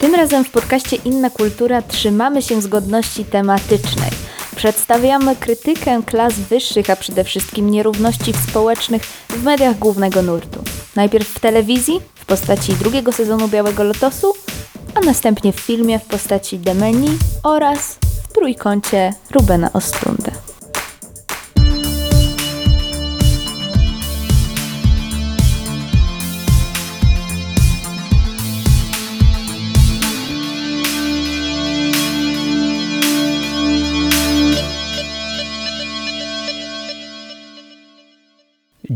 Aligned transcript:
Tym 0.00 0.14
razem 0.14 0.44
w 0.44 0.50
podcaście 0.50 0.96
Inna 0.96 1.30
Kultura 1.30 1.82
trzymamy 1.82 2.42
się 2.42 2.62
zgodności 2.62 3.24
tematycznej. 3.24 4.10
Przedstawiamy 4.56 5.36
krytykę 5.36 6.02
klas 6.06 6.34
wyższych, 6.34 6.90
a 6.90 6.96
przede 6.96 7.24
wszystkim 7.24 7.70
nierówności 7.70 8.32
społecznych 8.48 9.02
w 9.28 9.42
mediach 9.42 9.78
głównego 9.78 10.22
nurtu. 10.22 10.62
Najpierw 10.96 11.28
w 11.28 11.40
telewizji 11.40 12.00
w 12.14 12.24
postaci 12.24 12.74
drugiego 12.74 13.12
sezonu 13.12 13.48
Białego 13.48 13.84
Lotosu, 13.84 14.32
a 14.94 15.00
następnie 15.00 15.52
w 15.52 15.60
filmie 15.60 15.98
w 15.98 16.04
postaci 16.04 16.58
Demeni 16.58 17.08
oraz 17.42 17.98
w 18.28 18.32
trójkącie 18.32 19.12
Rubena 19.30 19.72
Ostrunda. 19.72 20.49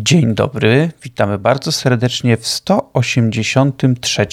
Dzień 0.07 0.35
dobry, 0.35 0.91
witamy 1.03 1.39
bardzo 1.39 1.73
serdecznie 1.73 2.37
w 2.37 2.47
183 2.47 4.27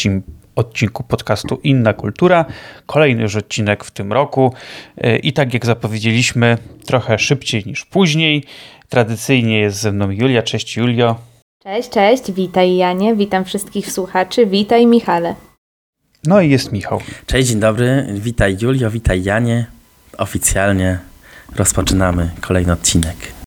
odcinku 0.55 1.03
podcastu 1.03 1.59
Inna 1.63 1.93
Kultura. 1.93 2.45
Kolejny 2.85 3.21
już 3.21 3.35
odcinek 3.35 3.83
w 3.83 3.91
tym 3.91 4.13
roku 4.13 4.53
i 5.23 5.33
tak 5.33 5.53
jak 5.53 5.65
zapowiedzieliśmy, 5.65 6.57
trochę 6.85 7.19
szybciej 7.19 7.63
niż 7.65 7.85
później. 7.85 8.43
Tradycyjnie 8.89 9.59
jest 9.59 9.77
ze 9.77 9.91
mną 9.91 10.09
Julia. 10.09 10.43
Cześć 10.43 10.77
Julio. 10.77 11.15
Cześć, 11.63 11.89
cześć, 11.89 12.31
witaj 12.31 12.75
Janie, 12.75 13.15
witam 13.15 13.45
wszystkich 13.45 13.91
słuchaczy, 13.91 14.45
witaj 14.45 14.87
Michale. 14.87 15.35
No 16.25 16.41
i 16.41 16.49
jest 16.49 16.71
Michał. 16.71 17.01
Cześć, 17.25 17.49
dzień 17.49 17.59
dobry, 17.59 18.07
witaj 18.13 18.57
Julio, 18.61 18.91
witaj 18.91 19.23
Janie. 19.23 19.65
Oficjalnie 20.17 20.99
rozpoczynamy 21.55 22.29
kolejny 22.41 22.73
odcinek. 22.73 23.40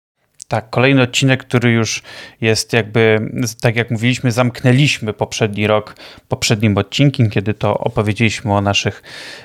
Tak, 0.54 0.70
kolejny 0.70 1.02
odcinek, 1.02 1.44
który 1.44 1.70
już 1.70 2.02
jest 2.40 2.72
jakby, 2.72 3.30
tak 3.60 3.76
jak 3.76 3.90
mówiliśmy, 3.90 4.32
zamknęliśmy 4.32 5.12
poprzedni 5.12 5.66
rok 5.66 5.96
poprzednim 6.28 6.78
odcinkiem, 6.78 7.30
kiedy 7.30 7.54
to 7.54 7.78
opowiedzieliśmy 7.78 8.54
o 8.54 8.60
naszych, 8.60 9.02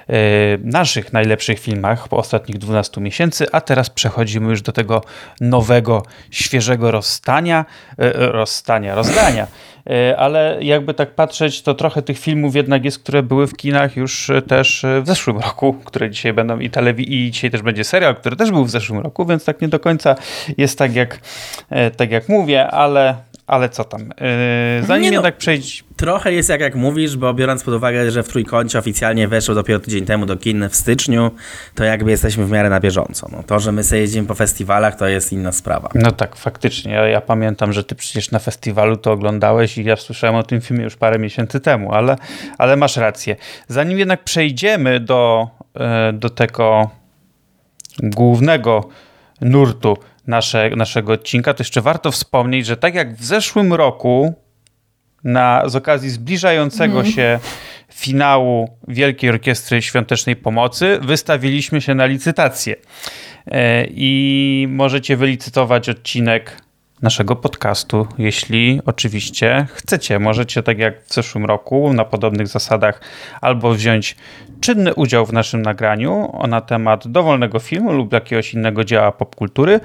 yy, 0.07 0.15
naszych 0.63 1.13
najlepszych 1.13 1.59
filmach 1.59 2.07
po 2.07 2.17
ostatnich 2.17 2.57
12 2.57 3.01
miesięcy, 3.01 3.45
a 3.51 3.61
teraz 3.61 3.89
przechodzimy 3.89 4.49
już 4.49 4.61
do 4.61 4.71
tego 4.71 5.03
nowego, 5.41 6.03
świeżego 6.31 6.91
rozstania, 6.91 7.65
yy, 7.97 8.11
rozstania, 8.13 8.95
rozdania. 8.95 9.47
Yy, 9.89 10.17
ale 10.17 10.57
jakby 10.61 10.93
tak 10.93 11.11
patrzeć, 11.11 11.61
to 11.61 11.73
trochę 11.73 12.01
tych 12.01 12.19
filmów 12.19 12.55
jednak 12.55 12.85
jest, 12.85 12.99
które 12.99 13.23
były 13.23 13.47
w 13.47 13.55
kinach 13.55 13.95
już 13.95 14.31
też 14.47 14.85
w 15.01 15.07
zeszłym 15.07 15.37
roku, 15.37 15.73
które 15.85 16.09
dzisiaj 16.09 16.33
będą 16.33 16.59
i 16.59 16.69
telewi 16.69 17.13
i 17.13 17.31
dzisiaj 17.31 17.51
też 17.51 17.61
będzie 17.61 17.83
serial, 17.83 18.15
który 18.15 18.35
też 18.35 18.51
był 18.51 18.65
w 18.65 18.69
zeszłym 18.69 18.99
roku, 18.99 19.25
więc 19.25 19.45
tak 19.45 19.61
nie 19.61 19.67
do 19.67 19.79
końca 19.79 20.15
jest 20.57 20.77
tak 20.77 20.95
jak, 20.95 21.19
tak 21.97 22.11
jak 22.11 22.29
mówię, 22.29 22.67
ale, 22.67 23.15
ale 23.49 23.69
co 23.69 23.83
tam. 23.83 24.13
Zanim 24.81 25.03
Nie 25.03 25.09
no, 25.09 25.13
jednak 25.15 25.37
przejść. 25.37 25.83
Trochę 25.95 26.33
jest 26.33 26.49
jak 26.49 26.61
jak 26.61 26.75
mówisz, 26.75 27.17
bo 27.17 27.33
biorąc 27.33 27.63
pod 27.63 27.73
uwagę, 27.73 28.11
że 28.11 28.23
w 28.23 28.27
Trójkącie 28.27 28.79
oficjalnie 28.79 29.27
weszło 29.27 29.55
dopiero 29.55 29.79
tydzień 29.79 30.05
temu 30.05 30.25
do 30.25 30.37
kin 30.37 30.69
w 30.69 30.75
styczniu, 30.75 31.31
to 31.75 31.83
jakby 31.83 32.11
jesteśmy 32.11 32.45
w 32.45 32.51
miarę 32.51 32.69
na 32.69 32.79
bieżąco. 32.79 33.27
No, 33.31 33.43
to, 33.43 33.59
że 33.59 33.71
my 33.71 33.83
sobie 33.83 34.01
jeździmy 34.01 34.27
po 34.27 34.35
festiwalach, 34.35 34.95
to 34.95 35.07
jest 35.07 35.33
inna 35.33 35.51
sprawa. 35.51 35.89
No 35.95 36.11
tak, 36.11 36.35
faktycznie. 36.35 36.93
Ja, 36.93 37.07
ja 37.07 37.21
pamiętam, 37.21 37.73
że 37.73 37.83
ty 37.83 37.95
przecież 37.95 38.31
na 38.31 38.39
festiwalu 38.39 38.97
to 38.97 39.11
oglądałeś 39.11 39.77
i 39.77 39.83
ja 39.83 39.95
słyszałem 39.95 40.35
o 40.35 40.43
tym 40.43 40.61
filmie 40.61 40.83
już 40.83 40.95
parę 40.95 41.19
miesięcy 41.19 41.59
temu, 41.59 41.93
ale, 41.93 42.15
ale 42.57 42.75
masz 42.75 42.97
rację. 42.97 43.35
Zanim 43.67 43.99
jednak 43.99 44.23
przejdziemy 44.23 44.99
do, 44.99 45.47
do 46.13 46.29
tego 46.29 46.89
głównego 48.03 48.89
nurtu 49.41 49.97
nasze, 50.29 50.69
naszego 50.69 51.13
odcinka, 51.13 51.53
to 51.53 51.61
jeszcze 51.61 51.81
warto 51.81 52.11
wspomnieć, 52.11 52.65
że 52.65 52.77
tak 52.77 52.95
jak 52.95 53.15
w 53.15 53.23
zeszłym 53.25 53.73
roku, 53.73 54.33
na, 55.23 55.63
z 55.65 55.75
okazji 55.75 56.09
zbliżającego 56.09 56.99
mm. 56.99 57.11
się 57.11 57.39
finału 57.93 58.77
Wielkiej 58.87 59.29
Orkiestry 59.29 59.81
Świątecznej 59.81 60.35
Pomocy, 60.35 60.99
wystawiliśmy 61.01 61.81
się 61.81 61.95
na 61.95 62.05
licytację. 62.05 62.75
I 63.89 64.67
możecie 64.69 65.17
wylicytować 65.17 65.89
odcinek 65.89 66.61
naszego 67.01 67.35
podcastu, 67.35 68.07
jeśli 68.17 68.81
oczywiście 68.85 69.67
chcecie. 69.73 70.19
Możecie, 70.19 70.63
tak 70.63 70.79
jak 70.79 71.03
w 71.05 71.13
zeszłym 71.13 71.45
roku, 71.45 71.93
na 71.93 72.05
podobnych 72.05 72.47
zasadach, 72.47 73.01
albo 73.41 73.71
wziąć 73.71 74.15
czynny 74.61 74.93
udział 74.93 75.25
w 75.25 75.33
naszym 75.33 75.61
nagraniu 75.61 76.39
na 76.47 76.61
temat 76.61 77.07
dowolnego 77.07 77.59
filmu 77.59 77.93
lub 77.93 78.13
jakiegoś 78.13 78.53
innego 78.53 78.83
dzieła 78.83 79.11
popkultury, 79.11 79.79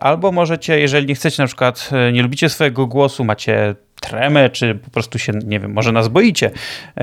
albo 0.00 0.32
możecie, 0.32 0.80
jeżeli 0.80 1.06
nie 1.06 1.14
chcecie, 1.14 1.42
na 1.42 1.46
przykład 1.46 1.90
nie 2.12 2.22
lubicie 2.22 2.48
swojego 2.48 2.86
głosu, 2.86 3.24
macie 3.24 3.74
tremę, 4.00 4.50
czy 4.50 4.74
po 4.74 4.90
prostu 4.90 5.18
się, 5.18 5.32
nie 5.32 5.60
wiem, 5.60 5.72
może 5.72 5.92
nas 5.92 6.08
boicie 6.08 6.50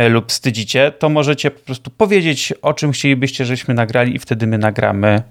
lub 0.09 0.30
wstydzicie, 0.30 0.91
to 0.91 1.09
możecie 1.09 1.51
po 1.51 1.59
prostu 1.59 1.91
powiedzieć, 1.91 2.53
o 2.62 2.74
czym 2.74 2.91
chcielibyście, 2.91 3.46
żebyśmy 3.46 3.74
nagrali 3.74 4.16
i 4.16 4.19
wtedy 4.19 4.47
my 4.47 4.57
nagramy 4.57 5.24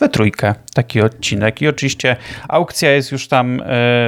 we 0.00 0.08
trójkę 0.08 0.54
taki 0.74 1.00
odcinek. 1.00 1.62
I 1.62 1.68
oczywiście 1.68 2.16
aukcja 2.48 2.90
jest 2.90 3.12
już 3.12 3.28
tam, 3.28 3.62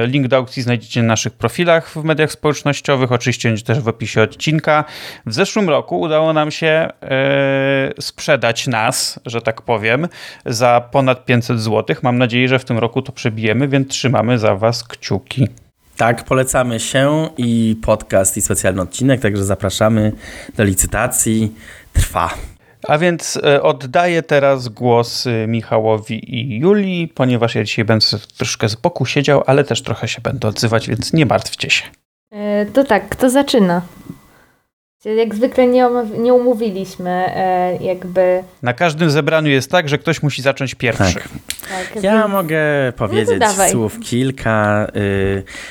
link 0.05 0.27
do 0.27 0.37
aukcji 0.37 0.63
znajdziecie 0.63 1.01
na 1.01 1.07
naszych 1.07 1.33
profilach 1.33 1.89
w 1.89 2.03
mediach 2.03 2.31
społecznościowych, 2.31 3.11
oczywiście 3.11 3.49
będzie 3.49 3.63
też 3.63 3.79
w 3.79 3.87
opisie 3.87 4.21
odcinka. 4.21 4.85
W 5.25 5.33
zeszłym 5.33 5.69
roku 5.69 5.99
udało 5.99 6.33
nam 6.33 6.51
się 6.51 6.87
sprzedać 7.99 8.67
nas, 8.67 9.19
że 9.25 9.41
tak 9.41 9.61
powiem, 9.61 10.07
za 10.45 10.89
ponad 10.91 11.25
500 11.25 11.59
zł. 11.59 11.95
Mam 12.01 12.17
nadzieję, 12.17 12.47
że 12.47 12.59
w 12.59 12.65
tym 12.65 12.77
roku 12.77 13.01
to 13.01 13.11
przebijemy, 13.11 13.67
więc 13.67 13.87
trzymamy 13.87 14.39
za 14.39 14.55
Was 14.55 14.83
kciuki. 14.83 15.47
Tak, 15.97 16.23
polecamy 16.23 16.79
się 16.79 17.29
i 17.37 17.75
podcast, 17.81 18.37
i 18.37 18.41
specjalny 18.41 18.81
odcinek, 18.81 19.21
także 19.21 19.43
zapraszamy 19.43 20.11
do 20.57 20.63
licytacji. 20.63 21.55
Trwa. 21.93 22.33
A 22.87 22.97
więc 22.97 23.39
oddaję 23.61 24.23
teraz 24.23 24.67
głos 24.67 25.25
Michałowi 25.47 26.35
i 26.35 26.59
Julii, 26.59 27.07
ponieważ 27.07 27.55
ja 27.55 27.63
dzisiaj 27.63 27.85
będę 27.85 28.05
troszkę 28.37 28.69
z 28.69 28.75
boku 28.75 29.05
siedział, 29.05 29.43
ale 29.45 29.63
też 29.63 29.81
trochę 29.81 30.07
się 30.07 30.21
będę 30.21 30.47
odzywać, 30.47 30.89
więc 30.89 31.13
nie 31.13 31.25
martwcie 31.25 31.69
się. 31.69 31.83
To 32.73 32.83
tak, 32.83 33.09
kto 33.09 33.29
zaczyna? 33.29 33.81
Jak 35.05 35.35
zwykle 35.35 35.67
nie, 35.67 35.89
nie 36.17 36.33
umówiliśmy, 36.33 37.25
jakby. 37.81 38.43
Na 38.61 38.73
każdym 38.73 39.11
zebraniu 39.11 39.49
jest 39.49 39.71
tak, 39.71 39.89
że 39.89 39.97
ktoś 39.97 40.23
musi 40.23 40.41
zacząć 40.41 40.75
pierwszy. 40.75 41.13
Tak. 41.13 41.29
Tak, 41.69 42.03
ja 42.03 42.27
mogę 42.27 42.59
powiedzieć 42.97 43.41
no 43.57 43.69
słów 43.69 43.99
kilka. 43.99 44.87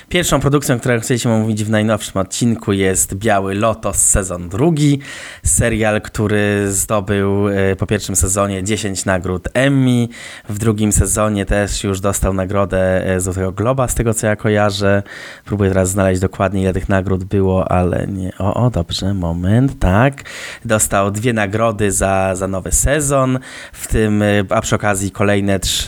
Pierwszą 0.09 0.41
produkcją, 0.41 0.81
którą 0.81 1.01
chcieliśmy 1.01 1.33
omówić 1.33 1.65
w 1.65 1.71
najnowszym 1.71 2.21
odcinku 2.21 2.73
jest 2.73 3.15
Biały 3.15 3.55
Lotos 3.55 3.97
sezon 3.97 4.49
drugi. 4.49 5.01
Serial, 5.45 6.01
który 6.01 6.73
zdobył 6.73 7.45
po 7.79 7.87
pierwszym 7.87 8.17
sezonie 8.17 8.65
10 8.65 9.05
nagród 9.05 9.49
Emmy. 9.55 10.09
W 10.49 10.59
drugim 10.59 10.93
sezonie 10.93 11.47
też 11.47 11.85
już 11.85 12.01
dostał 12.01 12.35
nagrodę 12.35 13.05
Złotego 13.19 13.53
Globa, 13.53 13.89
z 13.89 13.95
tego 13.95 14.15
co 14.15 14.27
ja 14.27 14.37
kojarzę. 14.37 15.03
Próbuję 15.45 15.71
teraz 15.71 15.91
znaleźć 15.91 16.21
dokładnie 16.21 16.63
ile 16.63 16.73
tych 16.73 16.89
nagród 16.89 17.25
było, 17.25 17.73
ale 17.73 18.07
nie. 18.07 18.33
O, 18.39 18.55
o 18.55 18.71
dobrze, 18.71 19.15
moment, 19.15 19.79
tak. 19.79 20.23
Dostał 20.65 21.11
dwie 21.11 21.33
nagrody 21.33 21.93
za, 21.93 22.35
za 22.35 22.49
nowy 22.49 22.73
sezon, 22.73 23.39
w 23.73 23.87
tym, 23.87 24.25
a 24.49 24.61
przy 24.61 24.77
okazji 24.77 25.11
kolejne 25.11 25.61
trzy, 25.61 25.82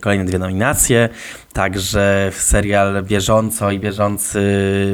kolejne 0.00 0.24
dwie 0.24 0.38
nominacje. 0.38 1.08
Także 1.56 2.30
serial 2.32 3.02
bieżąco 3.02 3.70
i 3.70 3.78
bieżący, 3.78 4.40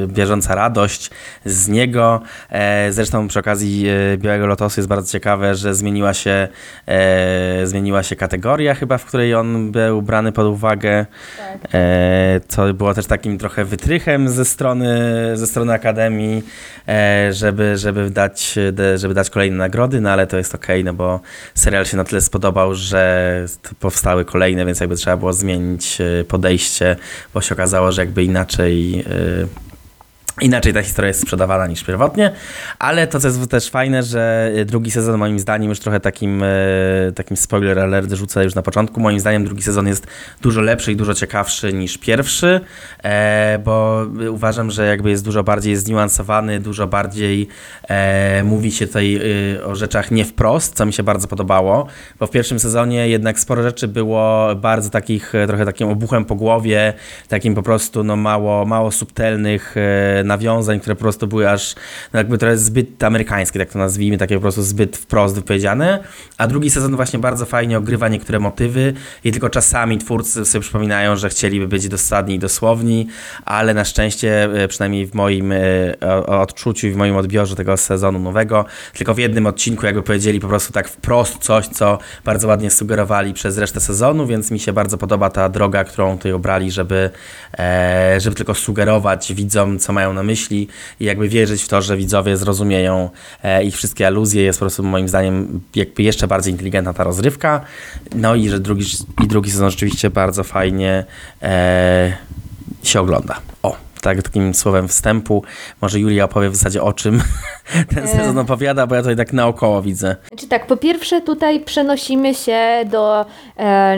bieżąca 0.07 0.55
radość 0.55 1.09
z 1.45 1.67
niego. 1.67 2.21
Zresztą 2.89 3.27
przy 3.27 3.39
okazji 3.39 3.85
Białego 4.17 4.47
Lotosu 4.47 4.79
jest 4.79 4.87
bardzo 4.89 5.11
ciekawe, 5.11 5.55
że 5.55 5.75
zmieniła 5.75 6.13
się, 6.13 6.47
e, 6.87 7.67
zmieniła 7.67 8.03
się 8.03 8.15
kategoria 8.15 8.75
chyba, 8.75 8.97
w 8.97 9.05
której 9.05 9.35
on 9.35 9.71
był 9.71 10.01
brany 10.01 10.31
pod 10.31 10.45
uwagę. 10.45 11.05
Tak. 11.37 11.69
E, 11.73 12.41
co 12.47 12.73
było 12.73 12.93
też 12.93 13.05
takim 13.05 13.37
trochę 13.37 13.65
wytrychem 13.65 14.29
ze 14.29 14.45
strony, 14.45 14.97
ze 15.33 15.47
strony 15.47 15.73
Akademii, 15.73 16.43
e, 16.87 17.29
żeby, 17.33 17.77
żeby, 17.77 18.09
dać, 18.09 18.55
żeby 18.95 19.13
dać 19.13 19.29
kolejne 19.29 19.57
nagrody, 19.57 20.01
no 20.01 20.11
ale 20.11 20.27
to 20.27 20.37
jest 20.37 20.55
okej, 20.55 20.81
okay, 20.81 20.83
no 20.83 20.93
bo 20.93 21.19
serial 21.55 21.85
się 21.85 21.97
na 21.97 22.03
tyle 22.03 22.21
spodobał, 22.21 22.75
że 22.75 23.45
powstały 23.79 24.25
kolejne, 24.25 24.65
więc 24.65 24.79
jakby 24.79 24.95
trzeba 24.95 25.17
było 25.17 25.33
zmienić 25.33 25.97
podejście, 26.27 26.52
bo 27.33 27.41
się 27.41 27.55
okazało, 27.55 27.91
że 27.91 28.01
jakby 28.01 28.23
inaczej 28.23 29.05
Inaczej 30.41 30.73
ta 30.73 30.81
historia 30.83 31.07
jest 31.07 31.21
sprzedawana 31.21 31.67
niż 31.67 31.83
pierwotnie, 31.83 32.31
ale 32.79 33.07
to, 33.07 33.19
co 33.19 33.27
jest 33.27 33.51
też 33.51 33.69
fajne, 33.69 34.03
że 34.03 34.51
drugi 34.65 34.91
sezon 34.91 35.17
moim 35.17 35.39
zdaniem 35.39 35.69
już 35.69 35.79
trochę 35.79 35.99
takim, 35.99 36.43
e, 36.43 36.47
takim 37.15 37.37
spoiler 37.37 37.79
alert 37.79 38.11
rzucę 38.11 38.43
już 38.43 38.55
na 38.55 38.61
początku, 38.61 38.99
moim 38.99 39.19
zdaniem 39.19 39.45
drugi 39.45 39.63
sezon 39.63 39.87
jest 39.87 40.07
dużo 40.41 40.61
lepszy 40.61 40.91
i 40.91 40.95
dużo 40.95 41.13
ciekawszy 41.13 41.73
niż 41.73 41.97
pierwszy, 41.97 42.61
e, 43.03 43.59
bo 43.63 44.05
uważam, 44.29 44.71
że 44.71 44.85
jakby 44.85 45.09
jest 45.09 45.25
dużo 45.25 45.43
bardziej 45.43 45.75
zniuansowany, 45.75 46.59
dużo 46.59 46.87
bardziej 46.87 47.47
e, 47.89 48.43
mówi 48.43 48.71
się 48.71 48.87
tutaj 48.87 49.19
o 49.65 49.75
rzeczach 49.75 50.11
nie 50.11 50.25
wprost, 50.25 50.75
co 50.75 50.85
mi 50.85 50.93
się 50.93 51.03
bardzo 51.03 51.27
podobało, 51.27 51.87
bo 52.19 52.27
w 52.27 52.31
pierwszym 52.31 52.59
sezonie 52.59 53.09
jednak 53.09 53.39
sporo 53.39 53.63
rzeczy 53.63 53.87
było 53.87 54.55
bardzo 54.55 54.89
takich, 54.89 55.33
trochę 55.47 55.65
takim 55.65 55.89
obuchem 55.89 56.25
po 56.25 56.35
głowie, 56.35 56.93
takim 57.27 57.55
po 57.55 57.63
prostu 57.63 58.03
no 58.03 58.15
mało, 58.15 58.65
mało 58.65 58.91
subtelnych 58.91 59.75
nawiązań, 60.23 60.79
które 60.79 60.95
po 60.95 61.01
prostu 61.01 61.27
były 61.27 61.49
aż 61.49 61.75
no 62.13 62.17
jakby 62.17 62.37
trochę 62.37 62.57
zbyt 62.57 63.03
amerykańskie, 63.03 63.59
tak 63.59 63.69
to 63.69 63.79
nazwijmy, 63.79 64.17
takie 64.17 64.35
po 64.35 64.41
prostu 64.41 64.63
zbyt 64.63 64.97
wprost 64.97 65.35
wypowiedziane. 65.35 66.03
A 66.37 66.47
drugi 66.47 66.69
sezon 66.69 66.95
właśnie 66.95 67.19
bardzo 67.19 67.45
fajnie 67.45 67.77
ogrywa 67.77 68.07
niektóre 68.09 68.39
motywy 68.39 68.93
i 69.23 69.31
tylko 69.31 69.49
czasami 69.49 69.97
twórcy 69.97 70.45
sobie 70.45 70.61
przypominają, 70.61 71.15
że 71.15 71.29
chcieliby 71.29 71.67
być 71.67 71.87
dosadni 71.87 72.35
i 72.35 72.39
dosłowni, 72.39 73.07
ale 73.45 73.73
na 73.73 73.85
szczęście, 73.85 74.43
e, 74.43 74.67
przynajmniej 74.67 75.05
w 75.05 75.13
moim 75.13 75.51
e, 75.51 75.57
odczuciu 76.25 76.87
i 76.87 76.91
w 76.91 76.95
moim 76.95 77.15
odbiorze 77.15 77.55
tego 77.55 77.77
sezonu 77.77 78.19
nowego, 78.19 78.65
tylko 78.93 79.13
w 79.13 79.17
jednym 79.17 79.45
odcinku 79.45 79.85
jakby 79.85 80.03
powiedzieli 80.03 80.39
po 80.39 80.47
prostu 80.47 80.73
tak 80.73 80.87
wprost 80.87 81.37
coś, 81.37 81.67
co 81.67 81.97
bardzo 82.25 82.47
ładnie 82.47 82.71
sugerowali 82.71 83.33
przez 83.33 83.57
resztę 83.57 83.79
sezonu, 83.79 84.27
więc 84.27 84.51
mi 84.51 84.59
się 84.59 84.73
bardzo 84.73 84.97
podoba 84.97 85.29
ta 85.29 85.49
droga, 85.49 85.83
którą 85.83 86.17
tutaj 86.17 86.31
obrali, 86.31 86.71
żeby, 86.71 87.09
e, 87.59 88.15
żeby 88.19 88.35
tylko 88.35 88.53
sugerować 88.53 89.33
widzom, 89.33 89.79
co 89.79 89.93
mają 89.93 90.12
na 90.13 90.23
myśli 90.23 90.67
i 90.99 91.05
jakby 91.05 91.29
wierzyć 91.29 91.63
w 91.63 91.67
to, 91.67 91.81
że 91.81 91.97
widzowie 91.97 92.37
zrozumieją 92.37 93.09
e, 93.43 93.63
ich 93.63 93.75
wszystkie 93.75 94.07
aluzje. 94.07 94.43
Jest 94.43 94.59
po 94.59 94.63
prostu 94.63 94.83
moim 94.83 95.07
zdaniem 95.07 95.61
jakby 95.75 96.03
jeszcze 96.03 96.27
bardziej 96.27 96.51
inteligentna 96.51 96.93
ta 96.93 97.03
rozrywka. 97.03 97.61
No 98.15 98.35
i 98.35 98.49
że 98.49 98.59
drugi, 98.59 98.85
i 99.23 99.27
drugi 99.27 99.51
sezon 99.51 99.71
rzeczywiście 99.71 100.09
bardzo 100.09 100.43
fajnie 100.43 101.05
e, 101.41 102.17
się 102.83 102.99
ogląda. 102.99 103.39
O, 103.63 103.77
tak, 104.01 104.21
takim 104.21 104.53
słowem 104.53 104.87
wstępu. 104.87 105.43
Może 105.81 105.99
Julia 105.99 106.23
opowie 106.23 106.49
w 106.49 106.55
zasadzie 106.55 106.83
o 106.83 106.93
czym 106.93 107.21
ten 107.95 108.03
e. 108.03 108.07
sezon 108.07 108.37
opowiada, 108.37 108.87
bo 108.87 108.95
ja 108.95 109.01
tutaj 109.01 109.15
tak 109.15 109.33
naokoło 109.33 109.81
widzę. 109.81 110.15
Znaczy 110.27 110.47
tak, 110.47 110.67
po 110.67 110.77
pierwsze 110.77 111.21
tutaj 111.21 111.59
przenosimy 111.59 112.35
się 112.35 112.85
do 112.91 113.25
e, 113.57 113.97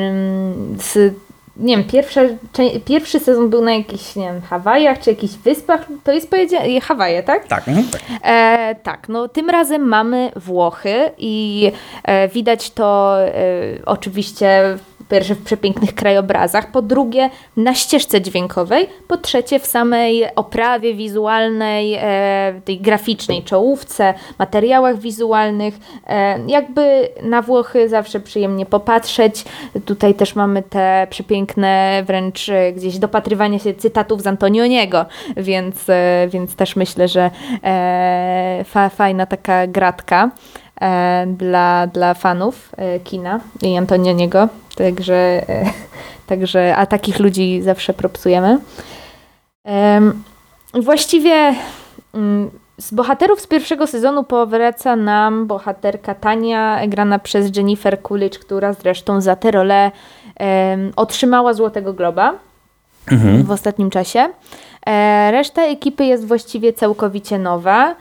z 0.79 1.15
nie 1.57 1.77
wiem, 1.77 1.85
pierwsza, 1.85 2.21
pierwszy 2.85 3.19
sezon 3.19 3.49
był 3.49 3.61
na 3.61 3.73
jakichś, 3.73 4.15
nie 4.15 4.23
wiem, 4.23 4.41
Hawajach 4.41 4.99
czy 4.99 5.09
jakichś 5.09 5.33
wyspach, 5.33 5.85
to 6.03 6.11
jest 6.11 6.29
powiedziane, 6.29 6.81
Hawaje, 6.81 7.23
tak? 7.23 7.47
Tak. 7.47 7.67
Mhm, 7.67 7.87
tak. 7.91 8.01
E, 8.23 8.75
tak, 8.83 9.09
no 9.09 9.27
tym 9.27 9.49
razem 9.49 9.81
mamy 9.81 10.31
Włochy 10.35 11.11
i 11.17 11.71
e, 12.03 12.27
widać 12.27 12.71
to 12.71 13.17
e, 13.19 13.31
oczywiście 13.85 14.77
pierwsze 15.09 15.35
w 15.35 15.43
przepięknych 15.43 15.95
krajobrazach, 15.95 16.71
po 16.71 16.81
drugie 16.81 17.29
na 17.57 17.75
ścieżce 17.75 18.21
dźwiękowej, 18.21 18.87
po 19.07 19.17
trzecie 19.17 19.59
w 19.59 19.65
samej 19.65 20.23
oprawie 20.35 20.93
wizualnej, 20.93 21.93
e, 21.93 22.61
tej 22.65 22.79
graficznej 22.79 23.43
czołówce, 23.43 24.13
materiałach 24.39 24.99
wizualnych. 24.99 25.79
E, 26.07 26.39
jakby 26.47 27.09
na 27.23 27.41
Włochy 27.41 27.89
zawsze 27.89 28.19
przyjemnie 28.19 28.65
popatrzeć. 28.65 29.45
Tutaj 29.85 30.13
też 30.13 30.35
mamy 30.35 30.63
te 30.63 31.07
przepiękne 31.09 32.03
wręcz 32.05 32.49
e, 32.49 32.73
gdzieś 32.73 32.97
dopatrywanie 32.97 33.59
się 33.59 33.73
cytatów 33.73 34.21
z 34.21 34.27
Antonioniego, 34.27 35.05
więc, 35.37 35.89
e, 35.89 36.27
więc 36.29 36.55
też 36.55 36.75
myślę, 36.75 37.07
że 37.07 37.31
e, 37.63 38.63
fa, 38.65 38.89
fajna 38.89 39.25
taka 39.25 39.67
gratka. 39.67 40.31
E, 40.81 41.25
dla, 41.27 41.87
dla 41.87 42.13
fanów 42.13 42.71
e, 42.77 42.99
kina 42.99 43.39
i 43.61 43.77
Antonioniego. 43.77 44.47
Także, 44.75 45.15
e, 45.49 45.65
także, 46.27 46.75
a 46.75 46.85
takich 46.85 47.19
ludzi 47.19 47.61
zawsze 47.61 47.93
propsujemy. 47.93 48.59
Właściwie 50.73 51.55
mm, 52.13 52.51
z 52.77 52.93
bohaterów 52.93 53.41
z 53.41 53.47
pierwszego 53.47 53.87
sezonu 53.87 54.23
powraca 54.23 54.95
nam 54.95 55.47
bohaterka 55.47 56.15
Tania, 56.15 56.87
grana 56.87 57.19
przez 57.19 57.57
Jennifer 57.57 58.01
Coolidge, 58.01 58.39
która 58.39 58.73
zresztą 58.73 59.21
za 59.21 59.35
tę 59.35 59.51
rolę 59.51 59.91
otrzymała 60.95 61.53
Złotego 61.53 61.93
Globa 61.93 62.33
mhm. 63.11 63.43
w 63.43 63.51
ostatnim 63.51 63.89
czasie. 63.89 64.29
Reszta 65.31 65.63
ekipy 65.63 66.05
jest 66.05 66.27
właściwie 66.27 66.73
całkowicie 66.73 67.39
nowa 67.39 67.95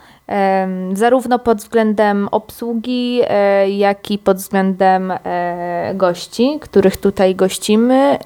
zarówno 0.93 1.39
pod 1.39 1.59
względem 1.59 2.29
obsługi, 2.31 3.21
e, 3.29 3.71
jak 3.71 4.11
i 4.11 4.19
pod 4.19 4.37
względem 4.37 5.13
e, 5.25 5.93
gości, 5.95 6.59
których 6.61 6.97
tutaj 6.97 7.35
gościmy. 7.35 8.19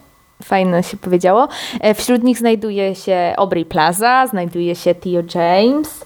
Fajne 0.44 0.82
się 0.82 0.96
powiedziało. 0.96 1.48
E, 1.80 1.94
wśród 1.94 2.22
nich 2.22 2.38
znajduje 2.38 2.94
się 2.94 3.34
Aubrey 3.36 3.64
Plaza, 3.64 4.26
znajduje 4.26 4.74
się 4.74 4.94
Theo 4.94 5.22
James. 5.34 6.04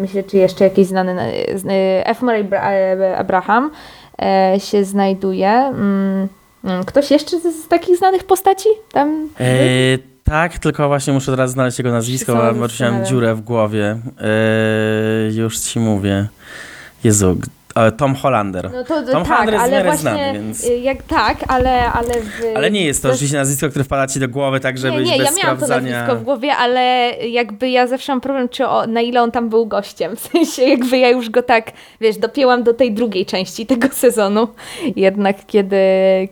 Myślę, 0.00 0.22
czy 0.22 0.36
jeszcze 0.36 0.64
jakiś 0.64 0.86
znany 0.86 1.32
F. 2.04 2.22
Murray 2.22 2.48
Abraham 3.16 3.70
się 4.58 4.84
znajduje. 4.84 5.50
Mm, 5.50 6.28
mm, 6.64 6.84
ktoś 6.84 7.10
jeszcze 7.10 7.40
z, 7.40 7.68
takich 7.68 7.96
znanych 7.96 8.24
postaci 8.24 8.68
tam? 8.92 9.28
Tak, 10.28 10.58
tylko 10.58 10.88
właśnie 10.88 11.12
muszę 11.12 11.30
teraz 11.30 11.50
znaleźć 11.50 11.78
jego 11.78 11.90
nazwisko, 11.90 12.34
bo 12.34 12.68
mam 12.80 13.06
dziurę 13.06 13.34
w 13.34 13.40
głowie. 13.40 13.98
Yy, 15.26 15.34
już 15.34 15.58
ci 15.58 15.80
mówię. 15.80 16.28
Jezu, 17.04 17.38
Tom 17.96 18.14
Hollander. 18.14 18.70
No 18.72 18.84
to, 18.84 19.02
Tom 19.02 19.24
tak, 19.24 19.26
Hollander 19.26 19.54
jest 19.54 19.64
ale 19.64 19.84
właśnie, 19.84 20.00
znany, 20.00 20.32
więc... 20.32 20.64
Y, 20.64 20.78
jak, 20.78 21.02
tak, 21.02 21.36
ale... 21.48 21.92
Ale, 21.92 22.14
w, 22.14 22.56
ale 22.56 22.70
nie 22.70 22.84
jest 22.84 23.02
to 23.02 23.10
oczywiście 23.10 23.36
nazwisko, 23.36 23.68
które 23.68 23.84
wpada 23.84 24.06
ci 24.06 24.20
do 24.20 24.28
głowy, 24.28 24.60
tak 24.60 24.78
żeby 24.78 24.96
nie, 24.96 25.02
nie, 25.02 25.18
bez 25.18 25.26
ja 25.26 25.42
miałam 25.42 25.56
sprawdzania... 25.56 25.92
to 25.92 25.98
nazwisko 25.98 26.16
w 26.16 26.24
głowie, 26.24 26.56
ale 26.56 26.80
jakby 27.28 27.70
ja 27.70 27.86
zawsze 27.86 28.12
mam 28.12 28.20
problem, 28.20 28.48
czy 28.48 28.66
o, 28.66 28.86
na 28.86 29.00
ile 29.00 29.22
on 29.22 29.30
tam 29.30 29.48
był 29.48 29.66
gościem. 29.66 30.16
W 30.16 30.20
sensie 30.20 30.62
jakby 30.62 30.98
ja 30.98 31.08
już 31.08 31.30
go 31.30 31.42
tak, 31.42 31.72
wiesz, 32.00 32.16
dopięłam 32.16 32.62
do 32.62 32.74
tej 32.74 32.92
drugiej 32.92 33.26
części 33.26 33.66
tego 33.66 33.88
sezonu. 34.04 34.48
Jednak 34.96 35.46
kiedy, 35.46 35.78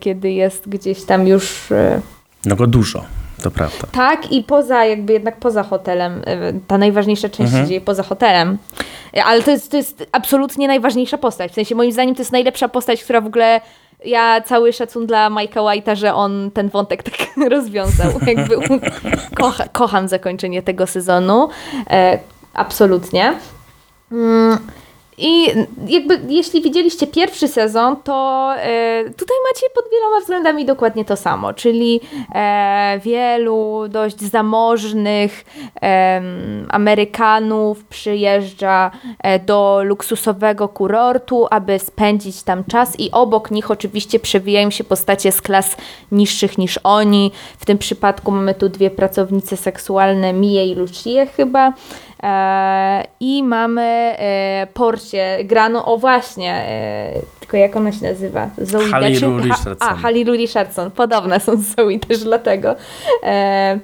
kiedy 0.01 0.31
jest 0.31 0.69
gdzieś 0.69 1.05
tam 1.05 1.27
już... 1.27 1.71
Y, 1.71 2.01
no 2.45 2.57
go 2.57 2.67
dużo 2.67 3.05
to 3.43 3.50
prawda. 3.50 3.87
Tak, 3.93 4.33
i 4.33 4.43
poza, 4.43 4.85
jakby 4.85 5.12
jednak 5.12 5.37
poza 5.37 5.62
hotelem, 5.62 6.23
e, 6.27 6.53
ta 6.67 6.79
najważniejsza 6.79 7.29
część 7.29 7.41
mhm. 7.41 7.62
się 7.62 7.69
dzieje 7.69 7.81
poza 7.81 8.03
hotelem. 8.03 8.59
E, 9.17 9.25
ale 9.25 9.43
to 9.43 9.50
jest, 9.50 9.71
to 9.71 9.77
jest 9.77 10.06
absolutnie 10.12 10.69
najważniejsza 10.69 11.19
postać. 11.19 11.53
W 11.53 11.55
sensie, 11.55 11.75
moim 11.75 11.93
zdaniem, 11.93 12.15
to 12.15 12.21
jest 12.21 12.33
najlepsza 12.33 12.69
postać, 12.69 13.05
która 13.05 13.21
w 13.21 13.27
ogóle. 13.27 13.61
Ja 14.05 14.41
cały 14.41 14.73
szacun 14.73 15.06
dla 15.06 15.31
Mike'a 15.31 15.61
White'a, 15.61 15.97
że 15.97 16.15
on 16.15 16.50
ten 16.50 16.69
wątek 16.69 17.03
tak 17.03 17.15
rozwiązał. 17.50 18.11
Jakby 18.27 18.56
kocha, 19.35 19.69
kocham 19.69 20.09
zakończenie 20.09 20.62
tego 20.62 20.87
sezonu. 20.87 21.49
E, 21.91 22.19
absolutnie. 22.55 23.33
Mm. 24.12 24.59
I 25.19 25.47
jakby 25.88 26.21
jeśli 26.29 26.62
widzieliście 26.62 27.07
pierwszy 27.07 27.49
sezon, 27.49 27.97
to 27.97 28.50
e, 28.57 29.05
tutaj 29.05 29.37
macie 29.52 29.67
pod 29.75 29.85
wieloma 29.93 30.21
względami 30.21 30.64
dokładnie 30.64 31.05
to 31.05 31.17
samo, 31.17 31.55
czyli 31.55 32.00
e, 32.35 33.00
wielu 33.05 33.88
dość 33.88 34.21
zamożnych 34.21 35.45
e, 35.83 36.23
Amerykanów 36.69 37.85
przyjeżdża 37.85 38.90
e, 39.19 39.38
do 39.38 39.81
luksusowego 39.85 40.69
kurortu, 40.69 41.47
aby 41.50 41.79
spędzić 41.79 42.43
tam 42.43 42.64
czas 42.64 43.00
i 43.00 43.11
obok 43.11 43.50
nich 43.50 43.71
oczywiście 43.71 44.21
przewijają 44.21 44.71
się 44.71 44.85
postacie 44.85 45.33
z 45.33 45.43
klas 45.43 45.76
niższych 46.12 46.59
niż 46.59 46.79
oni. 46.85 47.33
W 47.59 47.67
tym 47.67 47.79
przypadku 47.79 48.31
mamy 48.31 48.55
tu 48.55 48.69
dwie 48.69 48.90
pracownice 48.90 49.57
seksualne, 49.57 50.33
Mie 50.33 50.67
i 50.67 50.75
Lucie 50.75 51.26
chyba. 51.26 51.73
E, 52.23 53.04
I 53.20 53.42
mamy 53.42 53.82
e, 53.82 54.66
Porcie, 54.75 55.38
grano, 55.44 55.85
o 55.85 55.99
właśnie, 55.99 56.52
e, 56.52 57.12
tylko 57.40 57.56
jak 57.56 57.76
ona 57.76 57.92
się 57.92 58.02
nazywa? 58.02 58.49
Zoe 58.58 58.85
Halilu 58.90 59.38
Richardson. 59.38 59.76
A, 59.80 59.94
Halilu 59.94 60.32
Richardson, 60.32 60.90
podobne 60.90 61.40
są 61.40 61.56
z 61.56 61.76
Zoe 61.76 61.99
też 62.08 62.18
dlatego. 62.25 62.75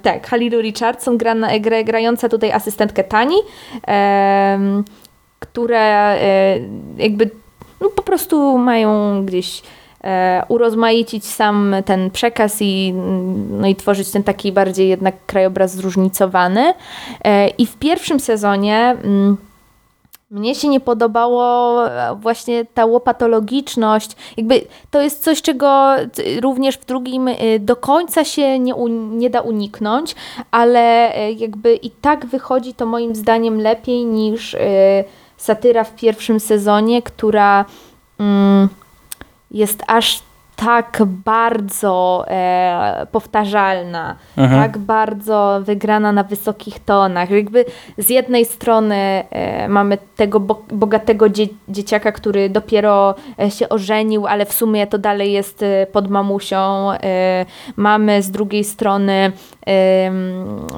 Tak, 0.01 0.27
Halilu 0.27 0.61
Richardson, 0.61 1.17
gra, 1.17 1.35
gra, 1.59 1.83
grająca 1.83 2.29
tutaj 2.29 2.51
asystentkę 2.51 3.03
Tani, 3.03 3.35
które 5.39 5.79
e, 5.79 6.59
jakby 6.97 7.29
no, 7.81 7.89
po 7.89 8.01
prostu 8.01 8.57
mają 8.57 9.25
gdzieś 9.25 9.61
urozmaicić 10.47 11.25
sam 11.25 11.75
ten 11.85 12.11
przekaz 12.11 12.57
i, 12.61 12.93
no 13.49 13.67
i 13.67 13.75
tworzyć 13.75 14.11
ten 14.11 14.23
taki 14.23 14.51
bardziej 14.51 14.89
jednak 14.89 15.15
krajobraz 15.25 15.75
zróżnicowany. 15.75 16.73
E, 17.23 17.47
I 17.47 17.65
w 17.65 17.77
pierwszym 17.77 18.19
sezonie 18.19 18.97
mm, 19.03 19.37
Mnie 20.33 20.55
się 20.55 20.67
nie 20.67 20.79
podobało 20.79 21.85
e, 21.87 22.15
właśnie 22.15 22.65
ta 22.65 22.85
łopatologiczność. 22.85 24.11
Jakby 24.37 24.61
to 24.91 25.01
jest 25.01 25.23
coś, 25.23 25.41
czego 25.41 25.95
również 26.41 26.77
w 26.77 26.85
drugim 26.85 27.27
e, 27.27 27.59
do 27.59 27.75
końca 27.75 28.25
się 28.25 28.59
nie, 28.59 28.73
nie 29.11 29.29
da 29.29 29.41
uniknąć, 29.41 30.15
ale 30.51 31.15
e, 31.15 31.31
jakby 31.31 31.75
i 31.75 31.89
tak 31.89 32.25
wychodzi 32.25 32.73
to 32.73 32.85
moim 32.85 33.15
zdaniem 33.15 33.61
lepiej 33.61 34.05
niż 34.05 34.55
satyra 35.37 35.83
w 35.83 35.95
pierwszym 35.95 36.39
sezonie, 36.39 37.01
która 37.01 37.65
mm, 38.19 38.69
jest 39.53 39.83
aż 39.87 40.21
tak 40.65 41.01
bardzo 41.25 42.25
e, 42.27 43.07
powtarzalna, 43.11 44.15
mhm. 44.37 44.61
tak 44.61 44.77
bardzo 44.77 45.59
wygrana 45.61 46.11
na 46.11 46.23
wysokich 46.23 46.79
tonach. 46.79 47.29
Jakby 47.29 47.65
z 47.97 48.09
jednej 48.09 48.45
strony 48.45 48.95
e, 48.95 49.67
mamy 49.67 49.97
tego 50.15 50.39
bo 50.39 50.63
bogatego 50.71 51.29
dzie 51.29 51.47
dzieciaka, 51.69 52.11
który 52.11 52.49
dopiero 52.49 53.15
e, 53.39 53.51
się 53.51 53.69
ożenił, 53.69 54.27
ale 54.27 54.45
w 54.45 54.53
sumie 54.53 54.87
to 54.87 54.97
dalej 54.97 55.31
jest 55.31 55.63
e, 55.63 55.87
pod 55.91 56.09
mamusią. 56.09 56.91
E, 56.91 57.45
mamy 57.75 58.21
z 58.21 58.31
drugiej 58.31 58.63
strony 58.63 59.31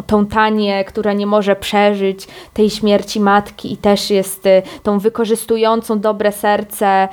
tą 0.08 0.25
Tanię, 0.25 0.84
która 0.84 1.13
nie 1.13 1.25
może 1.25 1.56
przeżyć 1.56 2.27
tej 2.54 2.70
śmierci 2.70 3.20
matki 3.20 3.74
i 3.74 3.77
też 3.77 4.10
jest 4.10 4.44
tą 4.84 5.00
wykorzystującą 5.00 6.00
dobre 6.00 6.32
serce 6.32 7.08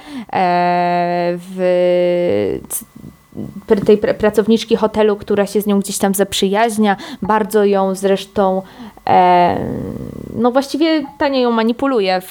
w 1.37 2.61
tej 3.87 3.99
pracowniczki 3.99 4.76
hotelu, 4.76 5.16
która 5.16 5.47
się 5.47 5.61
z 5.61 5.66
nią 5.66 5.81
gdzieś 5.81 5.99
tam 5.99 6.14
zaprzyjaźnia, 6.14 6.97
bardzo 7.23 7.64
ją 7.64 7.95
zresztą 7.95 8.62
no 10.37 10.52
właściwie 10.52 11.04
Tania 11.18 11.40
ją 11.40 11.50
manipuluje 11.50 12.21
w, 12.21 12.30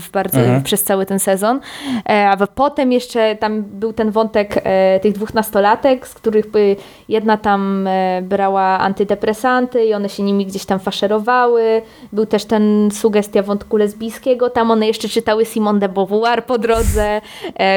w 0.00 0.10
bardzo, 0.10 0.38
mhm. 0.38 0.62
przez 0.62 0.82
cały 0.82 1.06
ten 1.06 1.18
sezon. 1.18 1.60
E, 2.08 2.28
a 2.28 2.46
potem 2.46 2.92
jeszcze 2.92 3.36
tam 3.36 3.62
był 3.62 3.92
ten 3.92 4.10
wątek 4.10 4.60
e, 4.64 5.00
tych 5.00 5.12
dwóch 5.12 5.34
nastolatek, 5.34 6.08
z 6.08 6.14
których 6.14 6.46
jedna 7.08 7.36
tam 7.36 7.88
brała 8.22 8.78
antydepresanty 8.78 9.84
i 9.84 9.94
one 9.94 10.08
się 10.08 10.22
nimi 10.22 10.46
gdzieś 10.46 10.64
tam 10.64 10.78
faszerowały. 10.78 11.82
Był 12.12 12.26
też 12.26 12.44
ten 12.44 12.90
sugestia 12.92 13.42
wątku 13.42 13.76
lesbijskiego. 13.76 14.50
Tam 14.50 14.70
one 14.70 14.86
jeszcze 14.86 15.08
czytały 15.08 15.44
Simone 15.44 15.78
de 15.78 15.88
Beauvoir 15.88 16.44
po 16.44 16.58
drodze, 16.58 17.20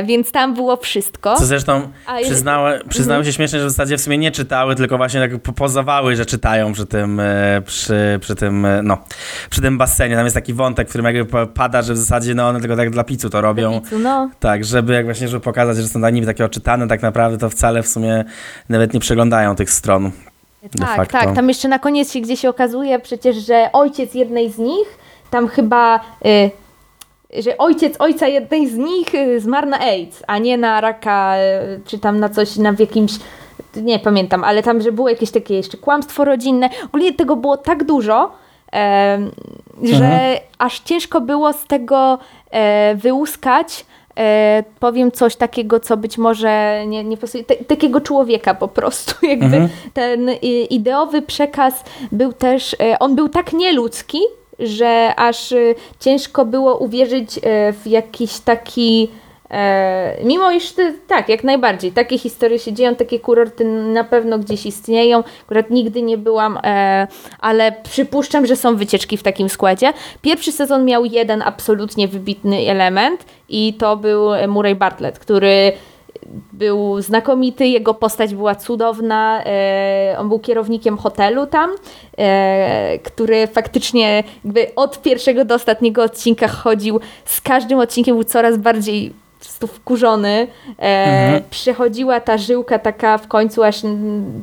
więc 0.04 0.32
tam 0.32 0.54
było 0.54 0.78
wszystko. 0.78 1.36
Co 1.36 1.46
zresztą 1.46 1.90
przyznały, 2.24 2.80
przyznały 2.90 3.18
mhm. 3.18 3.26
się 3.26 3.34
śmiesznie, 3.34 3.60
że 3.60 3.66
w 3.66 3.70
zasadzie 3.70 3.98
w 3.98 4.02
sumie 4.02 4.18
nie 4.18 4.32
czytały, 4.32 4.76
tylko 4.76 4.98
właśnie 4.98 5.20
tak 5.20 5.54
pozowały, 5.56 6.16
że 6.16 6.26
czytają 6.26 6.74
przy 6.74 6.86
tym, 6.86 7.22
przy, 7.66 8.20
przy 8.22 8.29
przy 8.30 8.36
tym, 8.36 8.66
e, 8.66 8.82
no, 8.84 8.98
przy 9.50 9.62
tym 9.62 9.78
basenie. 9.78 10.16
Tam 10.16 10.26
jest 10.26 10.36
taki 10.36 10.54
wątek, 10.54 10.88
w 10.88 10.90
którym 10.90 11.16
jakby 11.16 11.48
pada, 11.48 11.82
że 11.82 11.94
w 11.94 11.98
zasadzie 11.98 12.36
no, 12.36 12.48
one 12.48 12.60
tylko 12.60 12.76
tak 12.76 12.90
dla 12.90 13.04
picu 13.04 13.30
to 13.30 13.42
robią. 13.42 13.82
Picu, 13.82 14.00
no. 14.00 14.30
Tak, 14.40 14.66
żeby 14.66 14.94
jak 14.94 15.06
właśnie, 15.06 15.28
żeby 15.28 15.44
pokazać, 15.44 15.78
że 15.78 15.88
są 15.88 16.10
niby 16.10 16.28
takie 16.28 16.46
oczytane, 16.46 16.88
tak 16.88 17.02
naprawdę 17.02 17.38
to 17.38 17.50
wcale 17.50 17.84
w 17.84 17.88
sumie 17.88 18.26
nawet 18.70 18.94
nie 18.94 19.00
przeglądają 19.00 19.56
tych 19.56 19.72
stron. 19.72 20.12
Tak, 20.80 21.12
tak. 21.12 21.36
Tam 21.36 21.50
jeszcze 21.50 21.68
na 21.68 21.80
koniec 21.80 22.12
się 22.12 22.22
gdzieś 22.22 22.46
okazuje 22.46 23.00
przecież, 23.00 23.36
że 23.36 23.70
ojciec 23.74 24.14
jednej 24.14 24.52
z 24.52 24.58
nich 24.58 24.88
tam 25.32 25.48
chyba... 25.48 26.00
Y 26.26 26.52
że 27.44 27.58
ojciec 27.58 27.96
ojca 28.00 28.28
jednej 28.28 28.70
z 28.70 28.76
nich 28.76 29.16
y, 29.16 29.40
zmarł 29.40 29.70
na 29.70 29.80
AIDS, 29.80 30.24
a 30.28 30.38
nie 30.38 30.58
na 30.58 30.82
raka, 30.82 31.36
y, 31.38 31.82
czy 31.86 32.00
tam 32.00 32.20
na 32.20 32.30
coś, 32.30 32.56
na 32.56 32.74
w 32.74 32.80
jakimś 32.80 33.12
nie 33.76 34.00
pamiętam, 34.00 34.44
ale 34.44 34.64
tam, 34.64 34.82
że 34.82 34.92
było 34.92 35.10
jakieś 35.10 35.32
takie 35.32 35.56
jeszcze 35.56 35.78
kłamstwo 35.78 36.26
rodzinne. 36.26 36.70
Ogólnie 36.86 37.14
tego 37.14 37.36
było 37.36 37.58
tak 37.58 37.84
dużo, 37.84 38.32
e, 38.74 39.20
że 39.84 40.06
mhm. 40.06 40.38
aż 40.58 40.80
ciężko 40.80 41.22
było 41.22 41.54
z 41.54 41.68
tego 41.68 42.20
e, 42.52 42.96
wyłuskać. 42.96 43.86
E, 44.18 44.64
powiem 44.80 45.12
coś 45.12 45.36
takiego, 45.36 45.80
co 45.80 45.98
być 45.98 46.18
może 46.18 46.84
nie, 46.88 47.04
nie 47.04 47.18
pasuje, 47.18 47.44
T 47.44 47.56
takiego 47.56 48.02
człowieka 48.02 48.54
po 48.54 48.68
prostu. 48.68 49.26
Jakby 49.26 49.46
mhm. 49.46 49.70
ten 49.94 50.30
ideowy 50.70 51.22
przekaz 51.22 51.84
był 52.12 52.34
też, 52.34 52.76
e, 52.80 53.00
on 53.00 53.16
był 53.16 53.30
tak 53.30 53.54
nieludzki, 53.54 54.20
że 54.60 55.14
aż 55.16 55.52
e, 55.52 55.58
ciężko 56.00 56.46
było 56.46 56.78
uwierzyć 56.78 57.38
e, 57.38 57.74
w 57.74 57.88
jakiś 57.88 58.40
taki 58.40 59.10
mimo 60.24 60.52
iż 60.52 60.72
ty, 60.72 61.00
tak, 61.08 61.30
jak 61.30 61.44
najbardziej, 61.44 61.92
takie 61.92 62.18
historie 62.18 62.60
się 62.60 62.74
dzieją, 62.74 62.96
takie 62.96 63.20
kurorty 63.20 63.66
na 63.66 64.04
pewno 64.04 64.40
gdzieś 64.40 64.66
istnieją. 64.66 65.24
Akurat 65.46 65.70
nigdy 65.70 66.02
nie 66.02 66.18
byłam, 66.18 66.60
e, 66.64 67.08
ale 67.40 67.72
przypuszczam, 67.72 68.46
że 68.46 68.56
są 68.56 68.76
wycieczki 68.76 69.18
w 69.18 69.24
takim 69.24 69.50
składzie. 69.50 69.94
Pierwszy 70.22 70.52
sezon 70.52 70.86
miał 70.86 71.06
jeden 71.06 71.42
absolutnie 71.42 72.08
wybitny 72.08 72.58
element 72.58 73.26
i 73.50 73.74
to 73.74 73.98
był 73.98 74.30
Murray 74.48 74.76
Bartlett, 74.76 75.20
który 75.20 75.74
był 76.54 77.02
znakomity, 77.02 77.68
jego 77.68 77.94
postać 77.94 78.36
była 78.36 78.56
cudowna. 78.56 79.44
E, 79.46 80.16
on 80.20 80.30
był 80.30 80.40
kierownikiem 80.40 80.98
hotelu 80.98 81.48
tam, 81.48 81.70
e, 82.18 83.00
który 83.00 83.48
faktycznie 83.48 84.24
jakby 84.44 84.76
od 84.76 85.02
pierwszego 85.02 85.46
do 85.46 85.56
ostatniego 85.56 86.04
odcinka 86.04 86.48
chodził. 86.48 87.00
Z 87.26 87.42
każdym 87.42 87.80
odcinkiem 87.80 88.16
był 88.16 88.24
coraz 88.24 88.58
bardziej 88.58 89.14
prostu 89.40 89.68
wkurzony. 89.68 90.48
E, 90.80 90.82
mhm. 90.82 91.44
Przychodziła 91.50 92.20
ta 92.20 92.38
żyłka 92.38 92.80
taka 92.80 93.18
w 93.18 93.28
końcu, 93.28 93.64
aż, 93.64 93.82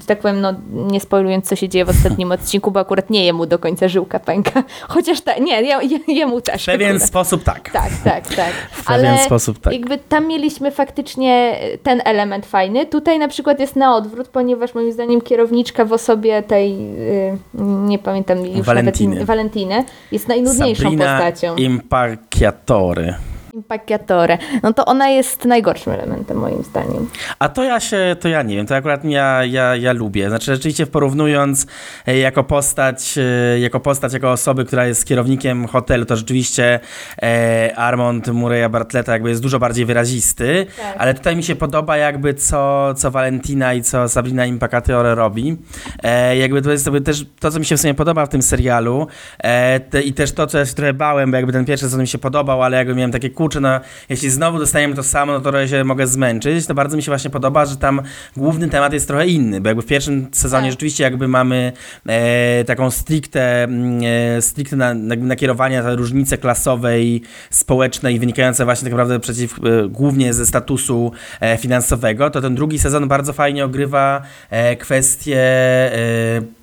tak 0.07 0.21
powiem, 0.21 0.41
no 0.41 0.55
nie 0.73 1.01
spoilując, 1.01 1.49
co 1.49 1.57
się 1.57 1.69
dzieje 1.69 1.85
w 1.85 1.89
ostatnim 1.89 2.33
odcinku, 2.33 2.71
bo 2.71 2.81
akurat 2.81 3.11
nie 3.11 3.25
jemu 3.25 3.47
do 3.47 3.59
końca 3.59 3.89
żyłka 3.89 4.19
pęka. 4.19 4.63
Chociaż 4.89 5.21
ta, 5.21 5.39
nie, 5.39 5.63
je, 5.63 5.79
jemu 6.09 6.41
też. 6.41 6.63
W 6.63 6.67
pewien 6.67 6.91
akurat. 6.91 7.09
sposób 7.09 7.45
tak. 7.45 7.71
Tak, 7.71 7.91
tak, 8.05 8.35
tak. 8.35 8.53
W 8.73 8.85
pewien 8.85 9.07
Ale 9.07 9.25
sposób 9.25 9.59
tak. 9.59 9.73
jakby 9.73 9.99
tam 9.99 10.27
mieliśmy 10.27 10.71
faktycznie 10.71 11.57
ten 11.83 12.03
element 12.05 12.47
fajny. 12.47 12.87
Tutaj 12.87 13.19
na 13.19 13.29
przykład 13.29 13.61
jest 13.61 13.77
na 13.77 13.97
odwrót, 13.97 14.29
ponieważ 14.29 14.75
moim 14.75 14.93
zdaniem 14.93 15.21
kierowniczka 15.21 15.85
w 15.85 15.93
osobie 15.93 16.43
tej, 16.43 16.73
y, 16.73 17.39
nie 17.63 17.99
pamiętam 17.99 18.47
już 18.47 18.67
Valentiny. 18.67 19.15
nawet, 19.15 19.27
Valentiny 19.27 19.85
jest 20.13 20.29
najnudniejszą 20.29 20.83
Sabrina 20.83 21.19
postacią. 21.19 21.57
Impacciatore. 21.57 23.15
Impacciatore. 23.57 24.39
No 24.63 24.73
to 24.73 24.85
ona 24.85 25.09
jest 25.09 25.45
najgorszym 25.45 25.93
elementem 25.93 26.37
moim 26.37 26.63
zdaniem. 26.63 27.09
A 27.39 27.49
to 27.49 27.65
ja 27.65 27.81
się, 27.81 28.17
to 28.21 28.29
ja 28.29 28.43
nie 28.43 28.57
wiem, 28.57 28.67
to 28.67 28.77
akurat 28.77 29.05
ja, 29.05 29.45
ja, 29.45 29.77
ja 29.77 29.93
lubię. 29.93 30.29
Znaczy 30.29 30.55
rzeczywiście 30.55 30.87
porównując 30.87 31.67
e, 32.07 32.19
jako 32.19 32.45
postać, 32.45 33.19
e, 33.19 33.61
jako 33.61 33.81
postać, 33.81 34.13
jako 34.13 34.33
osoby, 34.33 34.65
która 34.65 34.87
jest 34.87 35.05
kierownikiem 35.05 35.67
hotelu, 35.67 36.05
to 36.05 36.17
rzeczywiście 36.17 36.81
e, 37.23 37.73
Armand 37.77 38.29
Mureya 38.29 38.69
Bartleta 38.71 39.13
jakby 39.13 39.29
jest 39.29 39.43
dużo 39.43 39.59
bardziej 39.59 39.85
wyrazisty, 39.85 40.67
tak. 40.77 40.97
ale 40.99 41.15
tutaj 41.15 41.37
mi 41.37 41.43
się 41.43 41.57
podoba 41.57 41.97
jakby 41.97 42.35
co, 42.35 42.95
co 42.95 43.11
Valentina 43.11 43.75
i 43.75 43.83
co 43.83 44.09
Sabrina 44.09 44.47
Impacciatore 44.47 45.15
robi. 45.15 45.57
E, 46.03 46.37
jakby 46.37 46.63
to 46.63 46.73
jest 46.73 46.87
jakby 46.87 47.01
też 47.01 47.27
to, 47.41 47.51
co 47.51 47.59
mi 47.59 47.65
się 47.65 47.77
w 47.77 47.81
sumie 47.81 47.95
podoba 47.95 48.27
w 48.27 48.29
tym 48.29 48.43
serialu 48.43 49.07
e, 49.39 49.81
te, 49.81 50.03
i 50.03 50.13
też 50.13 50.33
to, 50.33 50.47
co 50.47 50.59
ja 50.59 50.67
się 50.67 50.75
trochę 50.75 50.93
bałem, 50.93 51.31
bo 51.31 51.37
jakby 51.37 51.53
ten 51.53 51.65
pierwszy 51.65 51.87
sezon 51.87 52.01
mi 52.01 52.09
się 52.09 52.19
podobał, 52.19 52.63
ale 52.63 52.77
jakby 52.77 52.95
miałem 52.95 53.13
takie 53.13 53.31
kurczę, 53.47 53.61
no 53.61 53.81
jeśli 54.09 54.31
znowu 54.31 54.59
dostajemy 54.59 54.95
to 54.95 55.03
samo, 55.03 55.33
no 55.33 55.41
to 55.41 55.67
się 55.67 55.85
mogę 55.85 56.07
zmęczyć. 56.07 56.67
To 56.67 56.75
bardzo 56.75 56.97
mi 56.97 57.03
się 57.03 57.11
właśnie 57.11 57.31
podoba, 57.31 57.67
że 57.67 57.77
tam 57.77 58.03
główny 58.37 58.69
temat 58.69 58.93
jest 58.93 59.09
trochę 59.09 59.27
inny, 59.27 59.61
bo 59.61 59.69
jakby 59.69 59.83
w 59.83 59.87
pierwszym 59.87 60.29
sezonie 60.33 60.63
tak. 60.63 60.73
rzeczywiście 60.73 61.05
jakby 61.05 61.29
mamy 61.29 61.73
e, 62.07 62.65
taką 62.65 62.91
stricte, 62.91 63.65
mm, 63.65 64.01
e, 64.39 64.43
stricte 64.43 64.77
na, 64.77 64.95
nakierowanie 64.95 65.83
na 65.83 65.95
różnice 65.95 66.39
klasowej, 66.39 67.23
społecznej, 67.51 68.19
wynikające 68.19 68.65
właśnie 68.65 68.85
tak 68.85 68.93
naprawdę 68.93 69.21
przeciw, 69.21 69.59
e, 69.59 69.89
głównie 69.89 70.35
ze 70.35 70.47
statusu 70.47 71.13
e, 71.41 71.57
finansowego, 71.59 72.31
to 72.31 72.41
ten 72.41 72.55
drugi 72.55 72.79
sezon 72.79 73.09
bardzo 73.09 73.33
fajnie 73.33 73.65
ogrywa 73.65 74.23
e, 74.51 74.77
kwestie 74.77 75.39
e, 75.39 76.56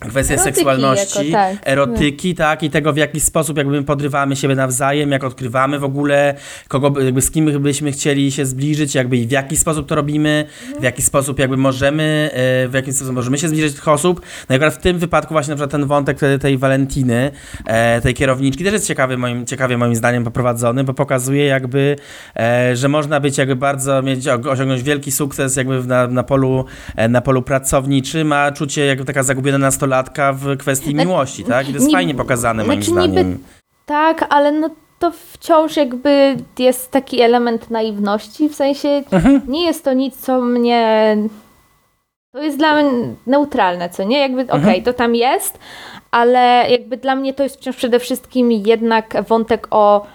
Kwestia 0.00 0.34
erotyki 0.34 0.54
seksualności, 0.54 1.30
jako, 1.30 1.32
tak. 1.32 1.68
erotyki, 1.68 2.34
tak, 2.34 2.62
i 2.62 2.70
tego 2.70 2.92
w 2.92 2.96
jaki 2.96 3.20
sposób 3.20 3.56
jakby 3.58 3.82
podrywamy 3.82 4.36
siebie 4.36 4.54
nawzajem, 4.54 5.10
jak 5.10 5.24
odkrywamy 5.24 5.78
w 5.78 5.84
ogóle, 5.84 6.34
kogo, 6.68 7.00
jakby 7.00 7.22
z 7.22 7.30
kim 7.30 7.62
byśmy 7.62 7.92
chcieli 7.92 8.32
się 8.32 8.46
zbliżyć, 8.46 8.94
jakby 8.94 9.16
i 9.16 9.26
w 9.26 9.30
jaki 9.30 9.56
sposób 9.56 9.88
to 9.88 9.94
robimy, 9.94 10.44
w 10.80 10.82
jaki 10.82 11.02
sposób 11.02 11.38
jakby 11.38 11.56
możemy, 11.56 12.30
e, 12.32 12.68
w 12.68 12.74
jaki 12.74 12.92
sposób 12.92 13.14
możemy 13.14 13.38
się 13.38 13.48
zbliżyć 13.48 13.72
do 13.72 13.78
tych 13.78 13.88
osób. 13.88 14.20
No 14.48 14.54
i 14.54 14.56
akurat 14.56 14.74
w 14.74 14.78
tym 14.78 14.98
wypadku 14.98 15.34
właśnie 15.34 15.50
na 15.50 15.56
przykład 15.56 15.70
ten 15.70 15.86
wątek 15.86 16.18
tej 16.40 16.58
Walentiny, 16.58 17.30
e, 17.66 18.00
tej 18.00 18.14
kierowniczki 18.14 18.64
też 18.64 18.72
jest 18.72 18.86
ciekawy 18.86 19.16
moim, 19.16 19.46
ciekawie 19.46 19.78
moim 19.78 19.94
zdaniem 19.94 20.24
poprowadzony, 20.24 20.84
bo 20.84 20.94
pokazuje 20.94 21.44
jakby, 21.44 21.96
e, 22.36 22.76
że 22.76 22.88
można 22.88 23.20
być 23.20 23.38
jakby 23.38 23.56
bardzo, 23.56 24.02
mieć, 24.02 24.28
osiągnąć 24.28 24.82
wielki 24.82 25.12
sukces 25.12 25.56
jakby 25.56 25.84
na, 25.84 26.06
na, 26.06 26.22
polu, 26.22 26.64
na 27.08 27.20
polu 27.20 27.42
pracowniczym, 27.42 28.32
a 28.32 28.52
czucie 28.52 28.86
jakby 28.86 29.04
taka 29.04 29.22
zagubiona 29.22 29.58
nastolatka 29.58 29.87
nastolatka 29.88 30.32
w 30.32 30.56
kwestii 30.56 30.94
miłości, 30.94 31.44
tak? 31.44 31.68
I 31.68 31.72
to 31.72 31.78
jest 31.78 31.92
fajnie 31.92 32.14
pokazane 32.14 32.64
moim 32.64 32.82
znaczy, 32.82 32.90
zdaniem. 32.90 33.28
Niby, 33.28 33.40
tak, 33.86 34.26
ale 34.28 34.52
no 34.52 34.70
to 34.98 35.10
wciąż 35.10 35.76
jakby 35.76 36.36
jest 36.58 36.90
taki 36.90 37.20
element 37.20 37.70
naiwności, 37.70 38.48
w 38.48 38.54
sensie 38.54 39.02
mhm. 39.10 39.40
nie 39.48 39.66
jest 39.66 39.84
to 39.84 39.92
nic, 39.92 40.16
co 40.16 40.40
mnie... 40.40 41.16
To 42.32 42.42
jest 42.42 42.58
dla 42.58 42.82
mnie 42.82 43.14
neutralne, 43.26 43.90
co 43.90 44.04
nie? 44.04 44.18
Jakby, 44.20 44.42
okej, 44.42 44.60
okay, 44.60 44.68
mhm. 44.68 44.82
to 44.82 44.92
tam 44.92 45.14
jest, 45.14 45.58
ale 46.10 46.66
jakby 46.70 46.96
dla 46.96 47.16
mnie 47.16 47.34
to 47.34 47.42
jest 47.42 47.56
wciąż 47.56 47.76
przede 47.76 47.98
wszystkim 47.98 48.52
jednak 48.52 49.14
wątek 49.28 49.66
o 49.70 50.06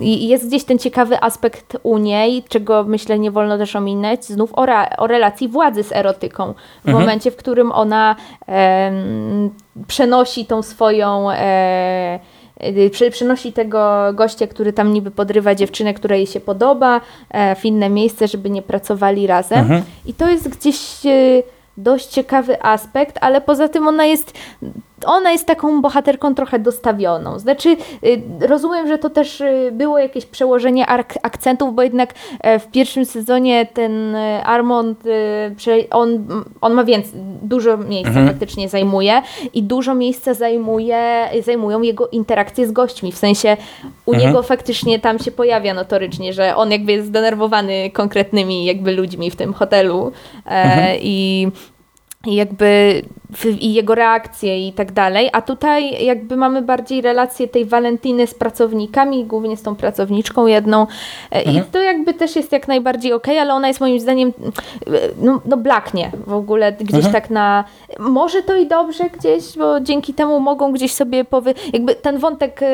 jest 0.00 0.48
gdzieś 0.48 0.64
ten 0.64 0.78
ciekawy 0.78 1.22
aspekt 1.22 1.76
u 1.82 1.98
niej, 1.98 2.42
czego 2.48 2.84
myślę 2.84 3.18
nie 3.18 3.30
wolno 3.30 3.58
też 3.58 3.76
ominąć, 3.76 4.24
znów 4.24 4.54
o, 4.54 4.66
o 4.98 5.06
relacji 5.06 5.48
władzy 5.48 5.82
z 5.82 5.92
erotyką. 5.92 6.54
W 6.84 6.88
mhm. 6.88 7.04
momencie, 7.04 7.30
w 7.30 7.36
którym 7.36 7.72
ona 7.72 8.16
przenosi 9.86 10.46
tą 10.46 10.62
swoją 10.62 11.30
e, 11.30 12.18
przynosi 13.10 13.52
tego 13.52 14.12
gościa, 14.14 14.46
który 14.46 14.72
tam 14.72 14.92
niby 14.92 15.10
podrywa 15.10 15.54
dziewczynę, 15.54 15.94
która 15.94 16.16
jej 16.16 16.26
się 16.26 16.40
podoba, 16.40 17.00
e, 17.30 17.54
w 17.54 17.64
inne 17.64 17.88
miejsce, 17.88 18.28
żeby 18.28 18.50
nie 18.50 18.62
pracowali 18.62 19.26
razem. 19.26 19.58
Mhm. 19.58 19.82
I 20.06 20.14
to 20.14 20.30
jest 20.30 20.48
gdzieś 20.48 21.06
e, 21.06 21.42
dość 21.76 22.06
ciekawy 22.06 22.62
aspekt, 22.62 23.18
ale 23.20 23.40
poza 23.40 23.68
tym 23.68 23.88
ona 23.88 24.04
jest 24.04 24.32
ona 25.06 25.32
jest 25.32 25.46
taką 25.46 25.82
bohaterką 25.82 26.34
trochę 26.34 26.58
dostawioną. 26.58 27.38
Znaczy, 27.38 27.76
y, 28.04 28.22
rozumiem, 28.40 28.88
że 28.88 28.98
to 28.98 29.10
też 29.10 29.40
y, 29.40 29.70
było 29.72 29.98
jakieś 29.98 30.26
przełożenie 30.26 30.86
akcentów, 31.22 31.74
bo 31.74 31.82
jednak 31.82 32.14
e, 32.40 32.58
w 32.58 32.66
pierwszym 32.66 33.04
sezonie 33.04 33.66
ten 33.66 34.14
e, 34.14 34.44
Armand, 34.44 35.06
y, 35.06 35.90
on, 35.90 36.26
on 36.60 36.72
ma 36.72 36.84
więcej, 36.84 37.20
dużo 37.42 37.76
miejsca 37.76 38.08
mhm. 38.08 38.28
faktycznie 38.28 38.68
zajmuje 38.68 39.22
i 39.54 39.62
dużo 39.62 39.94
miejsca 39.94 40.34
zajmuje, 40.34 41.28
zajmują 41.44 41.82
jego 41.82 42.08
interakcje 42.08 42.66
z 42.66 42.72
gośćmi. 42.72 43.12
W 43.12 43.18
sensie 43.18 43.56
u 44.06 44.12
mhm. 44.12 44.28
niego 44.28 44.42
faktycznie 44.42 44.98
tam 44.98 45.18
się 45.18 45.30
pojawia 45.30 45.74
notorycznie, 45.74 46.32
że 46.32 46.56
on 46.56 46.70
jakby 46.70 46.92
jest 46.92 47.08
zdenerwowany 47.08 47.90
konkretnymi 47.90 48.64
jakby 48.64 48.92
ludźmi 48.92 49.30
w 49.30 49.36
tym 49.36 49.52
hotelu 49.52 50.12
e, 50.46 50.50
mhm. 50.50 50.98
i 51.02 51.48
jakby 52.26 53.02
i 53.60 53.74
jego 53.74 53.94
reakcje 53.94 54.68
i 54.68 54.72
tak 54.72 54.92
dalej, 54.92 55.30
a 55.32 55.42
tutaj 55.42 56.04
jakby 56.04 56.36
mamy 56.36 56.62
bardziej 56.62 57.00
relację 57.00 57.48
tej 57.48 57.64
Walentiny 57.64 58.26
z 58.26 58.34
pracownikami, 58.34 59.24
głównie 59.24 59.56
z 59.56 59.62
tą 59.62 59.76
pracowniczką 59.76 60.46
jedną 60.46 60.86
e, 61.32 61.36
mhm. 61.36 61.56
i 61.56 61.70
to 61.72 61.78
jakby 61.78 62.14
też 62.14 62.36
jest 62.36 62.52
jak 62.52 62.68
najbardziej 62.68 63.12
okej, 63.12 63.34
okay, 63.34 63.42
ale 63.42 63.54
ona 63.54 63.68
jest 63.68 63.80
moim 63.80 64.00
zdaniem 64.00 64.32
e, 64.86 64.90
no, 65.22 65.40
no 65.44 65.56
blaknie 65.56 66.10
w 66.26 66.32
ogóle 66.32 66.72
gdzieś 66.72 67.04
mhm. 67.04 67.12
tak 67.12 67.30
na 67.30 67.64
może 67.98 68.42
to 68.42 68.56
i 68.56 68.66
dobrze 68.66 69.04
gdzieś, 69.18 69.56
bo 69.56 69.80
dzięki 69.80 70.14
temu 70.14 70.40
mogą 70.40 70.72
gdzieś 70.72 70.92
sobie 70.92 71.24
powy... 71.24 71.54
jakby 71.72 71.94
ten 71.94 72.18
wątek 72.18 72.62
e, 72.62 72.66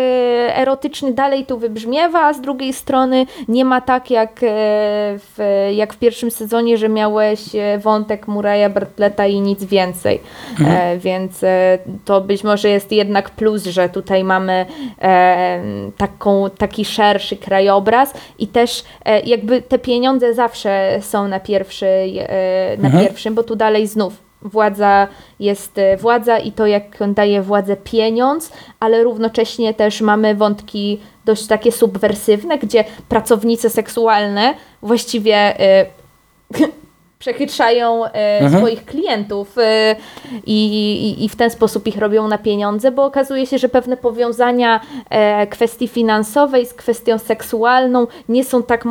erotyczny 0.56 1.12
dalej 1.12 1.46
tu 1.46 1.58
wybrzmiewa, 1.58 2.20
a 2.22 2.32
z 2.32 2.40
drugiej 2.40 2.72
strony 2.72 3.26
nie 3.48 3.64
ma 3.64 3.80
tak 3.80 4.10
jak 4.10 4.40
w, 5.18 5.68
jak 5.74 5.94
w 5.94 5.98
pierwszym 5.98 6.30
sezonie, 6.30 6.78
że 6.78 6.88
miałeś 6.88 7.40
wątek 7.78 8.28
Muraya 8.28 8.70
Bartleta 8.70 9.26
i 9.26 9.40
nic 9.40 9.64
więcej. 9.64 10.20
Mhm. 10.50 10.76
E, 10.76 10.98
więc 10.98 11.44
e, 11.44 11.78
to 12.04 12.20
być 12.20 12.44
może 12.44 12.68
jest 12.68 12.92
jednak 12.92 13.30
plus, 13.30 13.64
że 13.64 13.88
tutaj 13.88 14.24
mamy 14.24 14.66
e, 15.02 15.62
taką, 15.96 16.50
taki 16.58 16.84
szerszy 16.84 17.36
krajobraz 17.36 18.14
i 18.38 18.46
też 18.48 18.84
jakby 19.24 19.62
te 19.62 19.78
pieniądze 19.78 20.34
zawsze 20.34 20.98
są 21.00 21.28
na, 21.28 21.40
pierwszy, 21.40 21.86
na 22.78 22.88
mhm. 22.88 23.04
pierwszym, 23.04 23.34
bo 23.34 23.42
tu 23.42 23.56
dalej 23.56 23.86
znów 23.86 24.24
władza 24.42 25.08
jest 25.40 25.80
władza 25.98 26.38
i 26.38 26.52
to 26.52 26.66
jak 26.66 26.98
daje 27.14 27.42
władzę 27.42 27.76
pieniądz, 27.76 28.52
ale 28.80 29.04
równocześnie 29.04 29.74
też 29.74 30.00
mamy 30.00 30.34
wątki 30.34 31.00
dość 31.24 31.46
takie 31.46 31.72
subwersywne, 31.72 32.58
gdzie 32.58 32.84
pracownice 33.08 33.70
seksualne 33.70 34.54
właściwie 34.82 35.54
przechytrzają 37.24 38.04
e, 38.04 38.40
mhm. 38.40 38.62
swoich 38.62 38.84
klientów 38.84 39.58
e, 39.58 39.96
i, 40.46 41.24
i, 41.24 41.28
w 41.28 41.36
ten 41.36 41.50
sposób 41.50 41.86
ich 41.86 41.98
robią 41.98 42.28
na 42.28 42.38
pieniądze, 42.38 42.90
bo 42.90 43.04
okazuje 43.04 43.46
się, 43.46 43.58
że 43.58 43.68
pewne 43.68 43.96
powiązania 43.96 44.80
e, 45.10 45.46
kwestii 45.46 45.88
finansowej 45.88 46.66
z 46.66 46.74
kwestią 46.74 47.18
seksualną 47.18 48.06
nie 48.28 48.44
są 48.44 48.62
tak 48.62 48.84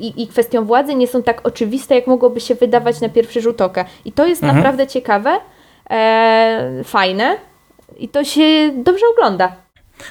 i, 0.00 0.22
i 0.22 0.26
kwestią 0.26 0.64
władzy 0.64 0.94
nie 0.94 1.06
są 1.06 1.22
tak 1.22 1.46
oczywiste, 1.46 1.94
jak 1.94 2.06
mogłoby 2.06 2.40
się 2.40 2.54
wydawać 2.54 3.00
na 3.00 3.08
pierwszy 3.08 3.40
rzut 3.40 3.60
oka. 3.60 3.84
I 4.04 4.12
to 4.12 4.26
jest 4.26 4.42
mhm. 4.42 4.56
naprawdę 4.56 4.86
ciekawe, 4.86 5.40
fajne 6.84 7.36
i 7.98 8.08
to 8.08 8.24
się 8.24 8.70
dobrze 8.74 9.06
ogląda. 9.12 9.52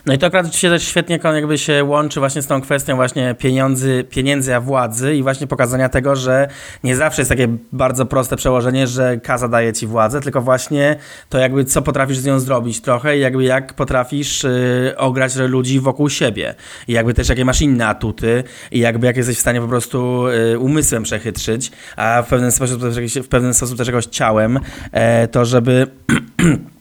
No 0.05 0.13
i 0.13 0.17
to 0.17 0.27
akurat 0.27 0.55
się 0.55 0.69
też 0.69 0.83
świetnie 0.83 1.19
jakby 1.23 1.57
się 1.57 1.83
łączy 1.83 2.19
właśnie 2.19 2.41
z 2.41 2.47
tą 2.47 2.61
kwestią 2.61 2.95
właśnie 2.95 3.35
pieniędzy, 3.39 4.05
pieniędzy 4.09 4.55
a 4.55 4.61
władzy 4.61 5.15
i 5.15 5.23
właśnie 5.23 5.47
pokazania 5.47 5.89
tego, 5.89 6.15
że 6.15 6.47
nie 6.83 6.95
zawsze 6.95 7.21
jest 7.21 7.29
takie 7.29 7.47
bardzo 7.71 8.05
proste 8.05 8.35
przełożenie, 8.35 8.87
że 8.87 9.17
kaza 9.17 9.47
daje 9.47 9.73
ci 9.73 9.87
władzę, 9.87 10.21
tylko 10.21 10.41
właśnie 10.41 10.95
to 11.29 11.37
jakby 11.37 11.65
co 11.65 11.81
potrafisz 11.81 12.17
z 12.17 12.25
nią 12.25 12.39
zrobić 12.39 12.81
trochę 12.81 13.17
i 13.17 13.19
jakby 13.19 13.43
jak 13.43 13.73
potrafisz 13.73 14.43
y, 14.43 14.93
ograć 14.97 15.35
ludzi 15.35 15.79
wokół 15.79 16.09
siebie. 16.09 16.55
I 16.87 16.91
jakby 16.91 17.13
też 17.13 17.29
jakie 17.29 17.45
masz 17.45 17.61
inne 17.61 17.87
atuty 17.87 18.43
i 18.71 18.79
jakby 18.79 19.07
jak 19.07 19.17
jesteś 19.17 19.37
w 19.37 19.39
stanie 19.39 19.61
po 19.61 19.67
prostu 19.67 20.27
y, 20.27 20.59
umysłem 20.59 21.03
przechytrzyć, 21.03 21.71
a 21.95 22.21
w 22.21 22.27
pewien 22.27 22.51
sposób, 22.51 22.81
w 23.23 23.27
pewien 23.27 23.53
sposób 23.53 23.77
też 23.77 23.87
jakoś 23.87 24.05
ciałem, 24.05 24.59
e, 24.91 25.27
to 25.27 25.45
żeby 25.45 25.87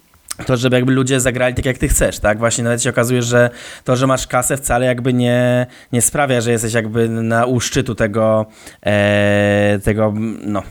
to, 0.46 0.57
żeby 0.57 0.77
jakby 0.77 0.92
ludzie 0.92 1.20
zagrali 1.20 1.55
tak, 1.55 1.64
jak 1.64 1.79
ty 1.79 1.88
chcesz, 1.88 2.18
tak? 2.18 2.38
Właśnie 2.38 2.64
nawet 2.64 2.83
się 2.83 2.90
okazuje, 2.90 3.22
że 3.22 3.51
to, 3.85 3.96
że 3.96 4.07
masz 4.07 4.27
kasę 4.27 4.57
wcale 4.57 4.87
jakby 4.87 5.12
nie, 5.12 5.66
nie 5.92 6.03
sprawia, 6.03 6.40
że 6.40 6.51
jesteś 6.51 6.72
jakby 6.72 7.09
na 7.09 7.46
u 7.46 7.61
szczytu 7.61 7.94
tego, 7.94 8.46
e, 8.87 9.79
tego 9.85 10.14
no, 10.40 10.62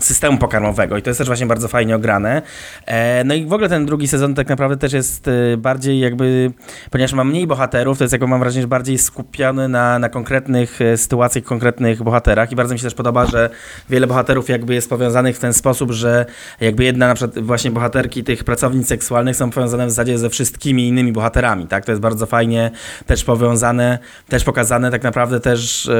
systemu 0.00 0.38
pokarmowego 0.38 0.96
i 0.96 1.02
to 1.02 1.10
jest 1.10 1.18
też 1.18 1.26
właśnie 1.26 1.46
bardzo 1.46 1.68
fajnie 1.68 1.96
ograne. 1.96 2.42
E, 2.86 3.24
no 3.24 3.34
i 3.34 3.46
w 3.46 3.52
ogóle 3.52 3.68
ten 3.68 3.86
drugi 3.86 4.08
sezon 4.08 4.34
tak 4.34 4.48
naprawdę 4.48 4.76
też 4.76 4.92
jest 4.92 5.28
e, 5.28 5.56
bardziej 5.56 6.00
jakby, 6.00 6.50
ponieważ 6.90 7.12
ma 7.12 7.24
mniej 7.24 7.46
bohaterów, 7.46 7.98
to 7.98 8.04
jest 8.04 8.12
jakby 8.12 8.26
mam 8.26 8.40
wrażenie, 8.40 8.62
że 8.62 8.68
bardziej 8.68 8.98
skupiony 8.98 9.68
na, 9.68 9.98
na 9.98 10.08
konkretnych 10.08 10.80
e, 10.80 10.96
sytuacjach, 10.96 11.44
konkretnych 11.44 12.02
bohaterach 12.02 12.52
i 12.52 12.56
bardzo 12.56 12.74
mi 12.74 12.78
się 12.78 12.84
też 12.84 12.94
podoba, 12.94 13.26
że 13.26 13.50
wiele 13.90 14.06
bohaterów 14.06 14.48
jakby 14.48 14.74
jest 14.74 14.88
powiązanych 14.88 15.36
w 15.36 15.38
ten 15.38 15.52
sposób, 15.52 15.90
że 15.90 16.26
jakby 16.60 16.84
jedna 16.84 17.08
na 17.08 17.14
przykład 17.14 17.44
właśnie 17.44 17.70
bohaterki 17.70 18.24
tych 18.24 18.44
pracownic 18.44 18.88
seksualnych 18.88 19.36
są 19.36 19.50
powiązane 19.50 19.86
w 19.86 19.90
zasadzie 19.90 20.18
ze 20.18 20.30
wszystkimi 20.30 20.88
innymi 20.88 21.12
bohaterami, 21.12 21.66
tak? 21.66 21.84
To 21.84 21.92
jest 21.92 22.02
bardzo 22.02 22.26
fajnie 22.26 22.70
też 23.06 23.24
powiązane, 23.24 23.98
też 24.28 24.44
pokazane 24.44 24.90
tak 24.90 25.02
naprawdę 25.02 25.40
też 25.40 25.90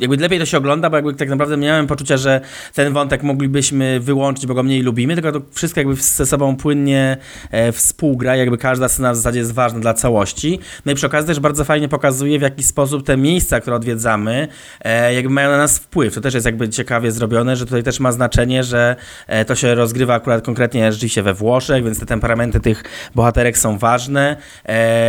jakby 0.00 0.16
lepiej 0.16 0.38
to 0.38 0.46
się 0.46 0.58
ogląda, 0.58 0.90
bo 0.90 0.96
jakby 0.96 1.14
tak 1.14 1.28
naprawdę 1.28 1.56
miałem 1.56 1.86
poczucie, 1.86 2.18
że 2.18 2.40
ten 2.74 2.92
wątek 2.92 3.22
moglibyśmy 3.22 4.00
wyłączyć, 4.00 4.46
bo 4.46 4.54
go 4.54 4.62
mniej 4.62 4.82
lubimy, 4.82 5.14
tylko 5.14 5.32
to 5.32 5.40
wszystko 5.52 5.80
jakby 5.80 5.94
ze 5.94 6.26
sobą 6.26 6.56
płynnie 6.56 7.16
e, 7.50 7.72
współgra, 7.72 8.36
jakby 8.36 8.58
każda 8.58 8.88
scena 8.88 9.12
w 9.12 9.16
zasadzie 9.16 9.38
jest 9.38 9.52
ważna 9.52 9.80
dla 9.80 9.94
całości. 9.94 10.58
No 10.86 10.92
i 10.92 10.94
przy 10.94 11.06
okazji 11.06 11.26
też 11.26 11.40
bardzo 11.40 11.64
fajnie 11.64 11.88
pokazuje, 11.88 12.38
w 12.38 12.42
jaki 12.42 12.62
sposób 12.62 13.06
te 13.06 13.16
miejsca, 13.16 13.60
które 13.60 13.76
odwiedzamy, 13.76 14.48
e, 14.80 15.14
jakby 15.14 15.30
mają 15.30 15.50
na 15.50 15.58
nas 15.58 15.78
wpływ. 15.78 16.14
To 16.14 16.20
też 16.20 16.34
jest 16.34 16.46
jakby 16.46 16.68
ciekawie 16.68 17.12
zrobione, 17.12 17.56
że 17.56 17.66
tutaj 17.66 17.82
też 17.82 18.00
ma 18.00 18.12
znaczenie, 18.12 18.64
że 18.64 18.96
e, 19.26 19.44
to 19.44 19.54
się 19.54 19.74
rozgrywa 19.74 20.14
akurat 20.14 20.44
konkretnie 20.44 20.92
rzeczywiście 20.92 21.22
we 21.22 21.34
Włoszech, 21.34 21.84
więc 21.84 22.00
te 22.00 22.06
temperamenty 22.06 22.60
tych 22.60 22.84
bohaterek 23.14 23.58
są 23.58 23.78
ważne 23.78 24.36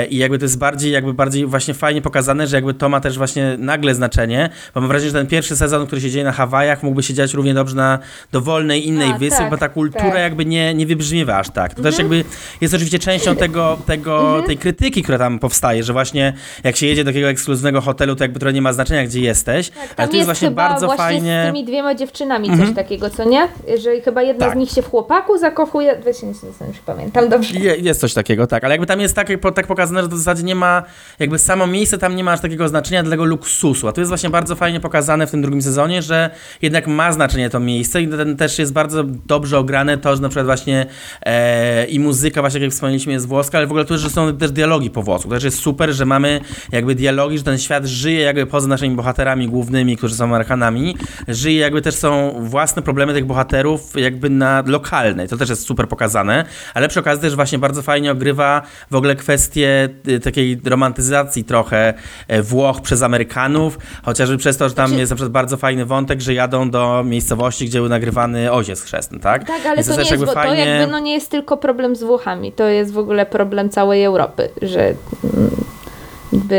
i 0.09 0.17
jakby 0.17 0.39
to 0.39 0.45
jest 0.45 0.57
bardziej, 0.57 0.91
jakby 0.91 1.13
bardziej 1.13 1.45
właśnie 1.45 1.73
fajnie 1.73 2.01
pokazane, 2.01 2.47
że 2.47 2.57
jakby 2.57 2.73
to 2.73 2.89
ma 2.89 2.99
też 2.99 3.17
właśnie 3.17 3.55
nagle 3.59 3.95
znaczenie 3.95 4.12
znaczenie, 4.13 4.49
bo 4.73 4.81
mam 4.81 4.87
wrażenie, 4.87 5.11
że 5.11 5.17
ten 5.17 5.27
pierwszy 5.27 5.57
sezon, 5.57 5.87
który 5.87 6.01
się 6.01 6.09
dzieje 6.09 6.25
na 6.25 6.31
Hawajach, 6.31 6.83
mógłby 6.83 7.03
się 7.03 7.13
dziać 7.13 7.33
równie 7.33 7.53
dobrze 7.53 7.75
na 7.75 7.99
dowolnej 8.31 8.87
innej 8.87 9.11
A, 9.11 9.17
wyspie, 9.17 9.37
tak, 9.37 9.49
bo 9.49 9.57
ta 9.57 9.69
kultura 9.69 10.11
tak. 10.11 10.19
jakby 10.19 10.45
nie, 10.45 10.73
nie 10.73 10.85
wybrzmiewa 10.85 11.37
aż 11.37 11.49
tak. 11.49 11.73
To 11.73 11.77
mhm. 11.77 11.83
też 11.83 11.99
jakby 11.99 12.23
jest 12.61 12.73
oczywiście 12.73 12.99
częścią 12.99 13.35
tego, 13.35 13.77
tego, 13.85 14.19
mhm. 14.19 14.43
tej 14.43 14.57
krytyki, 14.57 15.03
która 15.03 15.17
tam 15.17 15.39
powstaje, 15.39 15.83
że 15.83 15.93
właśnie 15.93 16.33
jak 16.63 16.75
się 16.75 16.87
jedzie 16.87 17.03
do 17.03 17.09
takiego 17.09 17.27
ekskluzywnego 17.27 17.81
hotelu, 17.81 18.15
to 18.15 18.23
jakby 18.23 18.39
to 18.39 18.51
nie 18.51 18.61
ma 18.61 18.73
znaczenia, 18.73 19.03
gdzie 19.03 19.19
jesteś, 19.19 19.69
tak, 19.69 19.93
ale 19.97 20.07
tu 20.07 20.15
jest, 20.15 20.27
jest 20.27 20.39
właśnie 20.39 20.51
bardzo 20.51 20.85
właśnie 20.85 21.03
fajnie... 21.03 21.43
z 21.43 21.47
tymi 21.47 21.65
dwiema 21.65 21.95
dziewczynami 21.95 22.47
coś 22.47 22.59
mhm. 22.59 22.75
takiego, 22.75 23.09
co 23.09 23.23
nie? 23.23 23.47
Że 23.83 24.01
chyba 24.01 24.21
jedna 24.21 24.45
tak. 24.45 24.55
z 24.55 24.57
nich 24.57 24.69
się 24.69 24.81
w 24.81 24.89
chłopaku 24.89 25.37
zakochuje, 25.37 25.99
właśnie 26.03 26.27
nie, 26.27 26.33
nie, 26.33 26.67
nie 26.67 26.73
pamiętam 26.85 27.29
dobrze. 27.29 27.59
Je, 27.59 27.75
jest 27.75 27.99
coś 27.99 28.13
takiego, 28.13 28.47
tak, 28.47 28.63
ale 28.63 28.73
jakby 28.73 28.87
tam 28.87 28.99
jest 28.99 29.15
tak, 29.15 29.27
tak 29.55 29.67
pokazane, 29.67 30.01
że 30.01 30.07
w 30.07 30.17
zasadzie 30.17 30.43
nie 30.43 30.55
ma, 30.55 30.83
jakby 31.19 31.39
samo 31.39 31.67
miejsce 31.67 31.97
tam 31.97 32.15
nie 32.15 32.23
ma 32.23 32.31
aż 32.31 32.41
takiego 32.41 32.67
znaczenia 32.67 33.03
dla 33.03 33.11
tego 33.11 33.25
luksusu, 33.25 33.87
a 33.87 33.91
tu 33.91 34.01
jest 34.03 34.09
właśnie 34.09 34.29
bardzo 34.29 34.55
fajnie 34.55 34.79
pokazane 34.79 35.27
w 35.27 35.31
tym 35.31 35.41
drugim 35.41 35.61
sezonie, 35.61 36.01
że 36.01 36.29
jednak 36.61 36.87
ma 36.87 37.11
znaczenie 37.11 37.49
to 37.49 37.59
miejsce 37.59 38.01
i 38.01 38.07
ten 38.07 38.37
też 38.37 38.59
jest 38.59 38.73
bardzo 38.73 39.03
dobrze 39.03 39.57
ograne 39.59 39.97
to, 39.97 40.15
że 40.15 40.21
na 40.21 40.29
przykład 40.29 40.45
właśnie 40.45 40.85
e, 41.25 41.85
i 41.85 41.99
muzyka, 41.99 42.41
właśnie 42.41 42.59
jak 42.59 42.71
wspomnieliśmy, 42.71 43.13
jest 43.13 43.27
włoska, 43.27 43.57
ale 43.57 43.67
w 43.67 43.71
ogóle 43.71 43.85
tu, 43.85 43.97
że 43.97 44.09
są 44.09 44.37
też 44.37 44.51
dialogi 44.51 44.89
po 44.89 45.03
włosku. 45.03 45.29
To 45.29 45.35
też 45.35 45.43
jest 45.43 45.59
super, 45.59 45.93
że 45.93 46.05
mamy 46.05 46.41
jakby 46.71 46.95
dialogi, 46.95 47.37
że 47.37 47.43
ten 47.43 47.57
świat 47.57 47.85
żyje 47.85 48.19
jakby 48.19 48.45
poza 48.45 48.67
naszymi 48.67 48.95
bohaterami 48.95 49.47
głównymi, 49.47 49.97
którzy 49.97 50.15
są 50.15 50.23
Amerykanami, 50.23 50.97
żyje 51.27 51.59
jakby 51.59 51.81
też 51.81 51.95
są 51.95 52.35
własne 52.39 52.81
problemy 52.81 53.13
tych 53.13 53.25
bohaterów 53.25 53.93
jakby 53.95 54.29
na 54.29 54.63
lokalnej. 54.65 55.27
To 55.27 55.37
też 55.37 55.49
jest 55.49 55.65
super 55.65 55.87
pokazane, 55.87 56.45
ale 56.73 56.87
przy 56.87 56.99
okazji 56.99 57.21
też 57.21 57.35
właśnie 57.35 57.59
bardzo 57.59 57.81
fajnie 57.81 58.11
ogrywa 58.11 58.61
w 58.91 58.95
ogóle 58.95 59.15
kwestię 59.15 59.89
y, 60.07 60.19
takiej 60.19 60.61
romantyzacji 60.65 61.43
trochę 61.43 61.93
e, 62.27 62.41
Włoch 62.41 62.81
przez 62.81 63.01
Amerykanów, 63.01 63.77
chociażby 64.03 64.37
przez 64.37 64.57
to, 64.57 64.69
że 64.69 64.75
tam 64.75 64.87
znaczy... 64.87 64.99
jest 64.99 65.09
na 65.09 65.15
przykład 65.15 65.31
bardzo 65.31 65.57
fajny 65.57 65.85
wątek, 65.85 66.21
że 66.21 66.33
jadą 66.33 66.69
do 66.69 67.03
miejscowości, 67.05 67.65
gdzie 67.65 67.79
był 67.79 67.89
nagrywany 67.89 68.51
ojciec 68.51 68.81
chrzestny, 68.81 69.19
tak? 69.19 69.47
Tak, 69.47 69.65
ale 69.65 69.75
Więc 69.75 69.87
to, 69.87 69.93
nie 69.93 69.99
jest, 69.99 70.11
jakby 70.11 70.27
fajnie... 70.27 70.63
to 70.63 70.69
jakby 70.69 70.91
no 70.91 70.99
nie 70.99 71.13
jest 71.13 71.31
tylko 71.31 71.57
problem 71.57 71.95
z 71.95 72.03
Włochami, 72.03 72.51
to 72.51 72.67
jest 72.67 72.93
w 72.93 72.97
ogóle 72.97 73.25
problem 73.25 73.69
całej 73.69 74.03
Europy, 74.03 74.49
że 74.61 74.93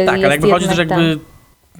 tak, 0.06 0.14
ale 0.14 0.28
jakby 0.28 0.50
chodzi 0.50 0.68
też 0.68 0.78
jakby 0.78 1.18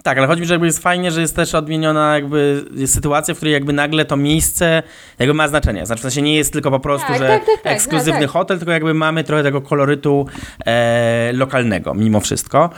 tak, 0.03 0.19
ale 0.19 0.27
chodzi 0.27 0.41
mi, 0.41 0.47
że 0.47 0.55
jakby 0.55 0.67
jest 0.67 0.79
fajnie, 0.79 1.11
że 1.11 1.21
jest 1.21 1.37
też 1.37 1.55
odmieniona 1.55 2.15
jakby 2.15 2.65
sytuacja, 2.87 3.35
w 3.35 3.37
której 3.37 3.53
jakby 3.53 3.73
nagle 3.73 4.05
to 4.05 4.17
miejsce 4.17 4.83
jakby 5.19 5.35
ma 5.35 5.49
znaczenie. 5.49 5.87
Znaczy 5.87 6.01
w 6.01 6.03
sensie 6.03 6.23
nie 6.23 6.37
jest 6.37 6.53
tylko 6.53 6.71
po 6.71 6.81
prostu, 6.81 7.09
tak, 7.09 7.19
że 7.19 7.29
tak, 7.29 7.47
tak, 7.47 7.63
tak. 7.63 7.73
ekskluzywny 7.73 8.21
no, 8.21 8.29
hotel, 8.29 8.59
tylko 8.59 8.73
jakby 8.73 8.95
mamy 8.95 9.25
trochę 9.25 9.43
tego 9.43 9.61
kolorytu 9.61 10.27
e, 10.67 11.33
lokalnego 11.33 11.95
mimo 11.95 12.21
wszystko. 12.21 12.71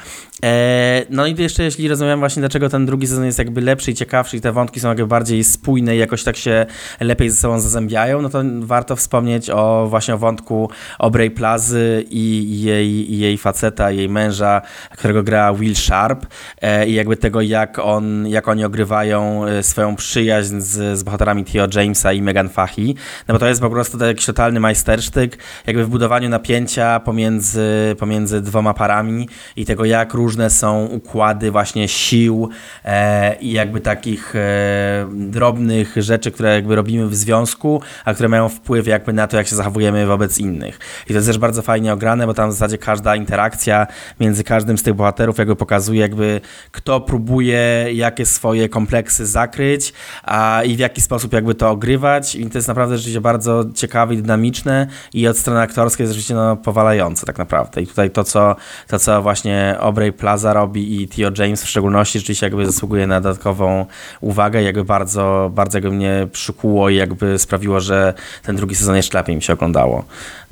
E, 0.45 1.03
no 1.11 1.27
i 1.27 1.43
jeszcze 1.43 1.63
jeśli 1.63 1.89
rozmawiam 1.89 2.19
właśnie 2.19 2.41
dlaczego 2.41 2.69
ten 2.69 2.87
drugi 2.87 3.07
sezon 3.07 3.25
jest 3.25 3.39
jakby 3.39 3.61
lepszy 3.61 3.91
i 3.91 3.95
ciekawszy 3.95 4.37
i 4.37 4.41
te 4.41 4.53
wątki 4.53 4.81
są 4.81 4.89
jakby 4.89 5.07
bardziej 5.07 5.45
spójne 5.45 5.97
i 5.97 5.99
jakoś 5.99 6.25
tak 6.25 6.37
się 6.37 6.67
lepiej 7.01 7.31
ze 7.31 7.37
sobą 7.37 7.61
zazębiają, 7.61 8.23
no 8.23 8.29
to 8.29 8.43
warto 8.61 8.97
wspomnieć 8.97 9.51
o 9.51 9.87
właśnie 9.91 10.15
o 10.15 10.19
wątku 10.19 10.71
Obrej 10.99 11.31
Plazy 11.31 12.05
i 12.11 12.61
jej, 12.63 13.13
i 13.13 13.19
jej 13.19 13.39
faceta, 13.39 13.91
jej 13.91 14.09
męża, 14.09 14.63
którego 14.91 15.23
gra 15.23 15.55
Will 15.55 15.77
Sharp 15.77 16.27
e, 16.61 16.87
i 16.87 17.06
jakby 17.07 17.17
tego 17.17 17.41
jak, 17.41 17.79
on, 17.79 18.27
jak 18.27 18.49
oni 18.49 18.65
ogrywają 18.65 19.45
e, 19.45 19.63
swoją 19.63 19.97
przyjaźń 19.97 20.61
z, 20.61 20.99
z 20.99 21.03
bohaterami 21.03 21.45
Theo 21.45 21.67
Jamesa 21.75 22.13
i 22.13 22.23
Megan 22.23 22.49
Fahy, 22.49 22.95
no 23.29 23.35
bo 23.35 23.39
to 23.39 23.47
jest 23.47 23.61
po 23.61 23.71
prostu 23.71 24.05
jakiś 24.05 24.27
totalny 24.27 24.61
majstersztyk 24.61 25.39
jakby 25.67 25.85
w 25.85 25.89
budowaniu 25.89 26.29
napięcia 26.29 27.01
pomiędzy, 27.01 27.97
pomiędzy 27.99 28.41
dwoma 28.41 28.75
parami 28.75 29.29
i 29.57 29.65
tego 29.65 29.85
jak 29.85 30.15
różne 30.15 30.51
są 30.51 30.87
układy 30.87 31.51
właśnie 31.51 31.89
sił 31.89 32.49
e, 32.85 33.37
i 33.37 33.53
jakby 33.53 33.81
takich 33.81 34.37
e, 34.37 35.09
drobnych 35.13 35.95
rzeczy, 35.97 36.31
które 36.31 36.55
jakby 36.55 36.77
robimy 36.77 37.07
w 37.07 37.15
związku, 37.15 37.83
a 38.05 38.15
które 38.15 38.29
mają 38.29 38.49
wpływ 38.49 38.87
jakby 38.87 39.13
na 39.13 39.27
to, 39.27 39.37
jak 39.37 39.47
się 39.47 39.57
zachowujemy 39.57 40.07
wobec 40.07 40.39
innych. 40.39 40.79
I 41.05 41.09
to 41.09 41.15
jest 41.15 41.27
też 41.27 41.39
bardzo 41.39 41.63
fajnie 41.63 41.93
ograne, 41.93 42.27
bo 42.27 42.35
tam 42.35 42.51
w 42.51 42.53
zasadzie 42.53 42.79
każda 42.79 43.17
interakcja 43.17 43.87
między 44.21 44.45
każdym 44.45 44.79
z 44.79 44.83
tych 44.83 44.95
bohaterów 44.95 45.39
jakby 45.39 45.57
pokazuje 45.57 46.01
jakby 46.01 46.41
kto 46.71 46.96
próbuje 47.01 47.87
jakie 47.93 48.27
swoje 48.27 48.69
kompleksy 48.69 49.27
zakryć, 49.27 49.93
a 50.23 50.63
i 50.65 50.77
w 50.77 50.79
jaki 50.79 51.01
sposób 51.01 51.33
jakby 51.33 51.55
to 51.55 51.71
ogrywać 51.71 52.35
i 52.35 52.47
to 52.47 52.59
jest 52.59 52.69
naprawdę 52.69 52.97
rzeczywiście 52.97 53.21
bardzo 53.21 53.65
ciekawe 53.75 54.15
i 54.15 54.17
dynamiczne 54.17 54.87
i 55.15 55.29
od 55.29 55.39
strony 55.39 55.61
aktorskiej 55.61 56.05
jest 56.05 56.13
rzeczywiście 56.13 56.35
no, 56.35 56.57
powalające 56.57 57.27
tak 57.27 57.39
naprawdę. 57.39 57.83
I 57.83 57.87
tutaj 57.87 58.11
to, 58.11 58.25
co, 58.25 58.57
to, 58.89 58.99
co 58.99 59.23
właśnie 59.23 59.77
Aubrey 59.81 60.13
Plaza 60.13 60.53
robi 60.53 61.03
i 61.03 61.09
Theo 61.09 61.31
James 61.39 61.65
w 61.65 61.69
szczególności 61.69 62.19
rzeczywiście 62.19 62.47
jakby 62.47 62.67
zasługuje 62.67 63.07
na 63.07 63.21
dodatkową 63.21 63.87
uwagę 64.21 64.63
jakby 64.63 64.85
bardzo, 64.85 65.51
bardzo 65.55 65.79
jakby 65.79 65.91
mnie 65.91 66.29
przykuło 66.33 66.91
i 66.91 66.97
jakby 66.97 67.39
sprawiło, 67.39 67.81
że 67.81 68.15
ten 68.43 68.57
drugi 68.57 68.75
sezon 68.75 68.97
jeszcze 68.97 69.19
lepiej 69.19 69.37
mi 69.37 69.43
się 69.43 69.53
oglądało. 69.53 70.05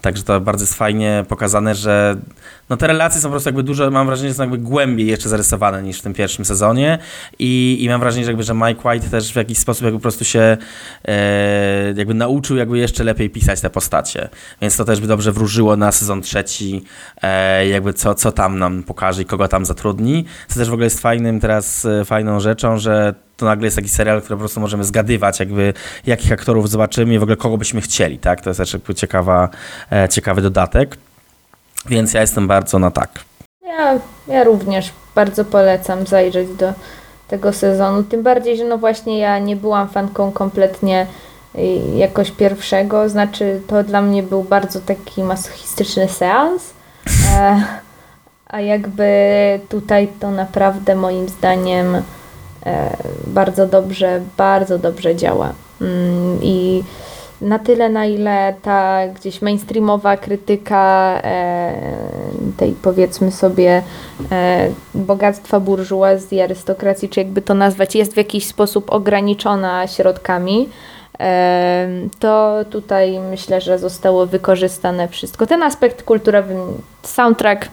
Także 0.04 0.22
to 0.22 0.40
bardzo 0.40 0.62
jest 0.62 0.74
fajnie 0.74 1.24
pokazane, 1.28 1.74
że 1.74 2.16
no 2.70 2.76
te 2.76 2.86
relacje 2.86 3.20
są 3.20 3.28
po 3.28 3.30
prostu 3.30 3.48
jakby 3.48 3.62
dużo, 3.62 3.90
mam 3.90 4.06
wrażenie, 4.06 4.28
że 4.28 4.34
są 4.34 4.42
jakby 4.42 4.58
głębiej 4.58 5.06
jeszcze 5.06 5.28
zarysowane 5.28 5.82
niż 5.82 5.98
w 5.98 6.02
tym 6.02 6.14
pierwszym 6.14 6.44
sezonie. 6.44 6.98
I, 7.38 7.78
i 7.80 7.88
mam 7.88 8.00
wrażenie, 8.00 8.24
że, 8.24 8.30
jakby, 8.30 8.42
że 8.42 8.54
Mike 8.54 8.88
White 8.88 9.08
też 9.08 9.32
w 9.32 9.36
jakiś 9.36 9.58
sposób 9.58 9.84
jakby 9.84 9.98
po 9.98 10.02
prostu 10.02 10.24
się 10.24 10.56
e, 11.04 11.94
jakby 11.96 12.14
nauczył 12.14 12.56
jakby 12.56 12.78
jeszcze 12.78 13.04
lepiej 13.04 13.30
pisać 13.30 13.60
te 13.60 13.70
postacie, 13.70 14.28
więc 14.62 14.76
to 14.76 14.84
też 14.84 15.00
by 15.00 15.06
dobrze 15.06 15.32
wróżyło 15.32 15.76
na 15.76 15.92
sezon 15.92 16.22
trzeci, 16.22 16.84
e, 17.22 17.68
jakby 17.68 17.92
co, 17.92 18.14
co 18.14 18.32
tam 18.32 18.58
nam 18.58 18.82
pokaże 18.82 19.22
i 19.22 19.24
kogo 19.24 19.48
tam 19.48 19.64
zatrudni, 19.64 20.24
co 20.48 20.54
też 20.54 20.70
w 20.70 20.72
ogóle 20.72 20.86
jest 20.86 21.00
fajnym 21.00 21.40
teraz, 21.40 21.84
e, 21.84 22.04
fajną 22.04 22.40
rzeczą, 22.40 22.78
że 22.78 23.14
to 23.36 23.46
nagle 23.46 23.66
jest 23.66 23.76
taki 23.76 23.88
serial, 23.88 24.20
który 24.22 24.36
po 24.36 24.40
prostu 24.40 24.60
możemy 24.60 24.84
zgadywać, 24.84 25.40
jakby 25.40 25.74
jakich 26.06 26.32
aktorów 26.32 26.70
zobaczymy 26.70 27.14
i 27.14 27.18
w 27.18 27.22
ogóle 27.22 27.36
kogo 27.36 27.58
byśmy 27.58 27.80
chcieli, 27.80 28.18
tak? 28.18 28.40
To 28.40 28.50
jest 28.50 28.58
też 28.58 28.76
ciekawa, 28.96 29.48
e, 29.92 30.08
ciekawy 30.08 30.42
dodatek. 30.42 30.96
Więc 31.86 32.14
ja 32.14 32.20
jestem 32.20 32.48
bardzo 32.48 32.78
na 32.78 32.90
tak. 32.90 33.10
Ja, 33.62 33.98
ja 34.28 34.44
również 34.44 34.92
bardzo 35.14 35.44
polecam 35.44 36.06
zajrzeć 36.06 36.48
do 36.48 36.72
tego 37.28 37.52
sezonu. 37.52 38.02
Tym 38.02 38.22
bardziej, 38.22 38.56
że 38.56 38.64
no 38.64 38.78
właśnie 38.78 39.18
ja 39.18 39.38
nie 39.38 39.56
byłam 39.56 39.88
fanką 39.88 40.32
kompletnie 40.32 41.06
y, 41.54 41.60
jakoś 41.96 42.30
pierwszego. 42.30 43.08
Znaczy, 43.08 43.60
to 43.66 43.84
dla 43.84 44.02
mnie 44.02 44.22
był 44.22 44.44
bardzo 44.44 44.80
taki 44.80 45.22
masochistyczny 45.22 46.08
seans. 46.08 46.70
E, 47.30 47.62
a 48.46 48.60
jakby 48.60 49.10
tutaj 49.68 50.08
to 50.20 50.30
naprawdę 50.30 50.94
moim 50.94 51.28
zdaniem 51.28 52.02
bardzo 53.26 53.66
dobrze, 53.66 54.20
bardzo 54.36 54.78
dobrze 54.78 55.16
działa. 55.16 55.52
Mm, 55.80 56.38
I 56.42 56.84
na 57.40 57.58
tyle, 57.58 57.88
na 57.88 58.06
ile 58.06 58.54
ta 58.62 59.08
gdzieś 59.08 59.42
mainstreamowa 59.42 60.16
krytyka 60.16 61.20
e, 61.24 61.74
tej 62.56 62.72
powiedzmy 62.72 63.32
sobie 63.32 63.82
e, 64.32 64.68
bogactwa 64.94 65.60
burżuazji, 65.60 66.40
arystokracji, 66.40 67.08
czy 67.08 67.20
jakby 67.20 67.42
to 67.42 67.54
nazwać, 67.54 67.94
jest 67.94 68.14
w 68.14 68.16
jakiś 68.16 68.46
sposób 68.46 68.92
ograniczona 68.92 69.86
środkami, 69.86 70.68
e, 71.20 71.88
to 72.18 72.64
tutaj 72.70 73.20
myślę, 73.30 73.60
że 73.60 73.78
zostało 73.78 74.26
wykorzystane 74.26 75.08
wszystko. 75.08 75.46
Ten 75.46 75.62
aspekt 75.62 76.02
kulturowy, 76.02 76.54
soundtrack 77.02 77.68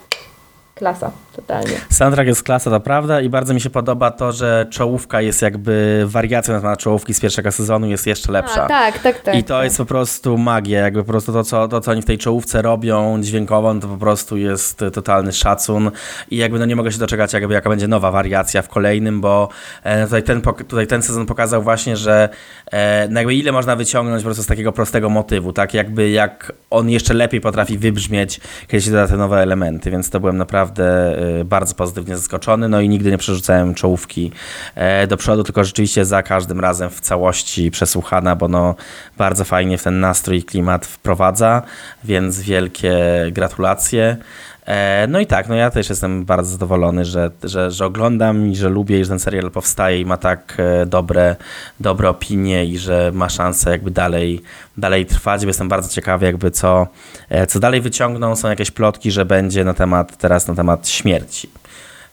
klasa, 0.75 1.11
totalnie. 1.35 1.73
Soundtrack 1.89 2.27
jest 2.27 2.43
klasa, 2.43 2.69
to 2.69 2.79
prawda 2.79 3.21
i 3.21 3.29
bardzo 3.29 3.53
mi 3.53 3.61
się 3.61 3.69
podoba 3.69 4.11
to, 4.11 4.31
że 4.31 4.65
czołówka 4.69 5.21
jest 5.21 5.41
jakby 5.41 6.03
wariacją 6.07 6.53
na 6.53 6.61
temat 6.61 6.79
czołówki 6.79 7.13
z 7.13 7.19
pierwszego 7.19 7.51
sezonu, 7.51 7.87
jest 7.87 8.07
jeszcze 8.07 8.31
lepsza. 8.31 8.63
A, 8.63 8.67
tak, 8.67 8.99
tak, 8.99 9.19
tak. 9.19 9.35
I 9.35 9.43
to 9.43 9.55
tak. 9.55 9.63
jest 9.63 9.77
po 9.77 9.85
prostu 9.85 10.37
magia, 10.37 10.79
jakby 10.79 11.03
po 11.03 11.07
prostu 11.07 11.33
to 11.33 11.43
co, 11.43 11.67
to, 11.67 11.81
co 11.81 11.91
oni 11.91 12.01
w 12.01 12.05
tej 12.05 12.17
czołówce 12.17 12.61
robią 12.61 13.21
dźwiękową, 13.21 13.79
to 13.79 13.87
po 13.87 13.97
prostu 13.97 14.37
jest 14.37 14.79
totalny 14.93 15.31
szacun 15.31 15.91
i 16.31 16.37
jakby 16.37 16.59
no 16.59 16.65
nie 16.65 16.75
mogę 16.75 16.91
się 16.91 16.99
doczekać, 16.99 17.33
jakby 17.33 17.53
jaka 17.53 17.69
będzie 17.69 17.87
nowa 17.87 18.11
wariacja 18.11 18.61
w 18.61 18.69
kolejnym, 18.69 19.21
bo 19.21 19.49
e, 19.83 20.03
tutaj, 20.03 20.23
ten, 20.23 20.41
tutaj 20.41 20.87
ten 20.87 21.01
sezon 21.01 21.25
pokazał 21.25 21.63
właśnie, 21.63 21.97
że 21.97 22.29
e, 22.71 23.07
no 23.09 23.19
jakby 23.19 23.35
ile 23.35 23.51
można 23.51 23.75
wyciągnąć 23.75 24.23
po 24.23 24.27
prostu 24.27 24.43
z 24.43 24.47
takiego 24.47 24.71
prostego 24.71 25.09
motywu, 25.09 25.53
tak 25.53 25.73
jakby 25.73 26.09
jak 26.09 26.53
on 26.69 26.89
jeszcze 26.89 27.13
lepiej 27.13 27.41
potrafi 27.41 27.77
wybrzmieć, 27.77 28.39
kiedy 28.67 28.81
się 28.81 28.91
doda 28.91 29.07
te 29.07 29.17
nowe 29.17 29.37
elementy, 29.37 29.91
więc 29.91 30.09
to 30.09 30.19
byłem 30.19 30.37
naprawdę 30.37 31.17
bardzo 31.45 31.75
pozytywnie 31.75 32.17
zaskoczony, 32.17 32.69
no 32.69 32.81
i 32.81 32.89
nigdy 32.89 33.11
nie 33.11 33.17
przerzucałem 33.17 33.73
czołówki 33.73 34.31
e, 34.75 35.07
do 35.07 35.17
przodu, 35.17 35.43
tylko 35.43 35.63
rzeczywiście 35.63 36.05
za 36.05 36.23
każdym 36.23 36.59
razem 36.59 36.89
w 36.89 37.01
całości 37.01 37.71
przesłuchana, 37.71 38.35
bo 38.35 38.47
no 38.47 38.75
bardzo 39.17 39.43
fajnie 39.43 39.77
w 39.77 39.83
ten 39.83 39.99
nastrój 39.99 40.37
i 40.37 40.43
klimat 40.43 40.85
wprowadza, 40.85 41.61
więc 42.03 42.41
wielkie 42.41 42.97
gratulacje. 43.31 44.17
E, 44.65 45.07
no 45.09 45.19
i 45.19 45.25
tak, 45.25 45.49
no 45.49 45.55
ja 45.55 45.71
też 45.71 45.89
jestem 45.89 46.25
bardzo 46.25 46.51
zadowolony, 46.51 47.05
że, 47.05 47.31
że, 47.43 47.71
że 47.71 47.85
oglądam 47.85 48.47
i 48.51 48.55
że 48.55 48.69
lubię, 48.69 49.03
że 49.05 49.09
ten 49.09 49.19
serial 49.19 49.51
powstaje 49.51 50.01
i 50.01 50.05
ma 50.05 50.17
tak 50.17 50.57
e, 50.57 50.85
dobre, 50.85 51.35
dobre 51.79 52.09
opinie 52.09 52.65
i 52.65 52.77
że 52.77 53.11
ma 53.13 53.29
szansę 53.29 53.71
jakby 53.71 53.91
dalej, 53.91 54.41
dalej 54.77 55.05
trwać, 55.05 55.43
jestem 55.43 55.69
bardzo 55.69 55.89
ciekawy 55.89 56.25
jakby 56.25 56.51
co, 56.51 56.87
e, 57.29 57.47
co 57.47 57.59
dalej 57.59 57.81
wyciągną. 57.81 58.35
Są 58.35 58.49
jakieś 58.49 58.71
plotki, 58.71 59.11
że 59.11 59.25
będzie 59.25 59.63
na 59.63 59.73
temat, 59.73 60.17
teraz 60.17 60.47
na 60.47 60.55
temat 60.55 60.89
śmierci. 60.89 61.49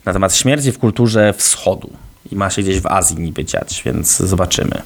Na 0.05 0.13
temat 0.13 0.35
śmierci 0.35 0.73
w 0.73 0.79
kulturze 0.79 1.33
wschodu 1.33 1.91
i 2.33 2.37
ma 2.37 2.51
się 2.51 2.63
gdzieś 2.63 2.81
w 2.81 2.87
Azji 2.87 3.17
niby 3.17 3.45
dziać, 3.45 3.83
więc 3.87 4.17
zobaczymy. 4.17 4.83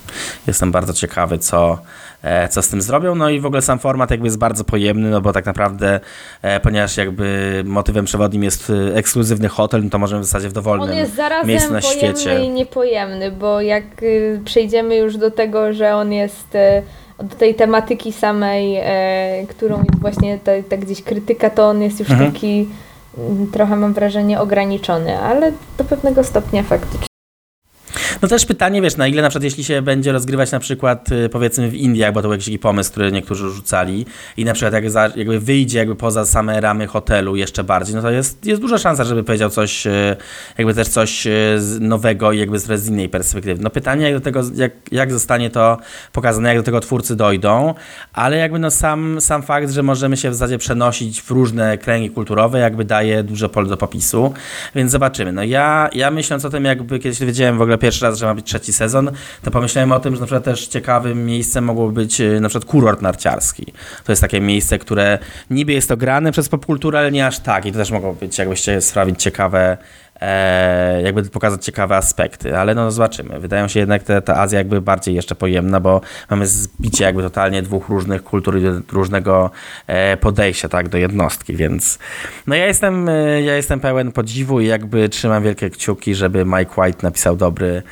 Jestem 0.46 0.72
bardzo 0.72 0.92
ciekawy, 0.92 1.38
co, 1.38 1.78
E, 2.22 2.48
co 2.48 2.62
z 2.62 2.68
tym 2.68 2.82
zrobią. 2.82 3.14
No 3.14 3.30
i 3.30 3.40
w 3.40 3.46
ogóle 3.46 3.62
sam 3.62 3.78
format 3.78 4.10
jakby 4.10 4.26
jest 4.26 4.38
bardzo 4.38 4.64
pojemny, 4.64 5.10
no 5.10 5.20
bo 5.20 5.32
tak 5.32 5.46
naprawdę, 5.46 6.00
e, 6.42 6.60
ponieważ 6.60 6.96
jakby 6.96 7.62
motywem 7.66 8.04
przewodnim 8.04 8.44
jest 8.44 8.70
e, 8.70 8.96
ekskluzywny 8.96 9.48
hotel, 9.48 9.84
no 9.84 9.90
to 9.90 9.98
możemy 9.98 10.22
w 10.22 10.24
zasadzie 10.24 10.48
w 10.48 10.52
dowolnym 10.52 10.90
On 10.90 10.96
jest 10.96 11.14
zarazem 11.14 11.48
miejscu 11.48 11.72
na 11.72 11.80
pojemny 11.80 12.20
świecie. 12.20 12.44
i 12.44 12.48
niepojemny, 12.48 13.30
bo 13.30 13.60
jak 13.60 14.02
y, 14.02 14.40
przejdziemy 14.44 14.96
już 14.96 15.16
do 15.16 15.30
tego, 15.30 15.72
że 15.72 15.94
on 15.94 16.12
jest 16.12 16.48
do 17.18 17.36
tej 17.36 17.54
tematyki 17.54 18.12
samej, 18.12 18.80
którą 19.48 19.78
jest 19.78 20.00
właśnie 20.00 20.38
ta, 20.38 20.52
ta 20.68 20.76
gdzieś 20.76 21.02
krytyka, 21.02 21.50
to 21.50 21.68
on 21.68 21.82
jest 21.82 22.00
już 22.00 22.10
mhm. 22.10 22.32
taki 22.32 22.68
mm, 23.18 23.50
trochę 23.50 23.76
mam 23.76 23.92
wrażenie 23.92 24.40
ograniczony, 24.40 25.18
ale 25.18 25.52
do 25.78 25.84
pewnego 25.84 26.24
stopnia 26.24 26.62
faktycznie. 26.62 27.11
No 28.22 28.28
też 28.28 28.46
pytanie, 28.46 28.82
wiesz, 28.82 28.96
na 28.96 29.06
ile 29.06 29.22
na 29.22 29.28
przykład 29.28 29.44
jeśli 29.44 29.64
się 29.64 29.82
będzie 29.82 30.12
rozgrywać 30.12 30.52
na 30.52 30.58
przykład 30.58 31.12
y, 31.12 31.28
powiedzmy 31.28 31.68
w 31.68 31.74
Indiach, 31.74 32.12
bo 32.12 32.22
to 32.22 32.28
był 32.28 32.32
jakiś 32.32 32.58
pomysł, 32.58 32.90
który 32.90 33.12
niektórzy 33.12 33.50
rzucali 33.50 34.06
i 34.36 34.44
na 34.44 34.52
przykład 34.52 34.72
jak 34.72 34.90
za, 34.90 35.10
jakby 35.16 35.40
wyjdzie 35.40 35.78
jakby 35.78 35.96
poza 35.96 36.26
same 36.26 36.60
ramy 36.60 36.86
hotelu 36.86 37.36
jeszcze 37.36 37.64
bardziej, 37.64 37.94
no 37.94 38.02
to 38.02 38.10
jest, 38.10 38.46
jest 38.46 38.60
duża 38.60 38.78
szansa, 38.78 39.04
żeby 39.04 39.24
powiedział 39.24 39.50
coś, 39.50 39.86
y, 39.86 40.16
jakby 40.58 40.74
też 40.74 40.88
coś 40.88 41.26
y, 41.26 41.58
nowego 41.80 42.32
i 42.32 42.38
jakby 42.38 42.58
z 42.58 42.88
innej 42.88 43.08
perspektywy. 43.08 43.62
No 43.62 43.70
pytanie, 43.70 44.04
jak 44.04 44.14
do 44.14 44.20
tego, 44.20 44.40
jak, 44.54 44.72
jak 44.92 45.12
zostanie 45.12 45.50
to 45.50 45.78
pokazane, 46.12 46.48
jak 46.48 46.58
do 46.58 46.62
tego 46.62 46.80
twórcy 46.80 47.16
dojdą, 47.16 47.74
ale 48.12 48.36
jakby 48.36 48.58
no 48.58 48.70
sam, 48.70 49.20
sam 49.20 49.42
fakt, 49.42 49.70
że 49.70 49.82
możemy 49.82 50.16
się 50.16 50.30
w 50.30 50.34
zasadzie 50.34 50.58
przenosić 50.58 51.22
w 51.22 51.30
różne 51.30 51.78
kręgi 51.78 52.10
kulturowe, 52.10 52.58
jakby 52.58 52.84
daje 52.84 53.22
duże 53.22 53.48
pole 53.48 53.68
do 53.68 53.76
popisu, 53.76 54.34
więc 54.74 54.90
zobaczymy. 54.92 55.32
No 55.32 55.44
ja, 55.44 55.90
ja 55.92 56.10
myśląc 56.10 56.44
o 56.44 56.50
tym, 56.50 56.64
jakby 56.64 56.98
kiedyś 56.98 57.20
wiedziałem 57.20 57.58
w 57.58 57.62
ogóle 57.62 57.78
pierwszy 57.78 58.04
raz, 58.04 58.11
że 58.18 58.26
ma 58.26 58.34
być 58.34 58.46
trzeci 58.46 58.72
sezon, 58.72 59.10
to 59.42 59.50
pomyślałem 59.50 59.92
o 59.92 60.00
tym, 60.00 60.14
że 60.14 60.20
na 60.20 60.26
przykład 60.26 60.44
też 60.44 60.66
ciekawym 60.66 61.26
miejscem 61.26 61.64
mogłoby 61.64 61.92
być 61.92 62.20
y, 62.20 62.40
na 62.40 62.48
przykład 62.48 62.70
kurort 62.70 63.02
narciarski. 63.02 63.72
To 64.04 64.12
jest 64.12 64.22
takie 64.22 64.40
miejsce, 64.40 64.78
które 64.78 65.18
niby 65.50 65.72
jest 65.72 65.90
ograne 65.90 66.32
przez 66.32 66.48
popkulturę, 66.48 66.98
ale 66.98 67.12
nie 67.12 67.26
aż 67.26 67.38
tak 67.38 67.66
i 67.66 67.72
to 67.72 67.78
też 67.78 67.90
mogło 67.90 68.12
być 68.12 68.38
jakbyście 68.38 68.80
sprawić 68.80 69.22
ciekawe 69.22 69.78
e, 70.22 71.02
jakby 71.02 71.22
pokazać 71.22 71.64
ciekawe 71.64 71.96
aspekty, 71.96 72.58
ale 72.58 72.74
no 72.74 72.90
zobaczymy. 72.90 73.40
Wydają 73.40 73.68
się 73.68 73.80
jednak 73.80 74.02
te, 74.02 74.22
ta 74.22 74.36
Azja 74.36 74.58
jakby 74.58 74.80
bardziej 74.80 75.14
jeszcze 75.14 75.34
pojemna, 75.34 75.80
bo 75.80 76.00
mamy 76.30 76.46
zbicie 76.46 77.04
jakby 77.04 77.22
totalnie 77.22 77.62
dwóch 77.62 77.88
różnych 77.88 78.24
kultur 78.24 78.58
i 78.58 78.62
różnego 78.92 79.50
e, 79.86 80.16
podejścia 80.16 80.68
tak, 80.68 80.88
do 80.88 80.98
jednostki, 80.98 81.56
więc 81.56 81.98
no 82.46 82.54
ja 82.54 82.66
jestem, 82.66 83.08
e, 83.08 83.42
ja 83.42 83.56
jestem 83.56 83.80
pełen 83.80 84.12
podziwu 84.12 84.60
i 84.60 84.66
jakby 84.66 85.08
trzymam 85.08 85.42
wielkie 85.42 85.70
kciuki, 85.70 86.14
żeby 86.14 86.44
Mike 86.44 86.80
White 86.80 86.98
napisał 87.02 87.36
dobry, 87.36 87.82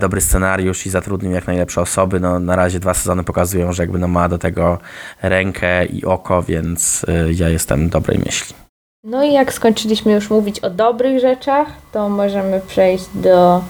dobry 0.00 0.20
scenariusz 0.20 0.86
i 0.86 0.90
zatrudnił 0.90 1.32
jak 1.32 1.46
najlepsze 1.46 1.80
osoby. 1.80 2.20
No 2.20 2.38
na 2.38 2.56
razie 2.56 2.80
dwa 2.80 2.94
sezony 2.94 3.24
pokazują, 3.24 3.72
że 3.72 3.82
jakby 3.82 3.98
no 3.98 4.08
ma 4.08 4.28
do 4.28 4.38
tego 4.38 4.78
rękę 5.22 5.86
i 5.86 6.04
oko, 6.04 6.42
więc 6.42 7.06
ja 7.34 7.48
jestem 7.48 7.88
dobrej 7.88 8.18
myśli. 8.18 8.71
No 9.04 9.24
i 9.24 9.32
jak 9.32 9.52
skończyliśmy 9.52 10.12
już 10.12 10.30
mówić 10.30 10.60
o 10.60 10.70
dobrych 10.70 11.20
rzeczach, 11.20 11.68
to 11.92 12.08
możemy 12.08 12.60
przejść 12.66 13.04
do, 13.14 13.64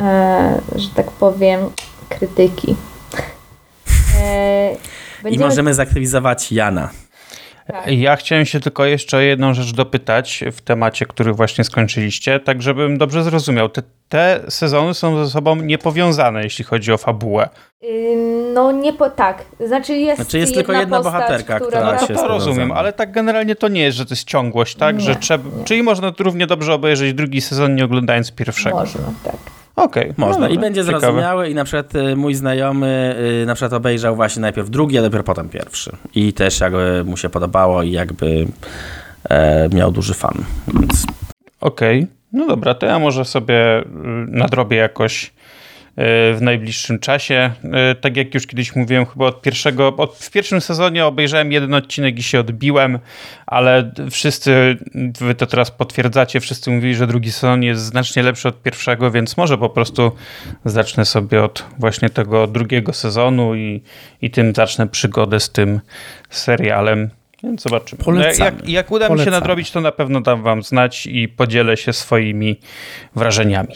e, 0.00 0.60
że 0.76 0.88
tak 0.94 1.10
powiem, 1.10 1.60
krytyki. 2.08 2.76
E, 4.20 4.76
będziemy... 5.22 5.44
I 5.44 5.48
możemy 5.48 5.74
zaktywizować 5.74 6.52
Jana. 6.52 6.90
Tak. 7.72 7.92
Ja 7.92 8.16
chciałem 8.16 8.46
się 8.46 8.60
tylko 8.60 8.84
jeszcze 8.84 9.16
o 9.16 9.20
jedną 9.20 9.54
rzecz 9.54 9.72
dopytać 9.72 10.44
w 10.52 10.60
temacie, 10.60 11.06
który 11.06 11.32
właśnie 11.32 11.64
skończyliście, 11.64 12.40
tak 12.40 12.62
żebym 12.62 12.98
dobrze 12.98 13.22
zrozumiał. 13.22 13.68
Te, 13.68 13.82
te 14.08 14.40
sezony 14.48 14.94
są 14.94 15.24
ze 15.24 15.30
sobą 15.30 15.56
niepowiązane, 15.56 16.42
jeśli 16.42 16.64
chodzi 16.64 16.92
o 16.92 16.98
fabułę. 16.98 17.48
No 18.54 18.72
nie 18.72 18.92
po 18.92 19.10
tak. 19.10 19.44
Znaczy 19.66 19.96
jest, 19.96 20.22
znaczy 20.22 20.38
jest 20.38 20.54
tylko 20.54 20.72
jedna 20.72 20.96
postać, 20.96 21.12
bohaterka, 21.12 21.60
która, 21.60 21.80
która 21.80 22.00
no, 22.00 22.06
się 22.06 22.14
to 22.14 22.28
rozumiem, 22.28 22.72
ale 22.72 22.92
tak 22.92 23.12
generalnie 23.12 23.56
to 23.56 23.68
nie 23.68 23.82
jest, 23.82 23.96
że 23.98 24.06
to 24.06 24.14
jest 24.14 24.24
ciągłość, 24.24 24.74
tak? 24.74 24.96
Nie, 24.96 25.00
że 25.00 25.16
trzeba, 25.16 25.58
nie. 25.58 25.64
Czyli 25.64 25.82
można 25.82 26.12
równie 26.18 26.46
dobrze 26.46 26.74
obejrzeć 26.74 27.14
drugi 27.14 27.40
sezon, 27.40 27.74
nie 27.74 27.84
oglądając 27.84 28.32
pierwszego. 28.32 28.76
Można, 28.76 29.00
tak. 29.24 29.59
Okej, 29.80 30.10
okay, 30.10 30.14
można. 30.16 30.48
No, 30.48 30.48
I 30.48 30.58
będzie 30.58 30.84
ciekawe. 30.84 31.00
zrozumiały 31.00 31.48
i 31.48 31.54
na 31.54 31.64
przykład 31.64 31.94
y, 31.94 32.16
mój 32.16 32.34
znajomy 32.34 33.16
y, 33.42 33.46
na 33.46 33.54
przykład 33.54 33.72
obejrzał 33.72 34.16
właśnie 34.16 34.42
najpierw 34.42 34.70
drugi, 34.70 34.98
a 34.98 35.02
dopiero 35.02 35.24
potem 35.24 35.48
pierwszy. 35.48 35.92
I 36.14 36.32
też 36.32 36.60
jakby 36.60 37.04
mu 37.06 37.16
się 37.16 37.28
podobało 37.28 37.82
i 37.82 37.90
jakby 37.90 38.46
e, 39.30 39.68
miał 39.68 39.92
duży 39.92 40.14
fan. 40.14 40.44
Więc... 40.80 41.06
Okej, 41.60 41.98
okay. 41.98 42.14
no 42.32 42.46
dobra, 42.46 42.74
to 42.74 42.86
ja 42.86 42.98
może 42.98 43.24
sobie 43.24 43.80
y, 43.80 43.84
nadrobię 44.28 44.76
jakoś 44.76 45.32
w 45.96 46.38
najbliższym 46.40 46.98
czasie. 46.98 47.50
E, 47.72 47.94
tak 47.94 48.16
jak 48.16 48.34
już 48.34 48.46
kiedyś 48.46 48.76
mówiłem, 48.76 49.06
chyba 49.06 49.26
od 49.26 49.42
pierwszego, 49.42 49.96
od, 49.96 50.16
w 50.16 50.30
pierwszym 50.30 50.60
sezonie 50.60 51.06
obejrzałem 51.06 51.52
jeden 51.52 51.74
odcinek 51.74 52.18
i 52.18 52.22
się 52.22 52.40
odbiłem, 52.40 52.98
ale 53.46 53.92
wszyscy, 54.10 54.76
wy 55.20 55.34
to 55.34 55.46
teraz 55.46 55.70
potwierdzacie, 55.70 56.40
wszyscy 56.40 56.70
mówili, 56.70 56.94
że 56.94 57.06
drugi 57.06 57.32
sezon 57.32 57.62
jest 57.62 57.82
znacznie 57.82 58.22
lepszy 58.22 58.48
od 58.48 58.62
pierwszego, 58.62 59.10
więc 59.10 59.36
może 59.36 59.58
po 59.58 59.70
prostu 59.70 60.12
zacznę 60.64 61.04
sobie 61.04 61.42
od 61.42 61.66
właśnie 61.78 62.10
tego 62.10 62.46
drugiego 62.46 62.92
sezonu 62.92 63.54
i, 63.54 63.82
i 64.22 64.30
tym 64.30 64.54
zacznę 64.54 64.86
przygodę 64.86 65.40
z 65.40 65.50
tym 65.50 65.80
serialem. 66.30 67.10
Więc 67.42 67.62
zobaczymy. 67.62 68.02
No, 68.06 68.22
jak, 68.38 68.68
jak 68.68 68.90
uda 68.90 69.08
mi 69.08 69.20
się 69.20 69.30
nadrobić, 69.30 69.70
to 69.70 69.80
na 69.80 69.92
pewno 69.92 70.20
dam 70.20 70.42
wam 70.42 70.62
znać 70.62 71.06
i 71.06 71.28
podzielę 71.28 71.76
się 71.76 71.92
swoimi 71.92 72.60
wrażeniami. 73.14 73.74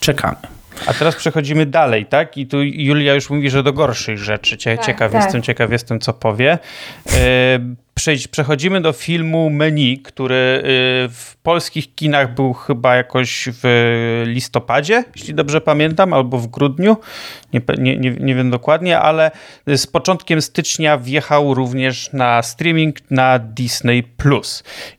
Czekamy. 0.00 0.55
A 0.86 0.94
teraz 0.94 1.16
przechodzimy 1.16 1.66
dalej, 1.66 2.06
tak? 2.06 2.38
I 2.38 2.46
tu 2.46 2.62
Julia 2.62 3.14
już 3.14 3.30
mówi, 3.30 3.50
że 3.50 3.62
do 3.62 3.72
gorszych 3.72 4.18
rzeczy. 4.18 4.56
Tak, 4.56 4.86
ciekaw 4.86 5.12
tak. 5.12 5.22
jestem, 5.22 5.42
ciekaw 5.42 5.70
jestem, 5.70 6.00
co 6.00 6.12
powie. 6.12 6.58
E, 7.14 7.58
przechodzimy 8.30 8.80
do 8.80 8.92
filmu 8.92 9.50
Menu, 9.50 9.98
który 9.98 10.34
y, 10.34 10.62
w 11.12 11.36
polskich 11.42 11.94
kinach 11.94 12.34
był 12.34 12.52
chyba 12.52 12.96
jakoś 12.96 13.48
w 13.62 14.22
listopadzie, 14.26 15.04
jeśli 15.16 15.34
dobrze 15.34 15.60
pamiętam, 15.60 16.12
albo 16.12 16.38
w 16.38 16.46
grudniu, 16.46 16.96
nie, 17.52 17.60
nie, 17.78 18.10
nie, 18.10 18.34
wiem 18.34 18.50
dokładnie, 18.50 18.98
ale 18.98 19.30
z 19.66 19.86
początkiem 19.86 20.42
stycznia 20.42 20.98
wjechał 20.98 21.54
również 21.54 22.12
na 22.12 22.42
streaming 22.42 23.10
na 23.10 23.38
Disney+. 23.38 24.04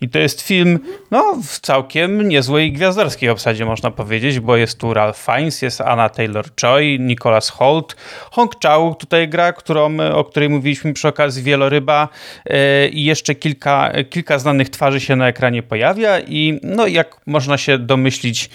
I 0.02 0.10
to 0.10 0.20
jest 0.20 0.42
film 0.42 0.80
no, 1.12 1.38
w 1.44 1.60
całkiem 1.60 2.28
niezłej 2.28 2.72
gwiazdorskiej 2.72 3.30
obsadzie, 3.30 3.66
można 3.66 3.92
powiedzieć, 3.92 4.40
bo 4.40 4.58
jest 4.58 4.80
tu 4.80 4.94
Ralph 4.94 5.20
Fiennes, 5.20 5.62
jest 5.62 5.82
Anna 5.82 6.10
Taylor-Joy, 6.10 7.00
Nicholas 7.00 7.50
Holt, 7.50 7.96
Hong 8.32 8.52
Chau 8.64 8.96
tutaj 8.96 9.30
gra, 9.30 9.54
którą, 9.54 9.98
o 10.14 10.24
której 10.24 10.50
mówiliśmy 10.50 10.94
przy 10.94 11.08
okazji 11.08 11.44
Wieloryba 11.44 12.10
y, 12.50 12.87
i 12.90 13.04
jeszcze 13.04 13.36
kilka, 13.36 13.92
kilka 14.10 14.40
znanych 14.40 14.70
twarzy 14.70 15.00
się 15.00 15.16
na 15.16 15.28
ekranie 15.28 15.64
pojawia 15.64 16.20
i 16.20 16.60
no 16.64 16.88
jak 16.88 17.22
można 17.26 17.58
się 17.58 17.78
domyślić 17.78 18.50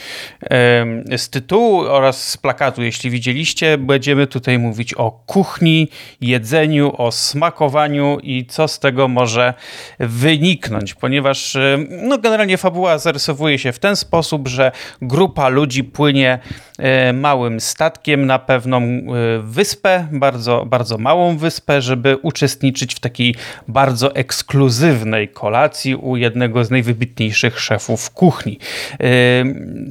z 1.16 1.30
tytułu 1.30 1.80
oraz 1.80 2.28
z 2.28 2.36
plakatu, 2.36 2.82
jeśli 2.82 3.10
widzieliście, 3.10 3.78
będziemy 3.78 4.26
tutaj 4.26 4.58
mówić 4.58 4.94
o 4.94 5.10
kuchni, 5.10 5.88
jedzeniu, 6.20 6.92
o 6.98 7.12
smakowaniu 7.12 8.18
i 8.22 8.46
co 8.46 8.68
z 8.68 8.78
tego 8.78 9.08
może 9.08 9.54
wyniknąć, 9.98 10.94
ponieważ 10.94 11.56
no 11.88 12.18
generalnie 12.18 12.58
fabuła 12.58 12.98
zarysowuje 12.98 13.58
się 13.58 13.72
w 13.72 13.78
ten 13.78 13.96
sposób, 13.96 14.48
że 14.48 14.72
grupa 15.02 15.48
ludzi 15.48 15.84
płynie 15.84 16.38
e, 16.78 17.12
małym 17.12 17.60
statkiem 17.60 18.26
na 18.26 18.38
pewną 18.38 18.82
e, 18.82 19.02
wyspę, 19.42 20.06
bardzo, 20.12 20.66
bardzo 20.66 20.98
małą 20.98 21.36
wyspę, 21.36 21.82
żeby 21.82 22.16
uczestniczyć 22.16 22.94
w 22.94 23.00
takiej 23.00 23.34
bardzo 23.68 24.14
ekskluzywnej 24.22 25.28
kolacji 25.28 25.94
u 25.94 26.16
jednego 26.16 26.64
z 26.64 26.70
najwybitniejszych 26.70 27.60
szefów 27.60 28.10
kuchni. 28.10 28.58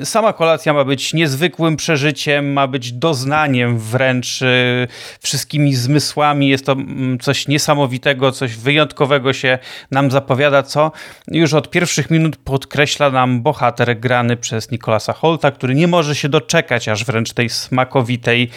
Sama 0.03 0.33
kolacja 0.33 0.73
ma 0.73 0.83
być 0.83 1.13
niezwykłym 1.13 1.77
przeżyciem, 1.77 2.53
ma 2.53 2.67
być 2.67 2.91
doznaniem 2.91 3.79
wręcz 3.79 4.41
y, 4.41 4.87
wszystkimi 5.19 5.75
zmysłami. 5.75 6.49
Jest 6.49 6.65
to 6.65 6.71
mm, 6.71 7.19
coś 7.19 7.47
niesamowitego, 7.47 8.31
coś 8.31 8.55
wyjątkowego 8.55 9.33
się 9.33 9.59
nam 9.91 10.11
zapowiada, 10.11 10.63
co 10.63 10.91
już 11.27 11.53
od 11.53 11.69
pierwszych 11.69 12.11
minut 12.11 12.35
podkreśla 12.37 13.09
nam 13.09 13.41
bohater 13.41 13.99
grany 13.99 14.37
przez 14.37 14.71
Nikolasa 14.71 15.13
Holta, 15.13 15.51
który 15.51 15.75
nie 15.75 15.87
może 15.87 16.15
się 16.15 16.29
doczekać 16.29 16.87
aż 16.87 17.05
wręcz 17.05 17.33
tej 17.33 17.49
smakowitej, 17.49 18.49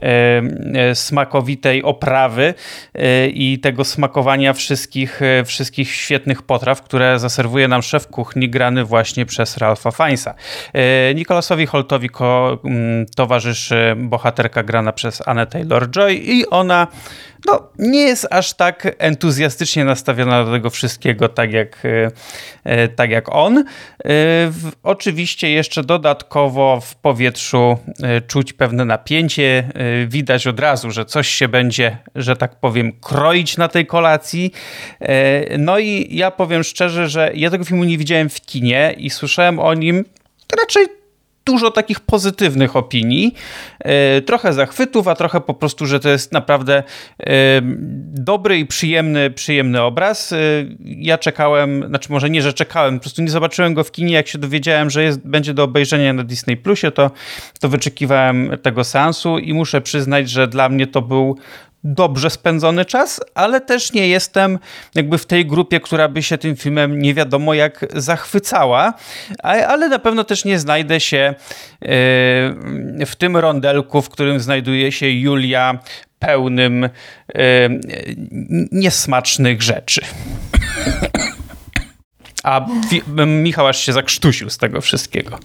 e, 0.00 0.94
smakowitej 0.94 1.82
oprawy 1.82 2.54
i 3.32 3.58
tego 3.62 3.84
smakowania 3.84 4.52
wszystkich, 4.52 5.17
e, 5.22 5.44
wszystkich 5.44 5.94
świetnych 5.94 6.42
potraw, 6.42 6.82
które 6.82 7.18
zaserwuje 7.18 7.68
nam 7.68 7.82
szef 7.82 8.06
kuchni 8.06 8.50
grany 8.50 8.84
właśnie 8.84 9.26
przez 9.26 9.56
Ralpha 9.56 9.90
Fiennesa. 9.90 10.34
Nikolasowi 11.14 11.66
Holtowi 11.66 12.10
mm, 12.64 13.06
towarzyszy 13.16 13.94
bohaterka 13.96 14.62
grana 14.62 14.92
przez 14.92 15.28
Anne 15.28 15.46
Taylor-Joy 15.46 16.14
i 16.14 16.46
ona 16.46 16.86
no, 17.46 17.68
nie 17.78 18.00
jest 18.02 18.26
aż 18.30 18.54
tak 18.54 18.96
entuzjastycznie 18.98 19.84
nastawiona 19.84 20.44
do 20.44 20.52
tego 20.52 20.70
wszystkiego, 20.70 21.28
tak 21.28 21.52
jak, 21.52 21.84
e, 21.84 22.10
e, 22.64 22.88
tak 22.88 23.10
jak 23.10 23.34
on. 23.34 23.58
E, 23.58 23.64
oczywiście 24.82 25.50
jeszcze 25.50 25.84
dodatkowo 25.84 26.80
w 26.80 26.94
powietrzu 26.94 27.78
czuć 28.26 28.52
pewne 28.52 28.84
napięcie. 28.84 29.68
Widać 30.06 30.46
od 30.46 30.60
razu, 30.60 30.90
że 30.90 31.04
coś 31.04 31.28
się 31.28 31.48
będzie, 31.48 31.98
że 32.14 32.36
tak 32.36 32.60
powiem, 32.60 32.92
kroić 33.00 33.56
na 33.56 33.68
tej 33.68 33.86
kolacji. 33.86 34.52
No 35.58 35.78
i 35.78 36.08
ja 36.10 36.30
powiem 36.30 36.64
szczerze, 36.64 37.08
że 37.08 37.30
ja 37.34 37.50
tego 37.50 37.64
filmu 37.64 37.84
nie 37.84 37.98
widziałem 37.98 38.28
w 38.28 38.40
kinie 38.40 38.94
i 38.98 39.10
słyszałem 39.10 39.58
o 39.58 39.74
nim 39.74 40.04
raczej 40.60 40.86
dużo 41.48 41.70
takich 41.70 42.00
pozytywnych 42.00 42.76
opinii, 42.76 43.34
e, 43.80 44.20
trochę 44.22 44.52
zachwytów, 44.52 45.08
a 45.08 45.14
trochę 45.14 45.40
po 45.40 45.54
prostu, 45.54 45.86
że 45.86 46.00
to 46.00 46.08
jest 46.08 46.32
naprawdę 46.32 46.82
e, 47.20 47.24
dobry 48.04 48.58
i 48.58 48.66
przyjemny, 48.66 49.30
przyjemny 49.30 49.82
obraz. 49.82 50.32
E, 50.32 50.36
ja 50.80 51.18
czekałem, 51.18 51.84
znaczy 51.88 52.12
może 52.12 52.30
nie, 52.30 52.42
że 52.42 52.52
czekałem, 52.52 52.98
po 52.98 53.00
prostu 53.00 53.22
nie 53.22 53.30
zobaczyłem 53.30 53.74
go 53.74 53.84
w 53.84 53.92
kinie, 53.92 54.14
jak 54.14 54.28
się 54.28 54.38
dowiedziałem, 54.38 54.90
że 54.90 55.02
jest, 55.02 55.20
będzie 55.26 55.54
do 55.54 55.62
obejrzenia 55.62 56.12
na 56.12 56.24
Disney 56.24 56.56
Plusie, 56.56 56.90
to, 56.90 57.10
to 57.60 57.68
wyczekiwałem 57.68 58.50
tego 58.62 58.84
seansu 58.84 59.38
i 59.38 59.54
muszę 59.54 59.80
przyznać, 59.80 60.30
że 60.30 60.48
dla 60.48 60.68
mnie 60.68 60.86
to 60.86 61.02
był 61.02 61.38
dobrze 61.84 62.30
spędzony 62.30 62.84
czas, 62.84 63.20
ale 63.34 63.60
też 63.60 63.92
nie 63.92 64.08
jestem 64.08 64.58
jakby 64.94 65.18
w 65.18 65.26
tej 65.26 65.46
grupie, 65.46 65.80
która 65.80 66.08
by 66.08 66.22
się 66.22 66.38
tym 66.38 66.56
filmem 66.56 67.02
nie 67.02 67.14
wiadomo 67.14 67.54
jak 67.54 67.86
zachwycała, 67.96 68.94
ale 69.42 69.88
na 69.88 69.98
pewno 69.98 70.24
też 70.24 70.44
nie 70.44 70.58
znajdę 70.58 71.00
się 71.00 71.18
e, 71.18 71.34
w 73.06 73.12
tym 73.18 73.36
rondelku, 73.36 74.02
w 74.02 74.08
którym 74.08 74.40
znajduje 74.40 74.92
się 74.92 75.10
Julia 75.10 75.78
pełnym 76.18 76.84
e, 76.84 76.90
niesmacznych 78.72 79.62
rzeczy. 79.62 80.00
A 82.44 82.66
Michał 83.26 83.66
aż 83.66 83.78
się 83.78 83.92
zakrztusił 83.92 84.50
z 84.50 84.58
tego 84.58 84.80
wszystkiego. 84.80 85.38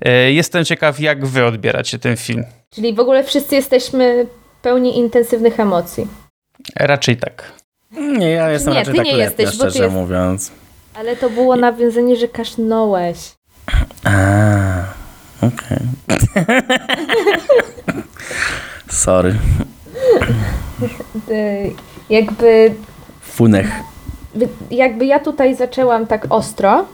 E, 0.00 0.32
jestem 0.32 0.64
ciekaw, 0.64 1.00
jak 1.00 1.26
wy 1.26 1.44
odbieracie 1.44 1.98
ten 1.98 2.16
film. 2.16 2.44
Czyli 2.74 2.94
w 2.94 3.00
ogóle 3.00 3.24
wszyscy 3.24 3.54
jesteśmy 3.54 4.26
pełni 4.62 4.98
intensywnych 4.98 5.60
emocji. 5.60 6.06
Raczej 6.76 7.16
tak. 7.16 7.52
Nie, 7.90 8.30
ja 8.30 8.50
jestem 8.50 8.72
nie, 8.72 8.78
raczej 8.78 8.94
ty 8.94 8.98
tak 8.98 9.06
nie 9.06 9.16
jesteś, 9.16 9.48
szczerze 9.48 9.82
jest... 9.82 9.94
mówiąc. 9.94 10.52
Ale 10.94 11.16
to 11.16 11.30
było 11.30 11.56
nawiązanie, 11.56 12.16
że 12.16 12.28
kasznąłeś. 12.28 13.32
A, 14.04 14.12
okej. 15.42 15.78
Okay. 16.08 18.02
Sorry. 18.90 19.34
jakby... 22.10 22.74
Funech. 23.20 23.70
Jakby 24.70 25.06
ja 25.06 25.18
tutaj 25.20 25.56
zaczęłam 25.56 26.06
tak 26.06 26.26
ostro, 26.30 26.84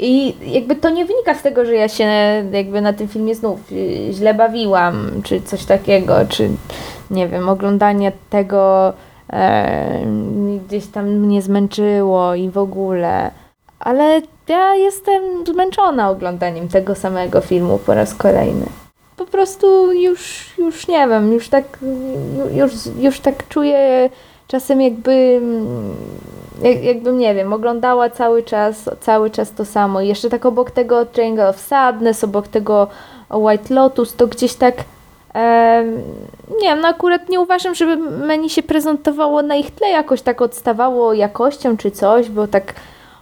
i 0.00 0.34
jakby 0.52 0.76
to 0.76 0.90
nie 0.90 1.04
wynika 1.04 1.34
z 1.34 1.42
tego, 1.42 1.64
że 1.64 1.74
ja 1.74 1.88
się 1.88 2.04
jakby 2.52 2.80
na 2.80 2.92
tym 2.92 3.08
filmie 3.08 3.34
znów 3.34 3.72
y, 3.72 4.08
źle 4.12 4.34
bawiłam, 4.34 5.10
czy 5.24 5.40
coś 5.40 5.64
takiego, 5.64 6.14
czy 6.28 6.48
nie 7.10 7.28
wiem, 7.28 7.48
oglądanie 7.48 8.12
tego 8.30 8.92
e, 9.32 10.06
gdzieś 10.66 10.86
tam 10.86 11.10
mnie 11.10 11.42
zmęczyło 11.42 12.34
i 12.34 12.50
w 12.50 12.58
ogóle. 12.58 13.30
Ale 13.78 14.22
ja 14.48 14.74
jestem 14.74 15.46
zmęczona 15.46 16.10
oglądaniem 16.10 16.68
tego 16.68 16.94
samego 16.94 17.40
filmu 17.40 17.78
po 17.78 17.94
raz 17.94 18.14
kolejny. 18.14 18.66
Po 19.16 19.26
prostu 19.26 19.92
już, 19.92 20.50
już 20.58 20.88
nie 20.88 21.08
wiem, 21.08 21.32
już 21.32 21.48
tak, 21.48 21.78
już, 22.54 22.72
już 23.00 23.20
tak 23.20 23.48
czuję 23.48 24.10
czasem 24.48 24.80
jakby 24.80 25.40
jak, 26.62 26.84
jakbym, 26.84 27.18
nie 27.18 27.34
wiem, 27.34 27.52
oglądała 27.52 28.10
cały 28.10 28.42
czas, 28.42 28.90
cały 29.00 29.30
czas 29.30 29.52
to 29.52 29.64
samo. 29.64 30.00
I 30.00 30.08
jeszcze 30.08 30.30
tak 30.30 30.46
obok 30.46 30.70
tego 30.70 31.06
Triangle 31.06 31.48
of 31.48 31.58
Sadness, 31.60 32.24
obok 32.24 32.48
tego 32.48 32.88
White 33.30 33.74
Lotus, 33.74 34.16
to 34.16 34.26
gdzieś 34.26 34.54
tak 34.54 34.74
e, 35.34 35.84
nie 36.62 36.68
wiem, 36.68 36.80
no 36.80 36.88
akurat 36.88 37.28
nie 37.28 37.40
uważam, 37.40 37.74
żeby 37.74 37.96
menu 37.96 38.50
się 38.50 38.62
prezentowało 38.62 39.42
na 39.42 39.56
ich 39.56 39.70
tle, 39.70 39.88
jakoś 39.88 40.22
tak 40.22 40.42
odstawało 40.42 41.14
jakością 41.14 41.76
czy 41.76 41.90
coś, 41.90 42.28
bo 42.28 42.46
tak 42.46 42.74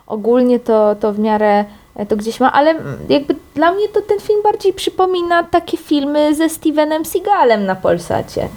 ogólnie 0.06 0.60
to, 0.60 0.96
to 1.00 1.12
w 1.12 1.18
miarę 1.18 1.64
e, 1.96 2.06
to 2.06 2.16
gdzieś 2.16 2.40
ma, 2.40 2.52
ale 2.52 2.74
jakby 3.08 3.34
dla 3.54 3.72
mnie 3.72 3.88
to 3.88 4.02
ten 4.02 4.20
film 4.20 4.42
bardziej 4.42 4.72
przypomina 4.72 5.42
takie 5.42 5.76
filmy 5.76 6.34
ze 6.34 6.48
Stevenem 6.48 7.04
Seagalem 7.04 7.66
na 7.66 7.74
Polsacie. 7.74 8.48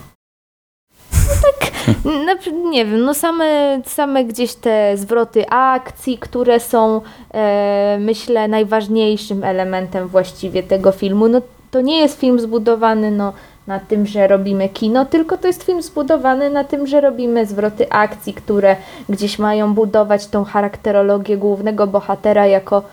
Tak, 1.41 1.71
no, 2.05 2.69
nie 2.69 2.85
wiem, 2.85 3.01
no 3.01 3.13
same, 3.13 3.81
same 3.85 4.25
gdzieś 4.25 4.55
te 4.55 4.97
zwroty 4.97 5.49
akcji, 5.49 6.17
które 6.17 6.59
są 6.59 7.01
e, 7.33 7.97
myślę 7.99 8.47
najważniejszym 8.47 9.43
elementem 9.43 10.07
właściwie 10.07 10.63
tego 10.63 10.91
filmu. 10.91 11.27
No 11.27 11.41
to 11.71 11.81
nie 11.81 11.99
jest 11.99 12.19
film 12.19 12.39
zbudowany 12.39 13.11
no, 13.11 13.33
na 13.67 13.79
tym, 13.79 14.05
że 14.05 14.27
robimy 14.27 14.69
kino, 14.69 15.05
tylko 15.05 15.37
to 15.37 15.47
jest 15.47 15.63
film 15.63 15.81
zbudowany 15.81 16.49
na 16.49 16.63
tym, 16.63 16.87
że 16.87 17.01
robimy 17.01 17.45
zwroty 17.45 17.89
akcji, 17.89 18.33
które 18.33 18.75
gdzieś 19.09 19.39
mają 19.39 19.73
budować 19.73 20.27
tą 20.27 20.43
charakterologię 20.43 21.37
głównego 21.37 21.87
bohatera 21.87 22.47
jako 22.47 22.83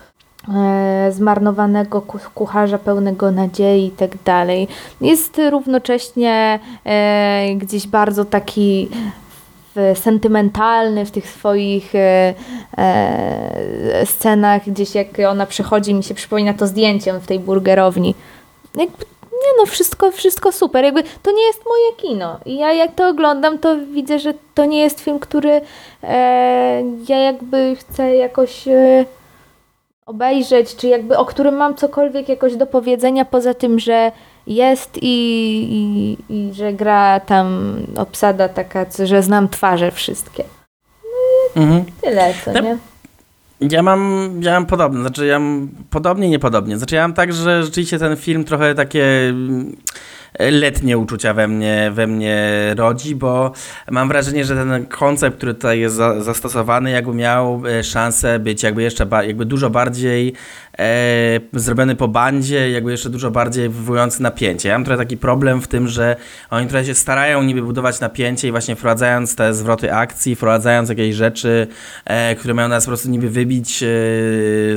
zmarnowanego 1.09 2.01
kucharza 2.35 2.77
pełnego 2.77 3.31
nadziei 3.31 3.85
i 3.85 3.91
tak 3.91 4.23
dalej. 4.25 4.67
Jest 5.01 5.41
równocześnie 5.49 6.59
e, 6.85 7.55
gdzieś 7.55 7.87
bardzo 7.87 8.25
taki 8.25 8.89
sentymentalny 9.95 11.05
w 11.05 11.11
tych 11.11 11.29
swoich 11.29 11.95
e, 11.95 12.33
e, 12.77 14.05
scenach, 14.05 14.69
gdzieś 14.69 14.95
jak 14.95 15.07
ona 15.29 15.45
przychodzi, 15.45 15.93
mi 15.93 16.03
się 16.03 16.13
przypomina 16.13 16.53
to 16.53 16.67
zdjęcie 16.67 17.13
w 17.13 17.27
tej 17.27 17.39
burgerowni. 17.39 18.15
Jakby, 18.75 19.05
nie 19.31 19.57
no, 19.57 19.65
wszystko, 19.65 20.11
wszystko 20.11 20.51
super. 20.51 20.85
Jakby 20.85 21.03
to 21.23 21.31
nie 21.31 21.43
jest 21.43 21.61
moje 21.65 21.93
kino. 21.97 22.39
I 22.45 22.57
ja 22.57 22.73
jak 22.73 22.95
to 22.95 23.07
oglądam, 23.07 23.59
to 23.59 23.75
widzę, 23.93 24.19
że 24.19 24.33
to 24.55 24.65
nie 24.65 24.79
jest 24.79 24.99
film, 24.99 25.19
który 25.19 25.61
e, 26.03 26.83
ja 27.09 27.17
jakby 27.17 27.75
chcę 27.75 28.15
jakoś 28.15 28.67
e, 28.67 29.05
obejrzeć, 30.09 30.75
czy 30.75 30.87
jakby 30.87 31.17
o 31.17 31.25
którym 31.25 31.55
mam 31.55 31.75
cokolwiek 31.75 32.29
jakoś 32.29 32.55
do 32.55 32.65
powiedzenia, 32.65 33.25
poza 33.25 33.53
tym, 33.53 33.79
że 33.79 34.11
jest 34.47 34.99
i, 35.01 35.17
i, 35.71 36.17
i 36.29 36.53
że 36.53 36.73
gra 36.73 37.19
tam 37.19 37.77
obsada 37.95 38.49
taka, 38.49 38.85
że 39.03 39.23
znam 39.23 39.49
twarze 39.49 39.91
wszystkie. 39.91 40.43
No 41.55 41.61
mhm. 41.61 41.85
tyle, 42.01 42.33
co 42.45 42.61
nie? 42.61 42.77
Ja 43.61 43.83
mam, 43.83 44.31
ja 44.41 44.51
mam 44.51 44.65
podobne, 44.65 45.01
znaczy 45.01 45.25
ja 45.25 45.39
mam 45.39 45.69
podobnie, 45.89 46.29
niepodobnie. 46.29 46.77
Znaczy 46.77 46.95
ja 46.95 47.01
mam 47.01 47.13
tak, 47.13 47.33
że 47.33 47.63
rzeczywiście 47.63 47.99
ten 47.99 48.15
film 48.15 48.43
trochę 48.43 48.75
takie 48.75 49.33
letnie 50.39 50.97
uczucia 50.97 51.33
we 51.33 51.47
mnie, 51.47 51.91
we 51.93 52.07
mnie 52.07 52.49
rodzi, 52.77 53.15
bo 53.15 53.51
mam 53.91 54.07
wrażenie, 54.07 54.45
że 54.45 54.55
ten 54.55 54.85
koncept, 54.85 55.37
który 55.37 55.53
tutaj 55.53 55.79
jest 55.79 55.95
za, 55.95 56.21
zastosowany, 56.21 56.91
jakby 56.91 57.13
miał 57.13 57.61
e, 57.67 57.83
szansę 57.83 58.39
być 58.39 58.63
jakby 58.63 58.83
jeszcze 58.83 59.07
jakby 59.11 59.45
dużo 59.45 59.69
bardziej 59.69 60.33
zrobiony 61.53 61.95
po 61.95 62.07
bandzie, 62.07 62.71
jakby 62.71 62.91
jeszcze 62.91 63.09
dużo 63.09 63.31
bardziej 63.31 63.69
wywołujący 63.69 64.23
napięcie. 64.23 64.69
Ja 64.69 64.75
mam 64.75 64.85
trochę 64.85 64.97
taki 64.97 65.17
problem 65.17 65.61
w 65.61 65.67
tym, 65.67 65.87
że 65.87 66.15
oni 66.49 66.67
trochę 66.67 66.85
się 66.85 66.95
starają 66.95 67.43
niby 67.43 67.61
budować 67.61 67.99
napięcie 67.99 68.47
i 68.47 68.51
właśnie 68.51 68.75
wprowadzając 68.75 69.35
te 69.35 69.53
zwroty 69.53 69.93
akcji, 69.93 70.35
wprowadzając 70.35 70.89
jakieś 70.89 71.15
rzeczy, 71.15 71.67
e, 72.05 72.35
które 72.35 72.53
mają 72.53 72.67
nas 72.67 72.85
po 72.85 72.89
prostu 72.89 73.09
niby 73.09 73.29
wybić 73.29 73.83
e, 73.83 73.85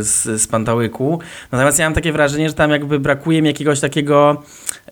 z, 0.03 0.43
z 0.43 0.47
pantałyku. 0.47 1.21
Natomiast 1.53 1.79
ja 1.79 1.87
mam 1.87 1.95
takie 1.95 2.12
wrażenie, 2.12 2.49
że 2.49 2.55
tam 2.55 2.71
jakby 2.71 3.01
brakuje 3.01 3.43
mi 3.43 3.49
jakiegoś 3.49 3.81
takiego 3.81 4.43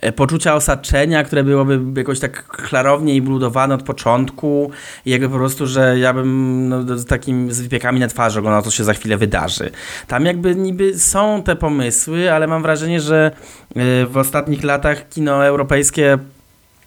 e, 0.01 0.13
poczucia 0.13 0.55
osaczenia, 0.55 1.25
które 1.25 1.45
byłoby 1.45 1.81
jakoś 1.97 2.21
tak 2.21 2.47
klarownie 2.47 3.15
i 3.15 3.23
budowane 3.23 3.75
od 3.75 3.83
początku 3.83 4.71
i 5.07 5.11
jakby 5.11 5.29
po 5.29 5.35
prostu, 5.35 5.67
że 5.67 5.99
ja 5.99 6.15
bym 6.15 6.69
no, 6.69 6.99
z 6.99 7.07
takim 7.07 7.53
z 7.53 7.61
wypiekami 7.61 8.01
na 8.01 8.09
twarzy 8.09 8.39
oglądał, 8.39 8.63
co 8.63 8.71
się 8.71 8.85
za 8.85 8.95
chwilę 8.95 9.17
wydarzy. 9.17 9.71
Tam 10.07 10.27
jakby 10.27 10.55
niby 10.55 11.00
są 11.01 11.43
te 11.43 11.57
pomysły, 11.57 12.33
ale 12.33 12.47
mam 12.47 12.63
wrażenie, 12.63 13.01
że 13.01 13.31
e, 13.77 14.07
w 14.07 14.17
ostatnich 14.17 14.65
latach 14.65 15.09
kino 15.09 15.47
europejskie 15.47 16.19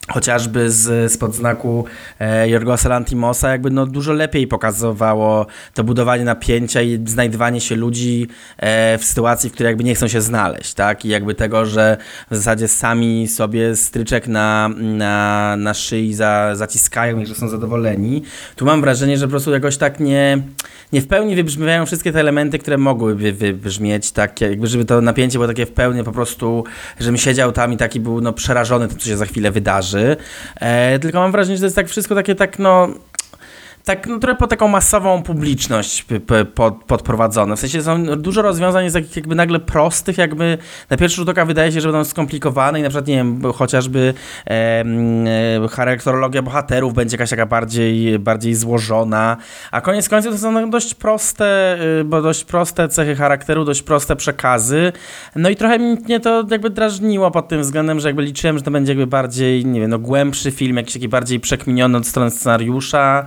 chociażby 0.10 0.72
z, 0.72 1.12
spod 1.12 1.36
znaku 1.36 1.86
e, 2.20 2.50
Jorgosa 2.50 2.89
Lantimosa, 2.89 3.50
jakby 3.50 3.72
no 3.72 3.86
dużo 3.86 4.13
lepiej 4.13 4.48
pokazywało 4.48 5.46
to 5.74 5.84
budowanie 5.84 6.24
napięcia 6.24 6.82
i 6.82 7.00
znajdywanie 7.06 7.62
się 7.62 7.76
ludzi 7.76 8.28
e, 8.58 8.98
w 8.98 9.04
sytuacji, 9.04 9.50
w 9.50 9.54
której 9.54 9.70
jakby 9.70 9.84
nie 9.84 9.96
chcą 9.96 10.08
się 10.08 10.22
znaleźć, 10.22 10.74
tak? 10.74 11.06
I 11.06 11.10
jakby 11.10 11.36
tego, 11.36 11.66
że 11.66 11.98
w 12.32 12.36
zasadzie 12.36 12.68
sami 12.68 13.28
sobie 13.28 13.76
stryczek 13.76 14.28
na, 14.28 14.70
na, 14.78 15.56
na 15.58 15.74
szyi 15.74 16.13
za, 16.13 16.56
zaciskają 16.56 17.20
i 17.20 17.26
że 17.26 17.36
są 17.36 17.50
zadowoleni. 17.50 18.24
Tu 18.56 18.66
mam 18.66 18.82
wrażenie, 18.82 19.18
że 19.18 19.26
po 19.26 19.32
prostu 19.32 19.52
jakoś 19.52 19.78
tak 19.78 20.00
nie, 20.00 20.42
nie 20.94 21.02
w 21.02 21.08
pełni 21.08 21.36
wybrzmiewają 21.36 21.86
wszystkie 21.86 22.12
te 22.12 22.20
elementy, 22.20 22.60
które 22.60 22.78
mogłyby 22.78 23.34
wybrzmieć, 23.34 24.12
tak 24.12 24.42
jakby 24.42 24.68
żeby 24.68 24.86
to 24.86 25.02
napięcie 25.02 25.38
było 25.38 25.48
takie 25.48 25.66
w 25.66 25.72
pełni 25.72 26.04
po 26.04 26.12
prostu, 26.12 26.63
żebym 27.00 27.18
siedział 27.18 27.52
tam 27.52 27.74
i 27.74 27.78
taki 27.78 28.00
był 28.00 28.22
no 28.22 28.34
przerażony 28.34 28.88
tym, 28.88 28.98
co 28.98 29.06
się 29.10 29.18
za 29.18 29.26
chwilę 29.26 29.52
wydarzy. 29.52 29.92
E, 30.56 30.99
tylko 30.99 31.19
mam 31.19 31.32
wrażenie, 31.32 31.58
że 31.58 31.62
to 31.62 31.65
jest 31.65 31.75
tak 31.75 31.88
wszystko 31.88 32.15
takie 32.15 32.36
tak, 32.36 32.60
no 32.60 32.88
tak 33.84 34.08
no, 34.08 34.19
trochę 34.19 34.38
po 34.38 34.48
taką 34.48 34.67
masową 34.67 35.24
publiczność 35.24 36.06
pod, 36.56 36.84
podprowadzone. 36.84 37.56
W 37.56 37.60
sensie 37.60 37.82
są 37.82 38.06
dużo 38.06 38.41
rozwiązań 38.41 38.84
jest 38.84 38.96
takich 38.96 39.15
jakby 39.15 39.36
nagle 39.36 39.60
prostych, 39.60 40.17
jakby 40.17 40.58
na 40.89 40.98
pierwszy 40.98 41.15
rzut 41.15 41.30
oka 41.30 41.46
wydaje 41.46 41.72
się, 41.72 41.82
że 41.82 41.88
będą 41.91 42.06
skomplikowane 42.06 42.80
i 42.80 42.84
na 42.84 42.89
przykład, 42.89 43.08
nie 43.08 43.15
wiem, 43.15 43.41
chociażby 43.54 44.13
e, 44.48 44.52
e, 44.52 45.67
charakterologia 45.67 46.41
bohaterów 46.41 46.93
będzie 46.93 47.13
jakaś 47.13 47.30
taka 47.30 47.46
bardziej, 47.46 48.19
bardziej 48.19 48.56
złożona, 48.56 49.38
a 49.72 49.82
koniec 49.82 50.10
końców 50.10 50.32
to 50.32 50.38
są 50.38 50.69
dość 50.69 50.93
proste, 50.93 51.78
y, 52.00 52.04
bo 52.04 52.22
dość 52.22 52.43
proste 52.43 52.89
cechy 52.89 53.15
charakteru, 53.15 53.65
dość 53.65 53.82
proste 53.82 54.15
przekazy, 54.15 54.91
no 55.36 55.50
i 55.50 55.56
trochę 55.56 55.80
mnie 55.80 56.19
to 56.19 56.43
jakby 56.52 56.69
drażniło 56.69 57.32
pod 57.32 57.48
tym 57.48 57.62
względem, 57.62 58.00
że 58.00 58.10
jakby 58.10 58.24
liczyłem, 58.24 58.58
że 58.58 58.63
to 58.63 58.72
będzie 58.72 58.91
jakby 58.91 59.08
bardziej, 59.08 59.65
nie 59.65 59.82
wiem, 59.82 59.89
no 59.89 60.00
głębszy 60.00 60.52
film, 60.52 60.78
jakiś 60.78 60.93
taki 60.93 61.08
bardziej 61.08 61.39
przekminiony 61.39 61.98
od 61.98 62.08
strony 62.08 62.32
scenariusza, 62.32 63.26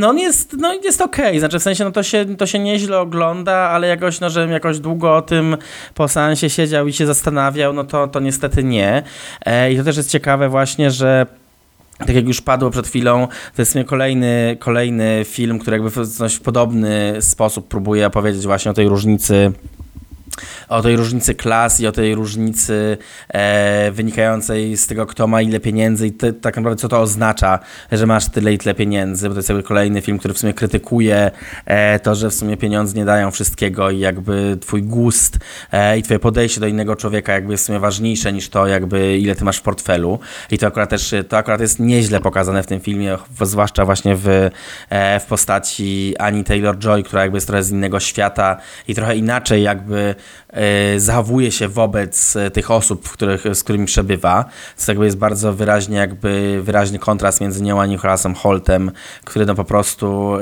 no 0.00 0.08
on 0.08 0.18
jest, 0.18 0.56
no 0.58 0.74
jest 0.74 1.00
okej, 1.00 1.26
okay. 1.26 1.40
znaczy 1.40 1.58
w 1.58 1.62
sensie, 1.62 1.84
no 1.84 1.90
to 1.90 2.02
się, 2.02 2.36
to 2.36 2.46
się 2.46 2.58
nieźle 2.58 2.98
ogląda, 2.98 3.54
ale 3.56 3.88
jakoś, 3.88 4.20
no 4.20 4.30
żebym 4.30 4.50
jakoś 4.50 4.78
długo 4.78 5.16
o 5.16 5.22
tym 5.22 5.56
po 5.94 6.08
seansie 6.08 6.50
siedział 6.50 6.88
i 6.88 6.92
się 6.92 7.06
zastanawiał, 7.06 7.72
no 7.72 7.84
to, 7.84 8.08
to 8.08 8.20
niestety 8.20 8.64
nie. 8.64 9.02
E, 9.46 9.72
I 9.72 9.76
to 9.76 9.84
też 9.84 9.96
jest 9.96 10.10
ciekawe 10.10 10.48
właśnie, 10.48 10.90
że 10.90 11.26
tak 11.98 12.14
jak 12.14 12.28
już 12.28 12.40
padło 12.40 12.70
przed 12.70 12.86
chwilą, 12.86 13.28
to 13.56 13.62
jest 13.62 13.78
kolejny, 13.86 14.56
kolejny 14.60 15.24
film, 15.24 15.58
który 15.58 15.76
jakby 15.76 15.90
w 15.90 15.96
w 16.28 16.40
podobny 16.40 17.16
sposób 17.20 17.68
próbuje 17.68 18.06
opowiedzieć 18.06 18.46
właśnie 18.46 18.70
o 18.70 18.74
tej 18.74 18.88
różnicy 18.88 19.52
o 20.70 20.82
tej 20.82 20.96
różnicy 20.96 21.34
klas 21.34 21.80
i 21.80 21.86
o 21.86 21.92
tej 21.92 22.14
różnicy 22.14 22.98
e, 23.28 23.90
wynikającej 23.92 24.76
z 24.76 24.86
tego, 24.86 25.06
kto 25.06 25.26
ma 25.26 25.42
ile 25.42 25.60
pieniędzy 25.60 26.06
i 26.06 26.12
ty, 26.12 26.32
tak 26.32 26.56
naprawdę 26.56 26.80
co 26.80 26.88
to 26.88 27.00
oznacza, 27.00 27.58
że 27.92 28.06
masz 28.06 28.28
tyle 28.28 28.52
i 28.52 28.58
tyle 28.58 28.74
pieniędzy, 28.74 29.28
bo 29.28 29.34
to 29.34 29.38
jest 29.38 29.48
jakby 29.48 29.62
kolejny 29.62 30.00
film, 30.00 30.18
który 30.18 30.34
w 30.34 30.38
sumie 30.38 30.54
krytykuje 30.54 31.30
e, 31.64 31.98
to, 31.98 32.14
że 32.14 32.30
w 32.30 32.34
sumie 32.34 32.56
pieniądze 32.56 32.98
nie 32.98 33.04
dają 33.04 33.30
wszystkiego 33.30 33.90
i 33.90 33.98
jakby 33.98 34.58
twój 34.60 34.82
gust 34.82 35.38
e, 35.72 35.98
i 35.98 36.02
twoje 36.02 36.18
podejście 36.18 36.60
do 36.60 36.66
innego 36.66 36.96
człowieka 36.96 37.32
jakby 37.32 37.52
jest 37.52 37.64
w 37.64 37.66
sumie 37.66 37.78
ważniejsze 37.78 38.32
niż 38.32 38.48
to, 38.48 38.66
jakby 38.66 39.18
ile 39.18 39.34
ty 39.34 39.44
masz 39.44 39.56
w 39.56 39.62
portfelu. 39.62 40.18
I 40.50 40.58
to 40.58 40.66
akurat 40.66 40.90
też, 40.90 41.14
to 41.28 41.38
akurat 41.38 41.60
jest 41.60 41.78
nieźle 41.78 42.20
pokazane 42.20 42.62
w 42.62 42.66
tym 42.66 42.80
filmie, 42.80 43.18
zwłaszcza 43.40 43.84
właśnie 43.84 44.16
w, 44.16 44.50
e, 44.88 45.20
w 45.20 45.24
postaci 45.24 46.14
Annie 46.18 46.44
Taylor-Joy, 46.44 47.02
która 47.02 47.22
jakby 47.22 47.36
jest 47.36 47.46
trochę 47.46 47.62
z 47.62 47.70
innego 47.70 48.00
świata 48.00 48.56
i 48.88 48.94
trochę 48.94 49.16
inaczej 49.16 49.62
jakby 49.62 50.14
zachowuje 50.96 51.52
się 51.52 51.68
wobec 51.68 52.36
e, 52.36 52.50
tych 52.50 52.70
osób, 52.70 53.08
których, 53.08 53.44
z 53.54 53.62
którymi 53.64 53.86
przebywa. 53.86 54.44
Jakby 54.88 55.04
jest 55.04 55.16
bardzo 55.16 55.52
wyraźnie 55.52 55.96
jakby 55.96 56.60
wyraźny 56.62 56.98
kontrast 56.98 57.40
między 57.40 57.62
nią 57.62 57.80
a 57.80 57.86
Nicholasem 57.86 58.34
Holtem, 58.34 58.90
który 59.24 59.46
no 59.46 59.54
po 59.54 59.64
prostu 59.64 60.36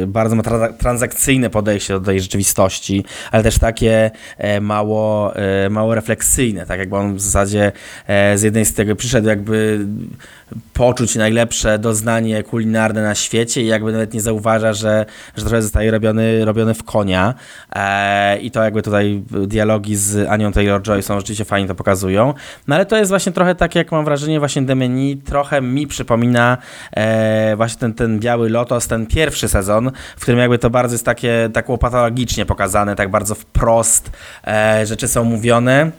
yy, 0.00 0.06
bardzo 0.06 0.36
ma 0.36 0.42
tra 0.42 0.72
transakcyjne 0.72 1.50
podejście 1.50 1.94
do 1.94 2.00
tej 2.00 2.20
rzeczywistości, 2.20 3.04
ale 3.30 3.42
też 3.42 3.58
takie 3.58 4.10
e, 4.38 4.60
mało, 4.60 5.36
e, 5.36 5.70
mało 5.70 5.94
refleksyjne, 5.94 6.66
tak 6.66 6.78
jakby 6.78 6.96
on 6.96 7.16
w 7.16 7.20
zasadzie 7.20 7.72
e, 8.06 8.38
z 8.38 8.42
jednej 8.42 8.64
strony 8.64 8.96
przyszedł 8.96 9.28
jakby 9.28 9.86
poczuć 10.72 11.14
najlepsze 11.14 11.78
doznanie 11.78 12.42
kulinarne 12.42 13.02
na 13.02 13.14
świecie 13.14 13.62
i 13.62 13.66
jakby 13.66 13.92
nawet 13.92 14.14
nie 14.14 14.20
zauważa, 14.20 14.72
że, 14.72 15.06
że 15.36 15.44
trochę 15.44 15.62
zostaje 15.62 15.90
robiony, 15.90 16.44
robiony 16.44 16.74
w 16.74 16.84
konia. 16.84 17.34
E, 17.72 18.38
I 18.38 18.50
to 18.50 18.62
jakby 18.62 18.82
tutaj 18.82 19.22
dialogi 19.30 19.96
z 19.96 20.28
Anią 20.28 20.50
Taylor-Joy 20.50 21.02
są 21.02 21.16
rzeczywiście 21.16 21.44
fajnie 21.44 21.68
to 21.68 21.74
pokazują. 21.74 22.34
No 22.68 22.74
ale 22.74 22.86
to 22.86 22.96
jest 22.96 23.08
właśnie 23.08 23.32
trochę 23.32 23.54
tak, 23.54 23.74
jak 23.74 23.92
mam 23.92 24.04
wrażenie, 24.04 24.38
właśnie 24.38 24.62
Demeni 24.62 25.16
trochę 25.16 25.60
mi 25.60 25.86
przypomina 25.86 26.58
e, 26.92 27.56
właśnie 27.56 27.80
ten, 27.80 27.94
ten 27.94 28.18
Biały 28.18 28.50
Lotos, 28.50 28.88
ten 28.88 29.06
pierwszy 29.06 29.48
sezon, 29.48 29.90
w 30.16 30.22
którym 30.22 30.40
jakby 30.40 30.58
to 30.58 30.70
bardzo 30.70 30.94
jest 30.94 31.04
takie, 31.04 31.50
tak 31.52 31.66
patologicznie 31.80 32.46
pokazane, 32.46 32.96
tak 32.96 33.10
bardzo 33.10 33.34
wprost 33.34 34.10
e, 34.46 34.86
rzeczy 34.86 35.08
są 35.08 35.24
mówione 35.24 35.90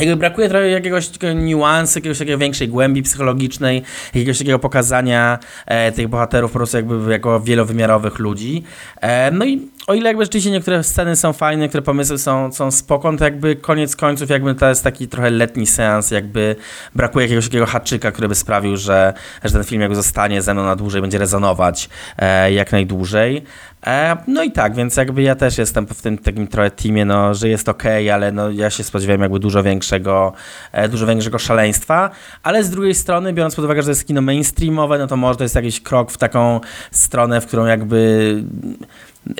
jakby 0.00 0.16
brakuje 0.16 0.48
trochę 0.48 0.68
jakiegoś 0.68 1.10
niuansu, 1.34 1.98
jakiegoś 1.98 2.18
takiej 2.18 2.38
większej 2.38 2.68
głębi 2.68 3.02
psychologicznej, 3.02 3.82
jakiegoś 4.14 4.38
takiego 4.38 4.58
pokazania 4.58 5.38
e, 5.66 5.92
tych 5.92 6.08
bohaterów 6.08 6.52
po 6.52 6.58
prostu 6.58 6.76
jakby 6.76 7.12
jako 7.12 7.40
wielowymiarowych 7.40 8.18
ludzi. 8.18 8.62
E, 9.00 9.30
no 9.30 9.44
i 9.44 9.75
o 9.86 9.94
ile 9.94 10.08
jakby 10.08 10.24
rzeczywiście 10.24 10.50
niektóre 10.50 10.84
sceny 10.84 11.16
są 11.16 11.32
fajne, 11.32 11.62
niektóre 11.62 11.82
pomysły 11.82 12.18
są, 12.18 12.52
są 12.52 12.70
spoko, 12.70 13.16
to 13.16 13.24
jakby 13.24 13.56
koniec 13.56 13.96
końców 13.96 14.30
jakby 14.30 14.54
to 14.54 14.68
jest 14.68 14.84
taki 14.84 15.08
trochę 15.08 15.30
letni 15.30 15.66
seans, 15.66 16.10
jakby 16.10 16.56
brakuje 16.94 17.24
jakiegoś 17.24 17.44
takiego 17.44 17.66
haczyka, 17.66 18.12
który 18.12 18.28
by 18.28 18.34
sprawił, 18.34 18.76
że, 18.76 19.12
że 19.44 19.52
ten 19.52 19.64
film 19.64 19.80
jakby 19.80 19.96
zostanie 19.96 20.42
ze 20.42 20.54
mną 20.54 20.64
na 20.64 20.76
dłużej, 20.76 21.00
będzie 21.00 21.18
rezonować 21.18 21.88
e, 22.18 22.52
jak 22.52 22.72
najdłużej. 22.72 23.42
E, 23.86 24.16
no 24.26 24.42
i 24.42 24.52
tak, 24.52 24.74
więc 24.74 24.96
jakby 24.96 25.22
ja 25.22 25.34
też 25.34 25.58
jestem 25.58 25.86
w 25.86 26.02
tym 26.02 26.18
takim 26.18 26.46
trochę 26.46 26.70
teamie, 26.70 27.04
no, 27.04 27.34
że 27.34 27.48
jest 27.48 27.68
ok, 27.68 27.82
ale 28.12 28.32
no, 28.32 28.50
ja 28.50 28.70
się 28.70 28.84
spodziewałem 28.84 29.20
jakby 29.20 29.38
dużo 29.38 29.62
większego, 29.62 30.32
e, 30.72 30.88
dużo 30.88 31.06
większego 31.06 31.38
szaleństwa, 31.38 32.10
ale 32.42 32.64
z 32.64 32.70
drugiej 32.70 32.94
strony, 32.94 33.32
biorąc 33.32 33.54
pod 33.54 33.64
uwagę, 33.64 33.82
że 33.82 33.86
to 33.86 33.90
jest 33.90 34.06
kino 34.06 34.22
mainstreamowe, 34.22 34.98
no 34.98 35.06
to 35.06 35.16
może 35.16 35.36
to 35.36 35.44
jest 35.44 35.54
jakiś 35.54 35.80
krok 35.80 36.10
w 36.10 36.18
taką 36.18 36.60
stronę, 36.90 37.40
w 37.40 37.46
którą 37.46 37.66
jakby 37.66 38.34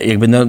jakby 0.05 0.29
no, 0.29 0.47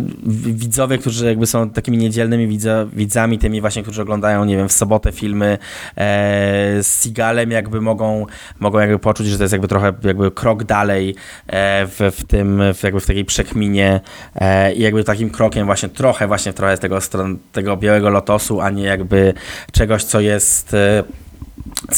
widzowie, 0.53 0.97
którzy 0.97 1.25
jakby 1.25 1.47
są 1.47 1.69
takimi 1.69 1.97
niedzielnymi 1.97 2.47
widza, 2.47 2.85
widzami, 2.93 3.39
tymi 3.39 3.61
właśnie, 3.61 3.83
którzy 3.83 4.01
oglądają, 4.01 4.45
nie 4.45 4.57
wiem, 4.57 4.69
w 4.69 4.71
sobotę 4.71 5.11
filmy 5.11 5.57
e, 5.97 6.83
z 6.83 7.03
Sigalem, 7.03 7.51
jakby 7.51 7.81
mogą, 7.81 8.25
mogą 8.59 8.79
jakby 8.79 8.99
poczuć, 8.99 9.27
że 9.27 9.37
to 9.37 9.43
jest 9.43 9.51
jakby 9.51 9.67
trochę 9.67 9.93
jakby 10.03 10.31
krok 10.31 10.63
dalej 10.63 11.15
e, 11.47 11.87
w, 11.87 12.11
w 12.17 12.23
tym, 12.23 12.61
w 12.73 12.83
jakby 12.83 12.99
w 12.99 13.05
takiej 13.05 13.25
przekminie 13.25 14.01
e, 14.35 14.73
i 14.73 14.81
jakby 14.81 15.03
takim 15.03 15.29
krokiem 15.29 15.65
właśnie 15.65 15.89
trochę 15.89 16.27
właśnie 16.27 16.53
trochę 16.53 16.77
z 16.77 16.79
tego, 16.79 17.01
stron, 17.01 17.37
tego 17.51 17.77
białego 17.77 18.09
lotosu, 18.09 18.61
a 18.61 18.69
nie 18.69 18.83
jakby 18.83 19.33
czegoś, 19.71 20.03
co 20.03 20.19
jest 20.19 20.73
e, 20.73 21.03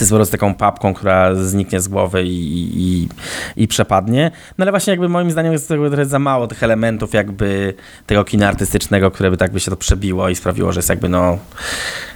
po 0.10 0.16
prostu 0.16 0.32
taką 0.32 0.54
papką, 0.54 0.94
która 0.94 1.36
zniknie 1.36 1.82
z 1.82 1.88
głowy 1.88 2.24
i, 2.24 2.74
i, 2.84 3.10
i 3.56 3.68
przepadnie. 3.68 4.32
No 4.58 4.64
ale 4.64 4.72
właśnie 4.72 4.92
jakby 4.92 5.10
moim 5.10 5.32
zdaniem 5.32 5.54
jest 5.54 5.68
tego 5.68 5.90
trochę 5.90 6.06
za 6.06 6.20
mało 6.20 6.48
tych 6.48 6.64
elementów 6.64 7.14
jakby 7.14 7.74
tego 8.06 8.24
kina 8.24 8.48
artystycznego, 8.48 9.12
które 9.12 9.32
by 9.32 9.38
tak 9.38 9.52
by 9.52 9.60
się 9.60 9.72
to 9.72 9.78
przebiło 9.78 10.30
i 10.30 10.36
sprawiło, 10.36 10.72
że 10.72 10.80
jest 10.80 10.90
jakby 10.90 11.10
no 11.10 11.38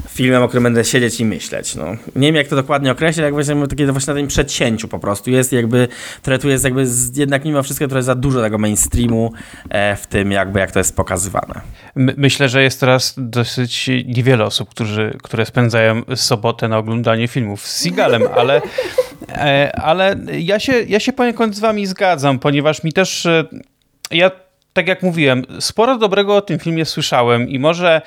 filmem, 0.10 0.44
o 0.44 0.48
którym 0.48 0.64
będę 0.64 0.84
siedzieć 0.84 1.20
i 1.20 1.26
myśleć. 1.26 1.76
No. 1.76 1.86
Nie 2.16 2.28
wiem 2.28 2.36
jak 2.36 2.48
to 2.48 2.56
dokładnie 2.56 2.92
określić, 2.92 3.24
jak 3.24 3.34
właśnie 3.34 3.68
takie 3.68 3.92
właśnie 3.92 4.14
na 4.14 4.20
tym 4.20 4.28
przedcięciu 4.28 4.88
po 4.88 5.00
prostu 5.00 5.32
jest 5.32 5.52
jakby, 5.52 5.88
które 6.22 6.40
tu 6.40 6.50
jest 6.50 6.64
jakby 6.64 6.88
z, 6.88 7.18
jednak 7.18 7.46
mimo 7.46 7.64
wszystko 7.64 7.88
trochę 7.88 8.04
za 8.04 8.16
dużo 8.16 8.42
tego 8.42 8.58
mainstreamu 8.58 9.34
e, 9.70 9.96
w 9.96 10.08
tym 10.08 10.32
jakby 10.32 10.60
jak 10.60 10.72
to 10.72 10.80
jest 10.80 10.96
pokazywane. 10.96 11.62
My, 11.96 12.14
myślę, 12.18 12.50
że 12.50 12.64
jest 12.64 12.80
teraz 12.80 13.14
dosyć 13.18 13.90
niewiele 14.06 14.46
osób, 14.46 14.70
którzy, 14.70 15.18
które 15.24 15.46
spędzają 15.46 16.02
sobotę 16.16 16.68
na 16.68 16.78
oglądanie 16.78 17.28
filmów 17.44 17.68
z 17.68 17.82
Seagalem, 17.82 18.24
ale, 18.36 18.62
e, 19.30 19.72
ale 19.76 20.16
ja, 20.40 20.60
się, 20.60 20.74
ja 20.88 21.00
się 21.00 21.14
poniekąd 21.14 21.56
z 21.56 21.60
wami 21.60 21.86
zgadzam, 21.86 22.40
ponieważ 22.40 22.84
mi 22.84 22.94
też, 22.94 23.26
e, 23.26 23.44
ja 24.12 24.32
tak 24.74 24.88
jak 24.88 25.04
mówiłem, 25.04 25.44
sporo 25.60 25.98
dobrego 25.98 26.36
o 26.36 26.42
tym 26.42 26.60
filmie 26.60 26.86
słyszałem 26.86 27.50
i 27.50 27.60
może 27.60 28.02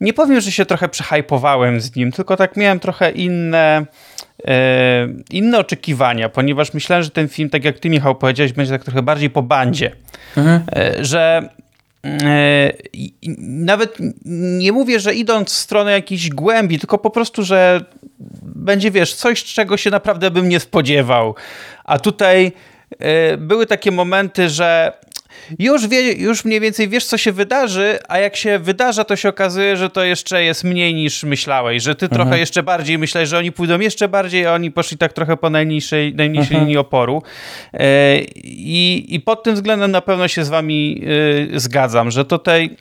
nie 0.00 0.12
powiem, 0.12 0.40
że 0.40 0.52
się 0.52 0.66
trochę 0.66 0.88
przehypowałem 0.88 1.80
z 1.80 1.96
nim, 1.96 2.12
tylko 2.12 2.36
tak 2.36 2.56
miałem 2.56 2.80
trochę 2.80 3.10
inne, 3.10 3.86
e, 4.46 5.08
inne 5.30 5.58
oczekiwania, 5.58 6.28
ponieważ 6.28 6.74
myślałem, 6.74 7.02
że 7.02 7.10
ten 7.10 7.28
film, 7.28 7.50
tak 7.50 7.64
jak 7.64 7.78
ty 7.78 7.90
Michał 7.90 8.14
powiedziałeś, 8.14 8.52
będzie 8.52 8.72
tak 8.72 8.84
trochę 8.84 9.02
bardziej 9.02 9.30
po 9.30 9.42
bandzie. 9.42 9.90
Mhm. 10.36 10.62
Że 11.00 11.48
nawet 13.38 13.96
nie 14.58 14.72
mówię, 14.72 15.00
że 15.00 15.14
idąc 15.14 15.52
w 15.52 15.56
stronę 15.56 15.92
jakiejś 15.92 16.30
głębi, 16.30 16.78
tylko 16.78 16.98
po 16.98 17.10
prostu, 17.10 17.42
że 17.42 17.84
będzie, 18.42 18.90
wiesz, 18.90 19.14
coś, 19.14 19.44
czego 19.44 19.76
się 19.76 19.90
naprawdę 19.90 20.30
bym 20.30 20.48
nie 20.48 20.60
spodziewał. 20.60 21.34
A 21.84 21.98
tutaj 21.98 22.52
e, 22.98 23.36
były 23.36 23.66
takie 23.66 23.90
momenty, 23.90 24.48
że 24.48 24.92
już, 25.58 25.88
wie, 25.88 26.12
już 26.12 26.44
mniej 26.44 26.60
więcej 26.60 26.88
wiesz, 26.88 27.04
co 27.04 27.18
się 27.18 27.32
wydarzy, 27.32 27.98
a 28.08 28.18
jak 28.18 28.36
się 28.36 28.58
wydarza, 28.58 29.04
to 29.04 29.16
się 29.16 29.28
okazuje, 29.28 29.76
że 29.76 29.90
to 29.90 30.04
jeszcze 30.04 30.44
jest 30.44 30.64
mniej 30.64 30.94
niż 30.94 31.24
myślałeś, 31.24 31.82
że 31.82 31.94
ty 31.94 32.06
mhm. 32.06 32.20
trochę 32.20 32.38
jeszcze 32.38 32.62
bardziej 32.62 32.98
myślałeś, 32.98 33.28
że 33.28 33.38
oni 33.38 33.52
pójdą 33.52 33.80
jeszcze 33.80 34.08
bardziej, 34.08 34.46
a 34.46 34.54
oni 34.54 34.70
poszli 34.70 34.98
tak 34.98 35.12
trochę 35.12 35.36
po 35.36 35.50
najniższej, 35.50 36.14
najniższej 36.14 36.56
mhm. 36.56 36.60
linii 36.60 36.76
oporu. 36.76 37.22
E, 37.72 38.18
I, 38.44 39.14
I 39.14 39.20
pod 39.20 39.42
tym 39.42 39.54
względem 39.54 39.90
na 39.90 40.00
pewno 40.00 40.28
się 40.28 40.44
z 40.44 40.48
wami 40.48 41.04
e, 41.54 41.60
zgadzam, 41.60 42.10
że 42.10 42.24
tutaj 42.24 42.76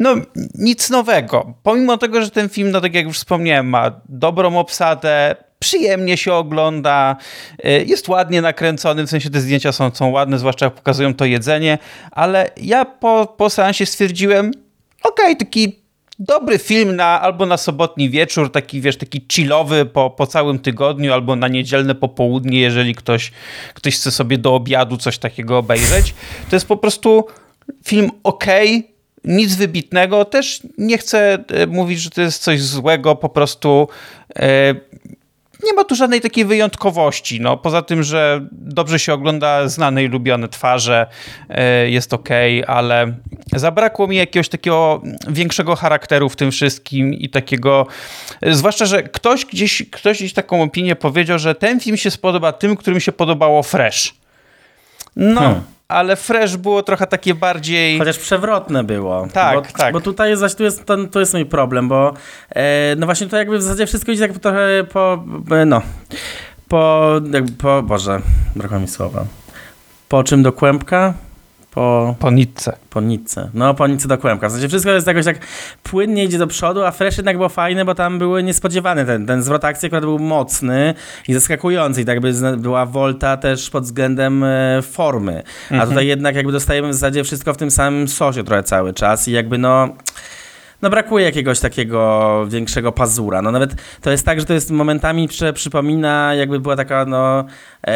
no 0.00 0.14
nic 0.54 0.90
nowego. 0.90 1.54
Pomimo 1.62 1.98
tego, 1.98 2.22
że 2.22 2.30
ten 2.30 2.48
film, 2.48 2.70
no 2.70 2.80
tak 2.80 2.94
jak 2.94 3.04
już 3.04 3.16
wspomniałem, 3.16 3.68
ma 3.68 4.00
dobrą 4.08 4.58
obsadę, 4.58 5.36
przyjemnie 5.62 6.16
się 6.16 6.32
ogląda, 6.32 7.16
y, 7.64 7.84
jest 7.86 8.08
ładnie 8.08 8.42
nakręcony, 8.42 9.06
w 9.06 9.10
sensie 9.10 9.30
te 9.30 9.40
zdjęcia 9.40 9.72
są, 9.72 9.90
są 9.94 10.10
ładne, 10.10 10.38
zwłaszcza 10.38 10.66
jak 10.66 10.74
pokazują 10.74 11.14
to 11.14 11.24
jedzenie, 11.24 11.78
ale 12.10 12.50
ja 12.56 12.84
po, 12.84 13.34
po 13.36 13.50
seansie 13.50 13.86
stwierdziłem, 13.86 14.50
okej, 15.02 15.24
okay, 15.24 15.36
taki 15.36 15.82
dobry 16.18 16.58
film 16.58 16.96
na, 16.96 17.20
albo 17.20 17.46
na 17.46 17.56
sobotni 17.56 18.10
wieczór, 18.10 18.52
taki 18.52 18.80
wiesz, 18.80 18.96
taki 18.96 19.26
chillowy 19.32 19.84
po, 19.84 20.10
po 20.10 20.26
całym 20.26 20.58
tygodniu, 20.58 21.12
albo 21.12 21.36
na 21.36 21.48
niedzielne 21.48 21.94
popołudnie, 21.94 22.60
jeżeli 22.60 22.94
ktoś, 22.94 23.32
ktoś 23.74 23.96
chce 23.96 24.10
sobie 24.10 24.38
do 24.38 24.54
obiadu 24.54 24.96
coś 24.96 25.18
takiego 25.18 25.58
obejrzeć. 25.58 26.14
To 26.50 26.56
jest 26.56 26.66
po 26.66 26.76
prostu 26.76 27.26
film 27.84 28.10
ok, 28.22 28.44
nic 29.24 29.54
wybitnego. 29.54 30.24
Też 30.24 30.62
nie 30.78 30.98
chcę 30.98 31.44
e, 31.48 31.66
mówić, 31.66 32.00
że 32.00 32.10
to 32.10 32.20
jest 32.20 32.42
coś 32.42 32.62
złego, 32.62 33.16
po 33.16 33.28
prostu 33.28 33.88
e, 34.36 34.74
nie 35.64 35.72
ma 35.72 35.84
tu 35.84 35.94
żadnej 35.94 36.20
takiej 36.20 36.44
wyjątkowości. 36.44 37.40
No, 37.40 37.56
poza 37.56 37.82
tym, 37.82 38.02
że 38.02 38.46
dobrze 38.52 38.98
się 38.98 39.12
ogląda 39.12 39.68
znane 39.68 40.04
i 40.04 40.08
lubione 40.08 40.48
twarze, 40.48 41.06
e, 41.48 41.90
jest 41.90 42.14
ok, 42.14 42.28
ale 42.66 43.14
zabrakło 43.54 44.06
mi 44.06 44.16
jakiegoś 44.16 44.48
takiego 44.48 45.02
większego 45.28 45.76
charakteru 45.76 46.28
w 46.28 46.36
tym 46.36 46.50
wszystkim 46.50 47.14
i 47.14 47.28
takiego, 47.28 47.86
zwłaszcza, 48.42 48.86
że 48.86 49.02
ktoś 49.02 49.44
gdzieś, 49.44 49.82
ktoś 49.90 50.18
gdzieś 50.18 50.32
taką 50.32 50.62
opinię 50.62 50.96
powiedział, 50.96 51.38
że 51.38 51.54
ten 51.54 51.80
film 51.80 51.96
się 51.96 52.10
spodoba 52.10 52.52
tym, 52.52 52.76
którym 52.76 53.00
się 53.00 53.12
podobało 53.12 53.62
Fresh. 53.62 54.14
No, 55.16 55.40
hmm 55.40 55.62
ale 55.92 56.16
Fresh 56.16 56.56
było 56.56 56.82
trochę 56.82 57.06
takie 57.06 57.34
bardziej... 57.34 57.98
Chociaż 57.98 58.18
przewrotne 58.18 58.84
było. 58.84 59.26
Tak, 59.32 59.54
bo, 59.54 59.62
tak. 59.78 59.92
Bo 59.92 60.00
tutaj 60.00 60.30
jest, 60.30 60.58
tu 60.58 60.64
jest, 60.64 60.84
to, 60.84 61.06
to 61.06 61.20
jest 61.20 61.34
mój 61.34 61.46
problem, 61.46 61.88
bo 61.88 62.14
e, 62.50 62.96
no 62.96 63.06
właśnie 63.06 63.26
to 63.26 63.36
jakby 63.36 63.58
w 63.58 63.62
zasadzie 63.62 63.86
wszystko 63.86 64.12
idzie 64.12 64.28
tak 64.28 64.38
trochę 64.38 64.84
po, 64.92 65.24
e, 65.50 65.64
no, 65.64 65.82
po, 66.68 67.12
jakby 67.32 67.52
po, 67.52 67.82
Boże, 67.82 68.20
brakło 68.56 68.78
mi 68.78 68.88
słowa. 68.88 69.24
Po 70.08 70.24
czym 70.24 70.42
do 70.42 70.52
kłębka? 70.52 71.14
Po, 71.74 72.14
po 72.18 72.30
nitce. 72.30 72.76
Po 72.90 73.00
nitce. 73.00 73.50
No, 73.54 73.74
po 73.74 73.86
nitce 73.86 74.08
do 74.08 74.18
kłębka. 74.18 74.48
W 74.48 74.52
sensie 74.52 74.68
wszystko 74.68 74.90
jest 74.90 75.06
jakoś 75.06 75.24
tak 75.24 75.38
płynnie 75.82 76.24
idzie 76.24 76.38
do 76.38 76.46
przodu, 76.46 76.84
a 76.84 76.90
Fresh 76.90 77.16
jednak 77.16 77.36
było 77.36 77.48
fajne, 77.48 77.84
bo 77.84 77.94
tam 77.94 78.18
były 78.18 78.42
niespodziewane. 78.42 79.04
Ten, 79.04 79.26
ten 79.26 79.42
zwrot 79.42 79.64
akcji 79.64 79.86
akurat 79.86 80.04
był 80.04 80.18
mocny 80.18 80.94
i 81.28 81.34
zaskakujący. 81.34 82.02
I 82.02 82.04
tak 82.04 82.20
by 82.20 82.32
była 82.56 82.86
Volta 82.86 83.36
też 83.36 83.70
pod 83.70 83.84
względem 83.84 84.44
e, 84.44 84.82
formy. 84.82 85.42
A 85.70 85.72
mhm. 85.72 85.90
tutaj 85.90 86.06
jednak 86.06 86.36
jakby 86.36 86.52
dostajemy 86.52 86.88
w 86.88 86.94
zasadzie 86.94 87.24
wszystko 87.24 87.54
w 87.54 87.56
tym 87.56 87.70
samym 87.70 88.08
sosie 88.08 88.44
trochę 88.44 88.62
cały 88.62 88.94
czas 88.94 89.28
i 89.28 89.32
jakby 89.32 89.58
no 89.58 89.88
no 90.82 90.90
brakuje 90.90 91.24
jakiegoś 91.24 91.60
takiego 91.60 92.44
większego 92.48 92.92
pazura. 92.92 93.42
No 93.42 93.50
nawet 93.50 93.74
to 94.00 94.10
jest 94.10 94.26
tak, 94.26 94.40
że 94.40 94.46
to 94.46 94.54
jest 94.54 94.70
momentami 94.70 95.28
prze, 95.28 95.52
przypomina, 95.52 96.34
jakby 96.34 96.60
była 96.60 96.76
taka 96.76 97.04
no, 97.04 97.44
e, 97.86 97.94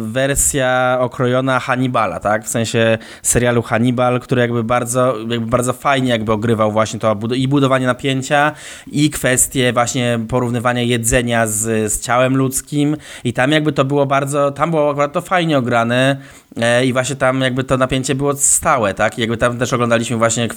wersja 0.00 0.96
okrojona 1.00 1.60
Hannibala, 1.60 2.20
tak? 2.20 2.44
W 2.44 2.48
sensie 2.48 2.98
serialu 3.22 3.62
Hannibal, 3.62 4.20
który 4.20 4.40
jakby 4.40 4.64
bardzo, 4.64 5.14
jakby 5.28 5.46
bardzo 5.46 5.72
fajnie 5.72 6.10
jakby 6.10 6.32
ogrywał 6.32 6.72
właśnie 6.72 7.00
to 7.00 7.16
i 7.34 7.48
budowanie 7.48 7.86
napięcia 7.86 8.52
i 8.86 9.10
kwestie 9.10 9.72
właśnie 9.72 10.18
porównywania 10.28 10.82
jedzenia 10.82 11.46
z, 11.46 11.92
z 11.92 12.00
ciałem 12.00 12.36
ludzkim 12.36 12.96
i 13.24 13.32
tam 13.32 13.52
jakby 13.52 13.72
to 13.72 13.84
było 13.84 14.06
bardzo, 14.06 14.50
tam 14.50 14.70
było 14.70 14.90
akurat 14.90 15.12
to 15.12 15.20
fajnie 15.20 15.58
ograne 15.58 16.16
e, 16.56 16.86
i 16.86 16.92
właśnie 16.92 17.16
tam 17.16 17.40
jakby 17.40 17.64
to 17.64 17.76
napięcie 17.76 18.14
było 18.14 18.36
stałe, 18.36 18.94
tak? 18.94 19.18
I 19.18 19.20
jakby 19.20 19.36
tam 19.36 19.58
też 19.58 19.72
oglądaliśmy 19.72 20.16
właśnie 20.16 20.48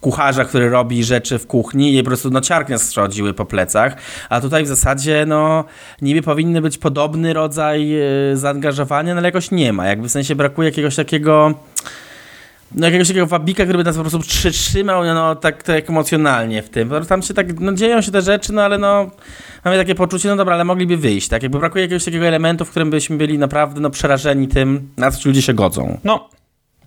kucharza, 0.00 0.44
który 0.44 0.70
robi 0.70 1.04
rzeczy 1.04 1.38
w 1.38 1.46
kuchni 1.46 1.96
i 1.96 2.02
po 2.02 2.06
prostu 2.06 2.30
no 2.30 2.40
ciarknie 2.40 2.78
schodziły 2.78 3.34
po 3.34 3.44
plecach, 3.44 3.96
a 4.28 4.40
tutaj 4.40 4.64
w 4.64 4.66
zasadzie 4.66 5.24
no 5.26 5.64
niby 6.02 6.22
powinny 6.22 6.60
być 6.60 6.78
podobny 6.78 7.32
rodzaj 7.32 7.88
yy, 7.88 8.36
zaangażowania, 8.36 9.14
no 9.14 9.18
ale 9.18 9.28
jakoś 9.28 9.50
nie 9.50 9.72
ma, 9.72 9.86
jakby 9.86 10.08
w 10.08 10.12
sensie 10.12 10.34
brakuje 10.34 10.68
jakiegoś 10.68 10.96
takiego 10.96 11.54
no 12.74 12.86
jakiegoś 12.86 13.08
takiego 13.08 13.26
wabika, 13.26 13.62
który 13.64 13.78
by 13.78 13.84
nas 13.84 13.96
po 13.96 14.00
prostu 14.00 14.18
przytrzymał 14.18 15.04
no, 15.04 15.34
tak, 15.34 15.62
tak 15.62 15.90
emocjonalnie 15.90 16.62
w 16.62 16.68
tym. 16.68 16.90
Tam 17.08 17.22
się 17.22 17.34
tak, 17.34 17.60
no 17.60 17.72
dzieją 17.72 18.00
się 18.00 18.12
te 18.12 18.22
rzeczy, 18.22 18.52
no 18.52 18.62
ale 18.62 18.78
no 18.78 19.10
mamy 19.64 19.76
takie 19.76 19.94
poczucie, 19.94 20.28
no 20.28 20.36
dobra, 20.36 20.54
ale 20.54 20.64
mogliby 20.64 20.96
wyjść, 20.96 21.28
tak? 21.28 21.42
Jakby 21.42 21.58
brakuje 21.58 21.84
jakiegoś 21.84 22.04
takiego 22.04 22.26
elementu, 22.26 22.64
w 22.64 22.70
którym 22.70 22.90
byśmy 22.90 23.16
byli 23.16 23.38
naprawdę 23.38 23.80
no 23.80 23.90
przerażeni 23.90 24.48
tym, 24.48 24.88
na 24.96 25.10
co 25.10 25.18
ci 25.18 25.28
ludzie 25.28 25.42
się 25.42 25.54
godzą. 25.54 25.98
No, 26.04 26.28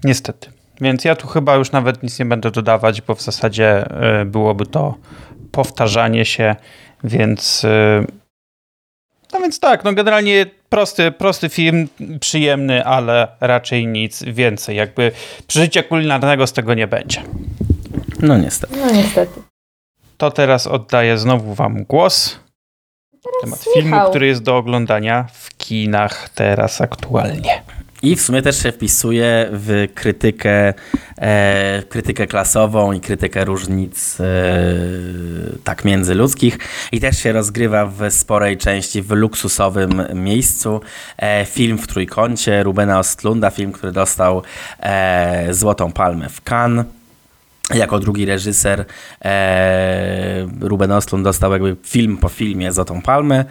niestety. 0.03 0.62
Więc 0.81 1.05
ja 1.05 1.15
tu 1.15 1.27
chyba 1.27 1.55
już 1.55 1.71
nawet 1.71 2.03
nic 2.03 2.19
nie 2.19 2.25
będę 2.25 2.51
dodawać, 2.51 3.01
bo 3.01 3.15
w 3.15 3.21
zasadzie 3.21 3.85
y, 4.21 4.25
byłoby 4.25 4.65
to 4.65 4.95
powtarzanie 5.51 6.25
się, 6.25 6.55
więc. 7.03 7.63
Y, 7.63 8.07
no 9.33 9.39
więc 9.39 9.59
tak, 9.59 9.83
no 9.83 9.93
generalnie 9.93 10.45
prosty, 10.69 11.11
prosty 11.11 11.49
film, 11.49 11.87
przyjemny, 12.19 12.85
ale 12.85 13.27
raczej 13.39 13.87
nic 13.87 14.23
więcej. 14.23 14.75
Jakby 14.75 15.11
przeżycia 15.47 15.83
kulinarnego 15.83 16.47
z 16.47 16.53
tego 16.53 16.73
nie 16.73 16.87
będzie. 16.87 17.23
No 18.19 18.37
niestety. 18.37 18.77
No 18.77 18.91
niestety. 18.91 19.41
To 20.17 20.31
teraz 20.31 20.67
oddaję 20.67 21.17
znowu 21.17 21.53
wam 21.53 21.83
głos. 21.83 22.39
Teraz 23.11 23.41
temat 23.41 23.73
filmu, 23.73 24.09
który 24.09 24.27
jest 24.27 24.43
do 24.43 24.57
oglądania 24.57 25.27
w 25.33 25.57
kinach 25.57 26.29
teraz 26.29 26.81
aktualnie. 26.81 27.61
I 28.03 28.15
w 28.15 28.21
sumie 28.21 28.41
też 28.41 28.63
się 28.63 28.71
wpisuje 28.71 29.49
w 29.51 29.87
krytykę, 29.93 30.73
e, 31.17 31.83
krytykę 31.89 32.27
klasową 32.27 32.91
i 32.91 32.99
krytykę 32.99 33.45
różnic 33.45 34.19
e, 34.19 34.25
tak 35.63 35.85
międzyludzkich 35.85 36.57
i 36.91 36.99
też 36.99 37.19
się 37.19 37.31
rozgrywa 37.31 37.85
w 37.85 38.11
sporej 38.11 38.57
części 38.57 39.01
w 39.01 39.11
luksusowym 39.11 40.03
miejscu. 40.13 40.81
E, 41.17 41.45
film 41.45 41.77
w 41.77 41.87
trójkącie 41.87 42.63
Rubena 42.63 42.99
Ostlunda, 42.99 43.49
film, 43.49 43.71
który 43.71 43.91
dostał 43.91 44.43
e, 44.79 45.53
Złotą 45.53 45.91
Palmę 45.91 46.29
w 46.29 46.41
Cannes. 46.41 46.85
Jako 47.69 47.99
drugi 47.99 48.25
reżyser 48.25 48.85
e, 49.25 50.47
Ruben 50.61 50.91
Ostlund 50.91 51.23
dostał 51.23 51.51
jakby 51.51 51.75
film 51.83 52.17
po 52.17 52.29
filmie 52.29 52.71
Złotą 52.71 53.01
Palmę. 53.01 53.45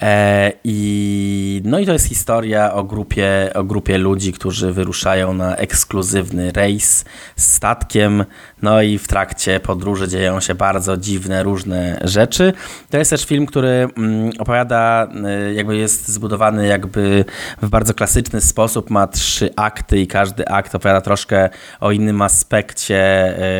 E, 0.00 0.52
I, 0.64 1.62
no 1.64 1.78
i 1.78 1.86
to 1.86 1.92
jest 1.92 2.06
historia 2.06 2.72
o 2.74 2.84
grupie, 2.84 3.50
o 3.54 3.64
grupie 3.64 3.98
ludzi, 3.98 4.32
którzy 4.32 4.72
wyruszają 4.72 5.32
na 5.32 5.56
ekskluzywny 5.56 6.52
rejs 6.52 7.04
z 7.36 7.54
statkiem, 7.54 8.24
no 8.62 8.82
i 8.82 8.98
w 8.98 9.08
trakcie 9.08 9.60
podróży 9.60 10.08
dzieją 10.08 10.40
się 10.40 10.54
bardzo 10.54 10.96
dziwne, 10.96 11.42
różne 11.42 12.00
rzeczy. 12.04 12.52
To 12.90 12.98
jest 12.98 13.10
też 13.10 13.24
film, 13.24 13.46
który 13.46 13.68
mm, 13.68 14.30
opowiada, 14.38 15.08
y, 15.50 15.54
jakby 15.54 15.76
jest 15.76 16.08
zbudowany 16.08 16.66
jakby 16.66 17.24
w 17.62 17.68
bardzo 17.68 17.94
klasyczny 17.94 18.40
sposób, 18.40 18.90
ma 18.90 19.06
trzy 19.06 19.50
akty 19.56 19.98
i 19.98 20.06
każdy 20.06 20.48
akt 20.48 20.74
opowiada 20.74 21.00
troszkę 21.00 21.48
o 21.80 21.92
innym 21.92 22.22
aspekcie 22.22 23.34
y, 23.38 23.57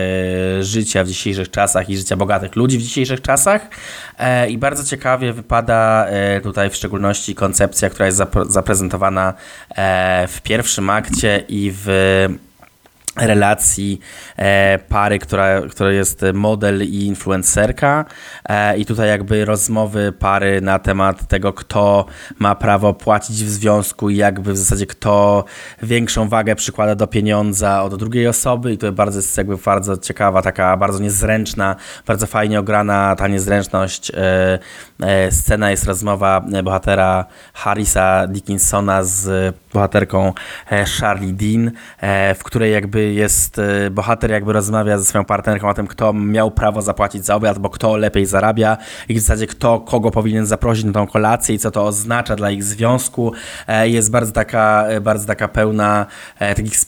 życia 0.60 1.04
w 1.04 1.08
dzisiejszych 1.08 1.50
czasach 1.50 1.90
i 1.90 1.96
życia 1.96 2.16
bogatych 2.16 2.56
ludzi 2.56 2.78
w 2.78 2.82
dzisiejszych 2.82 3.22
czasach. 3.22 3.68
E, 4.18 4.50
I 4.50 4.58
bardzo 4.58 4.84
ciekawie 4.84 5.32
wypada 5.32 6.06
e, 6.06 6.40
tutaj 6.40 6.70
w 6.70 6.76
szczególności 6.76 7.34
koncepcja, 7.34 7.90
która 7.90 8.06
jest 8.06 8.22
zaprezentowana 8.48 9.34
e, 9.76 10.28
w 10.28 10.40
pierwszym 10.42 10.90
akcie 10.90 11.44
i 11.48 11.72
w 11.74 11.88
relacji 13.20 14.00
e, 14.36 14.78
pary, 14.88 15.18
która, 15.18 15.60
która 15.70 15.92
jest 15.92 16.24
model 16.34 16.82
i 16.82 17.06
influencerka 17.06 18.04
e, 18.48 18.78
i 18.78 18.86
tutaj 18.86 19.08
jakby 19.08 19.44
rozmowy 19.44 20.12
pary 20.12 20.60
na 20.60 20.78
temat 20.78 21.28
tego, 21.28 21.52
kto 21.52 22.06
ma 22.38 22.54
prawo 22.54 22.94
płacić 22.94 23.44
w 23.44 23.48
związku 23.48 24.10
i 24.10 24.16
jakby 24.16 24.52
w 24.52 24.58
zasadzie 24.58 24.86
kto 24.86 25.44
większą 25.82 26.28
wagę 26.28 26.54
przykłada 26.56 26.94
do 26.94 27.06
pieniądza 27.06 27.82
od 27.82 27.94
drugiej 27.94 28.26
osoby 28.26 28.72
i 28.72 28.78
to 28.78 28.92
bardzo 28.92 29.18
jest 29.18 29.38
jakby 29.38 29.56
bardzo 29.56 29.96
ciekawa, 29.96 30.42
taka 30.42 30.76
bardzo 30.76 30.98
niezręczna, 30.98 31.76
bardzo 32.06 32.26
fajnie 32.26 32.60
ograna 32.60 33.16
ta 33.16 33.28
niezręczność. 33.28 34.10
E, 34.10 34.58
e 35.02 35.32
scena 35.32 35.70
jest 35.70 35.84
rozmowa 35.84 36.40
bohatera 36.64 37.24
Harrisa 37.52 38.26
Dickinsona 38.26 39.02
z 39.02 39.54
bohaterką 39.72 40.32
e, 40.70 40.84
Charlie 40.84 41.32
Dean, 41.32 41.70
e, 42.00 42.34
w 42.34 42.44
której 42.44 42.72
jakby 42.72 43.07
jest 43.14 43.58
e, 43.58 43.90
bohater 43.90 44.30
jakby 44.30 44.52
rozmawia 44.52 44.98
ze 44.98 45.04
swoją 45.04 45.24
partnerką 45.24 45.68
o 45.68 45.74
tym, 45.74 45.86
kto 45.86 46.12
miał 46.12 46.50
prawo 46.50 46.82
zapłacić 46.82 47.24
za 47.24 47.34
obiad, 47.34 47.58
bo 47.58 47.70
kto 47.70 47.96
lepiej 47.96 48.26
zarabia 48.26 48.76
i 49.08 49.14
w 49.14 49.20
zasadzie 49.20 49.46
kto 49.46 49.80
kogo 49.80 50.10
powinien 50.10 50.46
zaprosić 50.46 50.84
na 50.84 50.92
tą 50.92 51.06
kolację 51.06 51.54
i 51.54 51.58
co 51.58 51.70
to 51.70 51.86
oznacza 51.86 52.36
dla 52.36 52.50
ich 52.50 52.64
związku. 52.64 53.32
Jest 53.84 54.10
bardzo 54.10 54.32
taka, 54.32 54.84
bardzo 55.00 55.26
taka 55.26 55.48
pełna 55.48 56.06
takich 56.38 56.78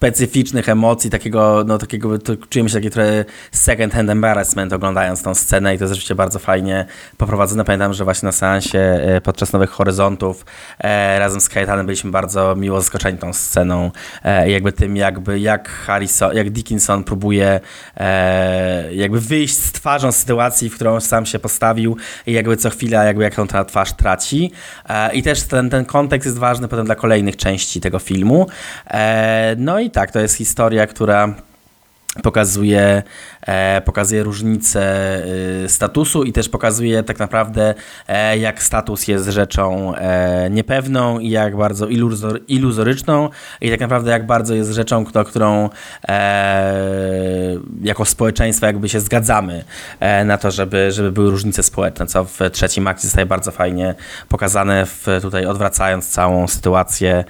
specyficznych 0.00 0.68
emocji, 0.68 1.10
takiego, 1.10 1.64
no 1.66 1.78
takiego, 1.78 2.18
to 2.18 2.32
czujemy 2.50 2.68
się 2.68 2.74
taki 2.74 2.90
trochę 2.90 3.24
second 3.52 3.92
hand 3.92 4.10
embarrassment 4.10 4.72
oglądając 4.72 5.22
tą 5.22 5.34
scenę 5.34 5.74
i 5.74 5.78
to 5.78 5.84
jest 5.84 5.94
rzeczywiście 5.94 6.14
bardzo 6.14 6.38
fajnie 6.38 6.86
poprowadzone. 7.16 7.64
Pamiętam, 7.64 7.94
że 7.94 8.04
właśnie 8.04 8.26
na 8.26 8.32
seansie 8.32 8.78
e, 8.78 9.20
podczas 9.20 9.52
Nowych 9.52 9.70
Horyzontów 9.70 10.46
e, 10.78 11.18
razem 11.18 11.40
z 11.40 11.48
Kajetanem 11.48 11.86
byliśmy 11.86 12.10
bardzo 12.10 12.56
miło 12.56 12.80
zaskoczeni 12.80 13.18
tą 13.18 13.32
sceną 13.32 13.90
e, 14.24 14.50
jakby 14.50 14.72
tym 14.72 14.96
jakby 14.96 15.40
jak 15.40 15.68
Harrison, 15.68 16.36
jak 16.36 16.50
Dickinson 16.50 17.04
próbuje 17.04 17.60
jakby 18.92 19.20
wyjść 19.20 19.54
z 19.54 19.72
twarzą 19.72 20.12
sytuacji, 20.12 20.70
w 20.70 20.74
którą 20.74 21.00
sam 21.00 21.26
się 21.26 21.38
postawił 21.38 21.96
i 22.26 22.32
jakby 22.32 22.56
co 22.56 22.70
chwila 22.70 23.04
jakby 23.04 23.22
jak 23.22 23.34
tą 23.34 23.46
twarz 23.66 23.92
traci 23.92 24.52
i 25.12 25.22
też 25.22 25.42
ten, 25.42 25.70
ten 25.70 25.84
kontekst 25.84 26.26
jest 26.26 26.38
ważny 26.38 26.68
potem 26.68 26.86
dla 26.86 26.94
kolejnych 26.94 27.36
części 27.36 27.80
tego 27.80 27.98
filmu. 27.98 28.46
No 29.56 29.80
i 29.80 29.89
tak, 29.90 30.10
to 30.10 30.20
jest 30.20 30.36
historia, 30.36 30.86
która 30.86 31.34
pokazuje, 32.22 33.02
e, 33.46 33.80
pokazuje 33.80 34.22
różnicę 34.22 34.82
e, 35.64 35.68
statusu 35.68 36.24
i 36.24 36.32
też 36.32 36.48
pokazuje 36.48 37.02
tak 37.02 37.18
naprawdę, 37.18 37.74
e, 38.08 38.38
jak 38.38 38.62
status 38.62 39.08
jest 39.08 39.28
rzeczą 39.28 39.94
e, 39.94 40.50
niepewną 40.50 41.18
i 41.18 41.30
jak 41.30 41.56
bardzo 41.56 41.86
iluzor, 41.86 42.40
iluzoryczną 42.48 43.28
i 43.60 43.70
tak 43.70 43.80
naprawdę 43.80 44.10
jak 44.10 44.26
bardzo 44.26 44.54
jest 44.54 44.70
rzeczą, 44.70 45.04
którą 45.04 45.70
jako 47.82 48.04
społeczeństwo 48.04 48.66
jakby 48.66 48.88
się 48.88 49.00
zgadzamy 49.00 49.64
na 50.24 50.38
to, 50.38 50.50
żeby, 50.50 50.92
żeby 50.92 51.12
były 51.12 51.30
różnice 51.30 51.62
społeczne, 51.62 52.06
co 52.06 52.24
w 52.24 52.38
trzecim 52.52 52.86
akcie 52.86 53.02
zostaje 53.02 53.26
bardzo 53.26 53.50
fajnie 53.50 53.94
pokazane, 54.28 54.86
w, 54.86 55.06
tutaj 55.22 55.46
odwracając 55.46 56.08
całą 56.08 56.48
sytuację, 56.48 57.24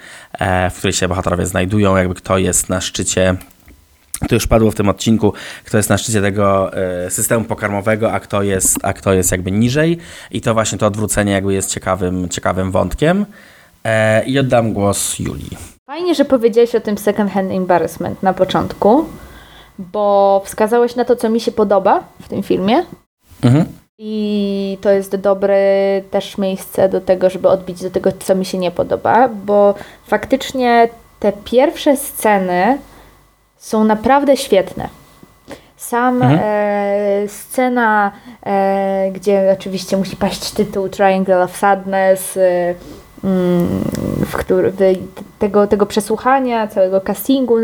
w 0.71 0.77
której 0.77 0.93
się 0.93 1.07
bohaterowie 1.07 1.45
znajdują, 1.45 1.97
jakby 1.97 2.15
kto 2.15 2.37
jest 2.37 2.69
na 2.69 2.81
szczycie 2.81 3.37
to 4.29 4.35
już 4.35 4.47
padło 4.47 4.71
w 4.71 4.75
tym 4.75 4.89
odcinku, 4.89 5.33
kto 5.65 5.77
jest 5.77 5.89
na 5.89 5.97
szczycie 5.97 6.21
tego 6.21 6.73
e, 6.73 7.09
systemu 7.11 7.45
pokarmowego, 7.45 8.11
a 8.11 8.19
kto 8.19 8.43
jest, 8.43 8.77
a 8.83 8.93
kto 8.93 9.13
jest 9.13 9.31
jakby 9.31 9.51
niżej. 9.51 9.97
I 10.31 10.41
to 10.41 10.53
właśnie 10.53 10.77
to 10.77 10.85
odwrócenie 10.85 11.31
jakby 11.31 11.53
jest 11.53 11.69
ciekawym, 11.69 12.29
ciekawym 12.29 12.71
wątkiem. 12.71 13.25
E, 13.83 14.25
I 14.25 14.39
oddam 14.39 14.73
głos 14.73 15.19
Julii. 15.19 15.57
Fajnie, 15.85 16.15
że 16.15 16.25
powiedziałeś 16.25 16.75
o 16.75 16.79
tym 16.79 16.97
second 16.97 17.31
hand 17.31 17.51
embarrassment 17.51 18.23
na 18.23 18.33
początku, 18.33 19.05
bo 19.79 20.41
wskazałeś 20.45 20.95
na 20.95 21.05
to, 21.05 21.15
co 21.15 21.29
mi 21.29 21.39
się 21.39 21.51
podoba 21.51 22.03
w 22.21 22.29
tym 22.29 22.43
filmie. 22.43 22.85
Mhm. 23.43 23.65
I 23.97 24.77
to 24.81 24.89
jest 24.89 25.15
dobre 25.15 25.57
też 26.11 26.37
miejsce 26.37 26.89
do 26.89 27.01
tego, 27.01 27.29
żeby 27.29 27.47
odbić 27.47 27.81
do 27.81 27.89
tego, 27.89 28.11
co 28.19 28.35
mi 28.35 28.45
się 28.45 28.57
nie 28.57 28.71
podoba, 28.71 29.29
bo 29.45 29.75
faktycznie 30.07 30.89
te 31.19 31.33
pierwsze 31.45 31.97
sceny 31.97 32.77
są 33.61 33.83
naprawdę 33.83 34.37
świetne. 34.37 34.89
Sam 35.77 36.21
mhm. 36.21 36.39
e, 36.43 37.27
scena, 37.27 38.11
e, 38.45 39.11
gdzie 39.13 39.55
oczywiście 39.59 39.97
musi 39.97 40.15
paść 40.15 40.51
tytuł 40.51 40.89
Triangle 40.89 41.43
of 41.43 41.57
Sadness, 41.57 42.37
e, 42.37 42.75
mm, 43.23 43.67
w 44.25 44.35
który, 44.35 44.73
tego, 45.39 45.67
tego 45.67 45.85
przesłuchania, 45.85 46.67
całego 46.67 47.01
castingu, 47.01 47.57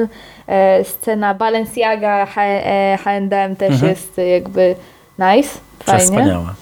e, 0.47 0.83
scena 0.83 1.33
Balenciaga, 1.33 2.25
H&M 2.25 3.55
też 3.55 3.71
mhm. 3.73 3.89
jest 3.89 4.17
jakby 4.17 4.75
nice, 5.19 5.59
fajnie. 5.79 6.03
Wspaniała. 6.03 6.53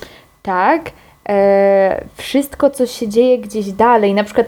Tak. 0.42 0.92
E, 1.30 2.06
wszystko, 2.16 2.70
co 2.70 2.86
się 2.88 3.08
dzieje 3.08 3.40
gdzieś 3.40 3.72
dalej, 3.72 4.14
na 4.14 4.24
przykład 4.24 4.48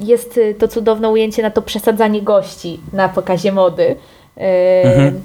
jest 0.00 0.40
to 0.58 0.68
cudowne 0.68 1.08
ujęcie 1.08 1.42
na 1.42 1.50
to 1.50 1.62
przesadzanie 1.62 2.22
gości 2.22 2.80
na 2.92 3.08
pokazie 3.08 3.52
mody. 3.52 3.96
E, 4.36 4.82
mhm. 4.82 5.20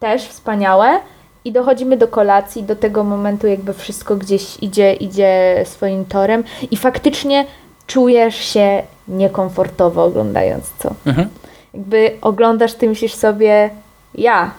Też 0.00 0.22
wspaniałe. 0.22 1.00
I 1.44 1.52
dochodzimy 1.52 1.96
do 1.96 2.08
kolacji, 2.08 2.62
do 2.62 2.76
tego 2.76 3.04
momentu, 3.04 3.46
jakby 3.46 3.74
wszystko 3.74 4.16
gdzieś 4.16 4.62
idzie, 4.62 4.94
idzie 4.94 5.62
swoim 5.64 6.04
torem, 6.04 6.44
i 6.70 6.76
faktycznie 6.76 7.44
czujesz 7.86 8.36
się 8.36 8.82
niekomfortowo 9.08 10.04
oglądając 10.04 10.70
to. 10.78 10.94
Mhm. 11.06 11.28
Jakby 11.74 12.10
oglądasz, 12.20 12.74
ty 12.74 12.88
myślisz 12.88 13.14
sobie, 13.14 13.70
ja, 14.14 14.50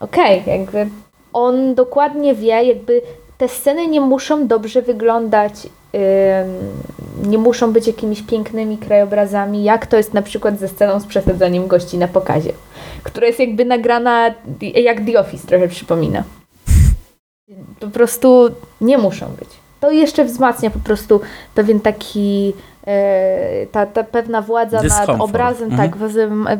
okej, 0.00 0.40
okay, 0.40 0.58
jakby 0.58 0.86
on 1.32 1.74
dokładnie 1.74 2.34
wie, 2.34 2.64
jakby 2.64 3.02
te 3.44 3.48
sceny 3.48 3.88
nie 3.88 4.00
muszą 4.00 4.46
dobrze 4.46 4.82
wyglądać, 4.82 5.52
nie 7.22 7.38
muszą 7.38 7.72
być 7.72 7.86
jakimiś 7.86 8.22
pięknymi 8.22 8.78
krajobrazami, 8.78 9.64
jak 9.64 9.86
to 9.86 9.96
jest 9.96 10.14
na 10.14 10.22
przykład 10.22 10.58
ze 10.58 10.68
sceną 10.68 11.00
z 11.00 11.06
przesadzaniem 11.06 11.66
gości 11.66 11.98
na 11.98 12.08
pokazie, 12.08 12.52
która 13.02 13.26
jest 13.26 13.40
jakby 13.40 13.64
nagrana 13.64 14.34
jak 14.60 15.00
The 15.06 15.20
Office, 15.20 15.46
trochę 15.46 15.68
przypomina. 15.68 16.22
Po 17.80 17.86
prostu 17.86 18.50
nie 18.80 18.98
muszą 18.98 19.26
być. 19.26 19.48
To 19.80 19.90
jeszcze 19.90 20.24
wzmacnia 20.24 20.70
po 20.70 20.78
prostu 20.78 21.20
pewien 21.54 21.80
taki 21.80 22.52
e, 22.86 23.66
ta, 23.66 23.86
ta 23.86 24.04
pewna 24.04 24.42
władza 24.42 24.82
nad 24.82 25.20
obrazem, 25.20 25.70
mhm. 25.70 25.90
tak, 25.90 25.98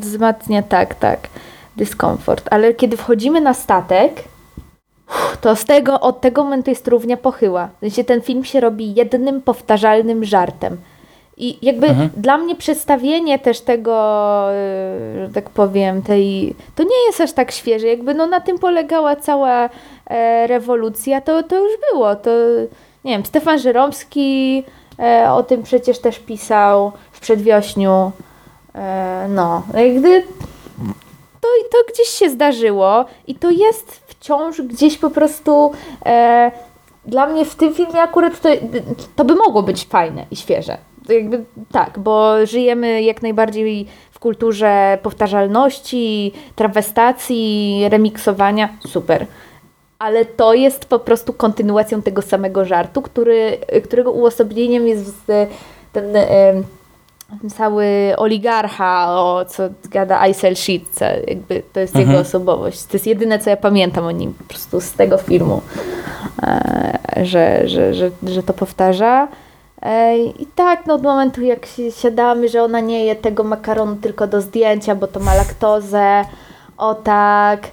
wzmacnia, 0.00 0.62
tak, 0.62 0.94
tak, 0.94 1.28
dyskomfort. 1.76 2.48
Ale 2.50 2.74
kiedy 2.74 2.96
wchodzimy 2.96 3.40
na 3.40 3.54
statek, 3.54 4.24
to 5.40 5.56
z 5.56 5.64
tego, 5.64 6.00
od 6.00 6.20
tego 6.20 6.44
momentu 6.44 6.70
jest 6.70 6.88
równia 6.88 7.16
pochyła. 7.16 7.68
W 7.76 7.80
sensie 7.80 8.04
ten 8.04 8.22
film 8.22 8.44
się 8.44 8.60
robi 8.60 8.94
jednym 8.94 9.42
powtarzalnym 9.42 10.24
żartem. 10.24 10.76
I 11.36 11.58
jakby 11.62 11.86
mhm. 11.86 12.10
dla 12.16 12.38
mnie 12.38 12.56
przedstawienie 12.56 13.38
też 13.38 13.60
tego, 13.60 13.94
y, 14.52 15.26
że 15.26 15.32
tak 15.34 15.50
powiem, 15.50 16.02
tej. 16.02 16.54
To 16.74 16.82
nie 16.82 17.06
jest 17.06 17.20
aż 17.20 17.32
tak 17.32 17.52
świeże. 17.52 17.86
Jakby 17.86 18.14
no 18.14 18.26
na 18.26 18.40
tym 18.40 18.58
polegała 18.58 19.16
cała 19.16 19.70
e, 20.06 20.46
rewolucja, 20.46 21.20
to, 21.20 21.42
to 21.42 21.56
już 21.56 21.72
było. 21.92 22.16
To 22.16 22.30
nie 23.04 23.12
wiem, 23.12 23.24
Stefan 23.24 23.58
Żeromski 23.58 24.64
e, 24.98 25.32
o 25.32 25.42
tym 25.42 25.62
przecież 25.62 25.98
też 25.98 26.18
pisał 26.18 26.92
w 27.12 27.20
przedwiośniu. 27.20 28.12
E, 28.74 29.26
no, 29.28 29.62
jakby 29.74 30.22
to, 31.40 31.48
to 31.72 31.92
gdzieś 31.92 32.08
się 32.08 32.30
zdarzyło 32.30 33.04
i 33.26 33.34
to 33.34 33.50
jest 33.50 34.03
wciąż 34.24 34.62
gdzieś 34.62 34.98
po 34.98 35.10
prostu 35.10 35.72
e, 36.06 36.50
dla 37.06 37.26
mnie 37.26 37.44
w 37.44 37.54
tym 37.54 37.74
filmie 37.74 38.00
akurat 38.00 38.40
to, 38.40 38.48
to 39.16 39.24
by 39.24 39.34
mogło 39.34 39.62
być 39.62 39.84
fajne 39.84 40.26
i 40.30 40.36
świeże. 40.36 40.78
Jakby, 41.08 41.44
tak, 41.72 41.98
bo 41.98 42.46
żyjemy 42.46 43.02
jak 43.02 43.22
najbardziej 43.22 43.86
w 44.10 44.18
kulturze 44.18 44.98
powtarzalności, 45.02 46.32
trawestacji, 46.56 47.80
remiksowania. 47.88 48.68
Super. 48.88 49.26
Ale 49.98 50.24
to 50.24 50.54
jest 50.54 50.84
po 50.84 50.98
prostu 50.98 51.32
kontynuacją 51.32 52.02
tego 52.02 52.22
samego 52.22 52.64
żartu, 52.64 53.02
który, 53.02 53.58
którego 53.84 54.12
uosobieniem 54.12 54.88
jest 54.88 55.32
ten 55.92 56.16
cały 57.56 57.86
oligarcha, 58.16 59.06
o 59.08 59.44
co 59.44 59.62
gada 59.90 60.20
Aisel 60.20 60.56
Shitze, 60.56 61.20
jakby 61.26 61.62
to 61.72 61.80
jest 61.80 61.96
mhm. 61.96 62.10
jego 62.10 62.20
osobowość. 62.22 62.84
To 62.84 62.92
jest 62.92 63.06
jedyne, 63.06 63.38
co 63.38 63.50
ja 63.50 63.56
pamiętam 63.56 64.04
o 64.04 64.10
nim 64.10 64.34
po 64.34 64.44
prostu 64.44 64.80
z 64.80 64.92
tego 64.92 65.18
filmu, 65.18 65.62
e, 66.42 66.98
że, 67.22 67.68
że, 67.68 67.94
że, 67.94 68.10
że 68.22 68.42
to 68.42 68.52
powtarza. 68.52 69.28
E, 69.82 70.18
I 70.18 70.46
tak, 70.54 70.86
no 70.86 70.94
od 70.94 71.02
momentu 71.02 71.42
jak 71.42 71.66
siadamy, 71.90 72.48
że 72.48 72.62
ona 72.62 72.80
nie 72.80 73.04
je 73.04 73.16
tego 73.16 73.44
makaronu 73.44 73.96
tylko 73.96 74.26
do 74.26 74.40
zdjęcia, 74.40 74.94
bo 74.94 75.06
to 75.06 75.20
ma 75.20 75.34
laktozę, 75.34 76.24
o 76.88 76.94
tak, 76.94 77.70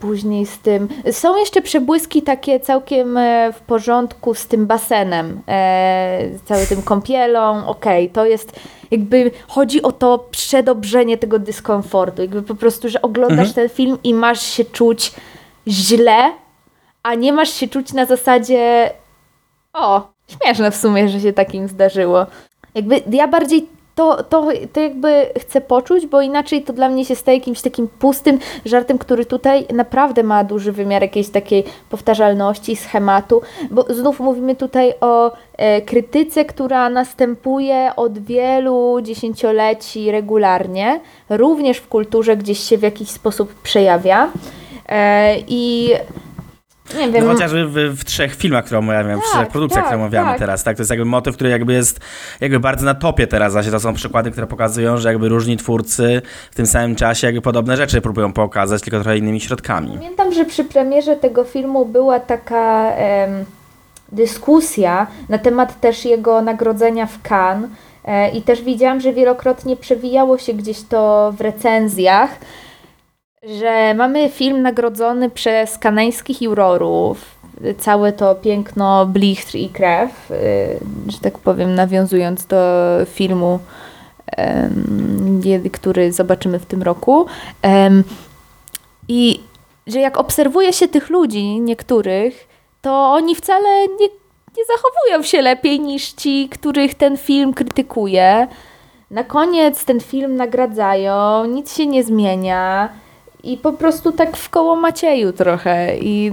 później 0.00 0.46
z 0.46 0.58
tym. 0.58 0.88
Są 1.12 1.36
jeszcze 1.36 1.62
przebłyski 1.62 2.22
takie 2.22 2.60
całkiem 2.60 3.16
e, 3.16 3.52
w 3.52 3.60
porządku 3.60 4.34
z 4.34 4.46
tym 4.46 4.66
basenem, 4.66 5.40
e, 5.48 6.20
cały 6.44 6.66
tym 6.66 6.82
kąpielą. 6.82 7.66
Okej, 7.66 8.10
to 8.10 8.26
jest 8.26 8.60
jakby 8.90 9.30
chodzi 9.48 9.82
o 9.82 9.92
to 9.92 10.18
przedobrzenie 10.30 11.18
tego 11.18 11.38
dyskomfortu. 11.38 12.22
Jakby 12.22 12.42
po 12.42 12.54
prostu, 12.54 12.88
że 12.88 13.02
oglądasz 13.02 13.48
mhm. 13.48 13.54
ten 13.54 13.68
film 13.68 13.98
i 14.04 14.14
masz 14.14 14.42
się 14.42 14.64
czuć 14.64 15.12
źle, 15.68 16.32
a 17.02 17.14
nie 17.14 17.32
masz 17.32 17.50
się 17.50 17.68
czuć 17.68 17.92
na 17.92 18.06
zasadzie 18.06 18.90
o, 19.72 20.08
śmieszne 20.28 20.70
w 20.70 20.76
sumie, 20.76 21.08
że 21.08 21.20
się 21.20 21.32
takim 21.32 21.68
zdarzyło. 21.68 22.26
Jakby 22.74 23.02
ja 23.10 23.28
bardziej 23.28 23.75
to, 23.96 24.22
to, 24.24 24.48
to 24.72 24.80
jakby 24.80 25.26
chcę 25.38 25.60
poczuć, 25.60 26.06
bo 26.06 26.20
inaczej 26.20 26.62
to 26.62 26.72
dla 26.72 26.88
mnie 26.88 27.04
się 27.04 27.16
staje 27.16 27.38
jakimś 27.38 27.62
takim 27.62 27.88
pustym 27.88 28.38
żartem, 28.64 28.98
który 28.98 29.24
tutaj 29.26 29.66
naprawdę 29.74 30.22
ma 30.22 30.44
duży 30.44 30.72
wymiar 30.72 31.02
jakiejś 31.02 31.28
takiej 31.28 31.64
powtarzalności, 31.90 32.76
schematu, 32.76 33.42
bo 33.70 33.82
znów 33.82 34.20
mówimy 34.20 34.54
tutaj 34.54 34.94
o 35.00 35.32
e, 35.56 35.82
krytyce, 35.82 36.44
która 36.44 36.90
następuje 36.90 37.90
od 37.96 38.18
wielu 38.18 39.00
dziesięcioleci 39.02 40.10
regularnie, 40.10 41.00
również 41.28 41.78
w 41.78 41.88
kulturze 41.88 42.36
gdzieś 42.36 42.58
się 42.58 42.78
w 42.78 42.82
jakiś 42.82 43.08
sposób 43.08 43.54
przejawia. 43.54 44.30
E, 44.88 45.36
I 45.48 45.90
nie 46.94 47.12
wiem. 47.12 47.24
No 47.24 47.32
chociażby 47.32 47.66
w, 47.66 48.00
w 48.00 48.04
trzech 48.04 48.34
filmach, 48.34 48.64
które 48.64 48.78
omawiamy, 48.78 49.14
tak, 49.14 49.24
w 49.24 49.32
trzech 49.32 49.48
produkcjach, 49.48 49.84
tak, 49.84 49.86
które 49.88 50.02
omawiamy 50.02 50.30
tak. 50.30 50.38
teraz, 50.38 50.64
tak? 50.64 50.76
To 50.76 50.80
jest 50.80 50.90
jakby 50.90 51.04
motyw, 51.04 51.34
który 51.34 51.50
jakby 51.50 51.72
jest 51.72 52.00
jakby 52.40 52.60
bardzo 52.60 52.84
na 52.84 52.94
topie 52.94 53.26
teraz, 53.26 53.52
właśnie 53.52 53.72
to 53.72 53.80
są 53.80 53.94
przykłady, 53.94 54.30
które 54.30 54.46
pokazują, 54.46 54.96
że 54.96 55.08
jakby 55.08 55.28
różni 55.28 55.56
twórcy 55.56 56.22
w 56.50 56.54
tym 56.54 56.66
samym 56.66 56.96
czasie 56.96 57.26
jakby 57.26 57.42
podobne 57.42 57.76
rzeczy 57.76 58.00
próbują 58.00 58.32
pokazać, 58.32 58.82
tylko 58.82 59.00
trochę 59.00 59.18
innymi 59.18 59.40
środkami. 59.40 59.92
Pamiętam, 59.94 60.32
że 60.32 60.44
przy 60.44 60.64
premierze 60.64 61.16
tego 61.16 61.44
filmu 61.44 61.86
była 61.86 62.20
taka 62.20 62.90
em, 62.90 63.44
dyskusja 64.12 65.06
na 65.28 65.38
temat 65.38 65.80
też 65.80 66.04
jego 66.04 66.42
nagrodzenia 66.42 67.06
w 67.06 67.18
Cannes 67.30 67.70
e, 68.04 68.30
i 68.30 68.42
też 68.42 68.62
widziałam, 68.62 69.00
że 69.00 69.12
wielokrotnie 69.12 69.76
przewijało 69.76 70.38
się 70.38 70.54
gdzieś 70.54 70.82
to 70.82 71.32
w 71.38 71.40
recenzjach, 71.40 72.30
że 73.46 73.94
mamy 73.94 74.28
film 74.28 74.62
nagrodzony 74.62 75.30
przez 75.30 75.78
kanańskich 75.78 76.42
jurorów, 76.42 77.36
całe 77.78 78.12
to 78.12 78.34
piękno, 78.34 79.06
blichtr 79.06 79.56
i 79.56 79.68
krew, 79.68 80.30
y, 80.30 80.78
że 81.08 81.18
tak 81.18 81.38
powiem, 81.38 81.74
nawiązując 81.74 82.46
do 82.46 82.56
filmu, 83.06 83.58
który 85.72 86.12
zobaczymy 86.12 86.58
w 86.58 86.66
tym 86.66 86.82
roku. 86.82 87.26
I 89.08 89.40
że 89.86 90.00
jak 90.00 90.16
obserwuje 90.16 90.72
się 90.72 90.88
tych 90.88 91.10
ludzi, 91.10 91.60
niektórych, 91.60 92.48
to 92.82 93.12
oni 93.12 93.34
wcale 93.34 93.88
nie, 93.88 94.08
nie 94.56 94.64
zachowują 94.76 95.22
się 95.22 95.42
lepiej 95.42 95.80
niż 95.80 96.12
ci, 96.12 96.48
których 96.48 96.94
ten 96.94 97.16
film 97.16 97.54
krytykuje. 97.54 98.48
Na 99.10 99.24
koniec 99.24 99.84
ten 99.84 100.00
film 100.00 100.36
nagradzają, 100.36 101.44
nic 101.44 101.76
się 101.76 101.86
nie 101.86 102.04
zmienia 102.04 102.88
i 103.46 103.56
po 103.56 103.72
prostu 103.72 104.12
tak 104.12 104.36
w 104.36 104.50
koło 104.50 104.76
Macieju 104.76 105.32
trochę. 105.32 105.98
I 105.98 106.32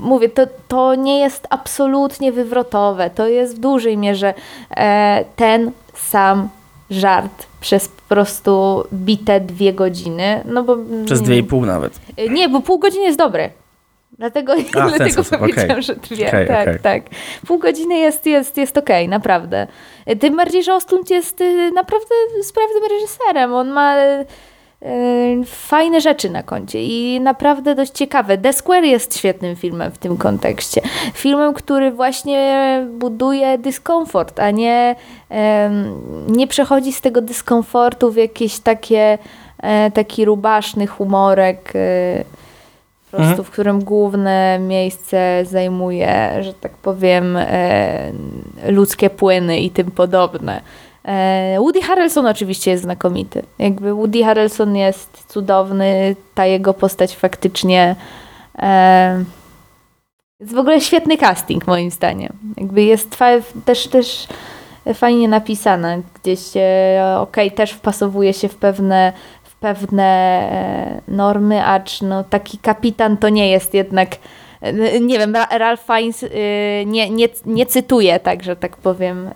mówię, 0.00 0.28
to, 0.28 0.46
to 0.68 0.94
nie 0.94 1.20
jest 1.20 1.46
absolutnie 1.50 2.32
wywrotowe, 2.32 3.10
to 3.10 3.28
jest 3.28 3.56
w 3.56 3.58
dużej 3.58 3.96
mierze 3.96 4.34
e, 4.76 5.24
ten 5.36 5.72
sam 5.94 6.48
żart 6.90 7.46
przez 7.60 7.88
po 7.88 8.02
prostu 8.08 8.84
bite 8.92 9.40
dwie 9.40 9.72
godziny. 9.72 10.42
No 10.44 10.62
bo, 10.62 10.76
przez 11.04 11.22
dwie 11.22 11.38
i 11.38 11.44
pół 11.44 11.66
nawet. 11.66 12.00
Nie, 12.30 12.48
bo 12.48 12.60
pół 12.60 12.78
godziny 12.78 13.04
jest 13.04 13.18
dobre. 13.18 13.50
Dlatego, 14.18 14.52
A, 14.52 14.88
dlatego 14.88 15.24
powiedziałam, 15.38 15.70
okay. 15.70 15.82
że 15.82 15.94
dwie. 15.94 16.28
Okay, 16.28 16.46
tak, 16.46 16.68
okay. 16.68 16.78
tak. 16.78 17.02
Pół 17.46 17.58
godziny 17.58 17.98
jest, 17.98 18.26
jest, 18.26 18.56
jest 18.56 18.78
okej, 18.78 19.04
okay, 19.04 19.08
naprawdę. 19.08 19.66
Tym 20.20 20.36
bardziej, 20.36 20.62
że 20.62 20.74
Ostlund 20.74 21.10
jest 21.10 21.40
y, 21.40 21.70
naprawdę 21.72 22.14
sprawnym 22.42 22.82
reżyserem. 22.90 23.54
On 23.54 23.68
ma 23.68 23.96
fajne 25.46 26.00
rzeczy 26.00 26.30
na 26.30 26.42
koncie 26.42 26.84
i 26.84 27.20
naprawdę 27.20 27.74
dość 27.74 27.92
ciekawe. 27.92 28.38
The 28.38 28.52
Square 28.52 28.84
jest 28.84 29.18
świetnym 29.18 29.56
filmem 29.56 29.92
w 29.92 29.98
tym 29.98 30.16
kontekście. 30.16 30.80
Filmem, 31.14 31.54
który 31.54 31.90
właśnie 31.90 32.86
buduje 32.98 33.58
dyskomfort, 33.58 34.40
a 34.40 34.50
nie, 34.50 34.96
nie 36.28 36.46
przechodzi 36.46 36.92
z 36.92 37.00
tego 37.00 37.20
dyskomfortu 37.20 38.12
w 38.12 38.16
jakieś 38.16 38.58
takie 38.58 39.18
e, 39.62 39.90
taki 39.90 40.24
rubaszny 40.24 40.86
humorek 40.86 41.72
e, 41.74 42.24
po 43.10 43.16
prostu, 43.16 43.30
mhm. 43.30 43.44
w 43.44 43.50
którym 43.50 43.84
główne 43.84 44.58
miejsce 44.58 45.44
zajmuje, 45.44 46.30
że 46.40 46.54
tak 46.54 46.72
powiem, 46.72 47.36
e, 47.36 48.12
ludzkie 48.68 49.10
płyny 49.10 49.60
i 49.60 49.70
tym 49.70 49.90
podobne. 49.90 50.60
E, 51.08 51.56
Woody 51.58 51.82
Harrelson 51.82 52.26
oczywiście 52.26 52.70
jest 52.70 52.82
znakomity. 52.82 53.42
Jakby 53.58 53.94
Woody 53.94 54.24
Harrelson 54.24 54.76
jest 54.76 55.24
cudowny, 55.28 56.16
ta 56.34 56.46
jego 56.46 56.74
postać 56.74 57.16
faktycznie 57.16 57.96
e, 58.58 59.24
jest 60.40 60.54
w 60.54 60.58
ogóle 60.58 60.80
świetny 60.80 61.16
casting 61.16 61.66
moim 61.66 61.90
zdaniem. 61.90 62.32
Jakby 62.56 62.82
jest 62.82 63.16
też, 63.64 63.88
też 63.88 64.26
fajnie 64.94 65.28
napisana, 65.28 65.96
gdzieś 66.22 66.40
okej, 67.20 67.46
okay, 67.46 67.50
też 67.50 67.72
wpasowuje 67.72 68.32
się 68.32 68.48
w 68.48 68.56
pewne 68.56 69.12
w 69.42 69.54
pewne 69.54 70.04
e, 70.52 71.00
normy, 71.08 71.64
acz 71.64 72.02
no, 72.02 72.24
taki 72.24 72.58
kapitan 72.58 73.16
to 73.16 73.28
nie 73.28 73.50
jest 73.50 73.74
jednak 73.74 74.08
nie 75.00 75.18
wiem, 75.18 75.34
Ralph 75.50 75.82
Fiennes 75.86 76.22
y, 76.22 76.28
nie, 76.86 77.10
nie, 77.10 77.28
nie 77.46 77.66
cytuje, 77.66 78.20
tak, 78.20 78.42
że 78.42 78.56
tak 78.56 78.76
powiem, 78.76 79.30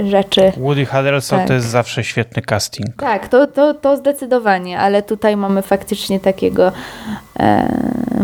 y, 0.00 0.08
rzeczy. 0.08 0.52
Woody 0.56 0.86
Harrelson 0.86 1.38
tak. 1.38 1.48
to 1.48 1.54
jest 1.54 1.66
zawsze 1.66 2.04
świetny 2.04 2.42
casting. 2.42 2.96
Tak, 2.96 3.28
to, 3.28 3.46
to, 3.46 3.74
to 3.74 3.96
zdecydowanie, 3.96 4.78
ale 4.78 5.02
tutaj 5.02 5.36
mamy 5.36 5.62
faktycznie 5.62 6.20
takiego 6.20 6.72
e, 7.40 7.68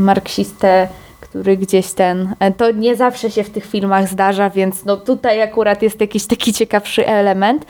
marksistę, 0.01 0.89
który 1.29 1.57
gdzieś 1.57 1.93
ten, 1.93 2.35
e, 2.41 2.53
to 2.53 2.71
nie 2.71 2.97
zawsze 2.97 3.31
się 3.31 3.45
w 3.45 3.51
tych 3.51 3.67
filmach 3.67 4.09
zdarza, 4.09 4.51
więc 4.51 4.85
no 4.85 4.97
tutaj 4.97 5.43
akurat 5.43 5.83
jest 5.83 6.01
jakiś 6.01 6.27
taki 6.27 6.53
ciekawszy 6.53 7.07
element, 7.07 7.67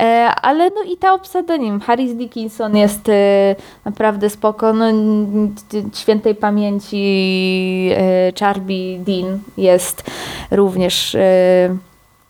e, 0.00 0.04
ale 0.42 0.70
no 0.70 0.82
i 0.82 0.96
ta 0.96 1.14
obsada 1.14 1.56
nim, 1.56 1.80
Harris 1.80 2.14
Dickinson 2.14 2.76
jest 2.76 3.08
e, 3.08 3.56
naprawdę 3.84 4.30
spoko, 4.30 4.72
no 4.72 4.84
świętej 5.94 6.34
pamięci 6.34 6.98
Charby 8.40 8.98
Dean 8.98 9.38
jest 9.56 10.10
również 10.50 11.16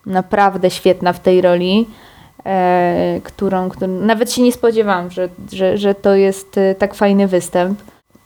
naprawdę 0.07 0.71
świetna 0.71 1.13
w 1.13 1.21
tej 1.21 1.41
roli. 1.41 1.87
którą, 3.25 3.69
którą 3.69 3.93
nawet 3.93 4.33
się 4.33 4.43
nie 4.43 4.53
spodziewałam, 4.53 5.11
że, 5.11 5.29
że, 5.53 5.79
że 5.79 5.95
to 5.95 6.15
jest 6.15 6.61
tak 6.79 6.95
fajny 6.95 7.27
występ. 7.27 7.79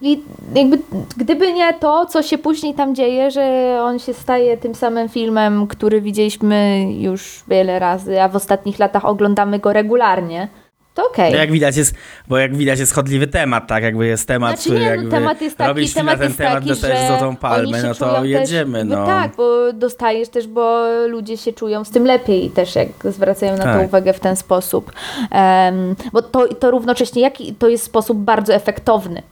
I 0.04 0.22
jakby 0.54 0.78
gdyby 1.16 1.52
nie 1.52 1.74
to, 1.74 2.06
co 2.06 2.22
się 2.22 2.38
później 2.38 2.74
tam 2.74 2.94
dzieje, 2.94 3.30
że 3.30 3.76
on 3.82 3.98
się 3.98 4.14
staje 4.14 4.56
tym 4.56 4.74
samym 4.74 5.08
filmem, 5.08 5.66
który 5.66 6.00
widzieliśmy 6.00 6.86
już 6.98 7.44
wiele 7.48 7.78
razy, 7.78 8.22
a 8.22 8.28
w 8.28 8.36
ostatnich 8.36 8.78
latach 8.78 9.04
oglądamy 9.04 9.58
go 9.58 9.72
regularnie, 9.72 10.48
to 10.94 11.06
okej. 11.06 11.24
Okay. 11.24 11.32
No 11.32 11.38
jak 11.38 11.52
widać 11.52 11.76
jest, 11.76 11.94
bo 12.28 12.38
jak 12.38 12.56
widać 12.56 12.78
jest 12.78 12.94
chodliwy 12.94 13.26
temat, 13.26 13.66
tak? 13.66 13.82
Jakby 13.82 14.06
jest 14.06 14.28
temat, 14.28 14.50
znaczy, 14.50 14.70
który 14.70 14.98
nie, 14.98 15.04
no, 15.04 15.10
temat 15.10 15.40
jest 15.40 15.56
taki, 15.56 15.68
robisz 15.68 15.94
temat 15.94 16.18
na 16.18 16.26
ten 16.26 16.34
temat, 16.34 16.54
taki, 16.54 16.68
dostajesz 16.68 17.08
złotą 17.08 17.36
palmę, 17.36 17.82
no 17.82 17.94
to 17.94 18.24
jedziemy, 18.24 18.78
też, 18.78 18.88
no. 18.88 19.06
Tak, 19.06 19.36
bo 19.36 19.72
dostajesz 19.72 20.28
też, 20.28 20.46
bo 20.46 20.86
ludzie 21.08 21.36
się 21.36 21.52
czują 21.52 21.84
z 21.84 21.90
tym 21.90 22.04
lepiej 22.04 22.50
też, 22.50 22.74
jak 22.74 22.88
zwracają 23.04 23.56
na 23.56 23.64
tak. 23.64 23.78
to 23.78 23.84
uwagę 23.84 24.12
w 24.12 24.20
ten 24.20 24.36
sposób. 24.36 24.92
Um, 25.32 25.96
bo 26.12 26.22
to, 26.22 26.54
to 26.54 26.70
równocześnie, 26.70 27.22
jaki 27.22 27.54
to 27.54 27.68
jest 27.68 27.84
sposób 27.84 28.18
bardzo 28.18 28.54
efektowny 28.54 29.22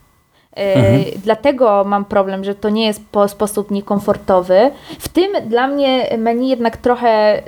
Mhm. 0.57 1.05
Dlatego 1.25 1.85
mam 1.85 2.05
problem, 2.05 2.45
że 2.45 2.55
to 2.55 2.69
nie 2.69 2.87
jest 2.87 3.03
po 3.13 3.29
sposób 3.29 3.71
niekomfortowy. 3.71 4.71
W 4.99 5.09
tym 5.09 5.33
dla 5.49 5.67
mnie 5.67 6.19
menu 6.19 6.49
jednak 6.49 6.77
trochę 6.77 7.43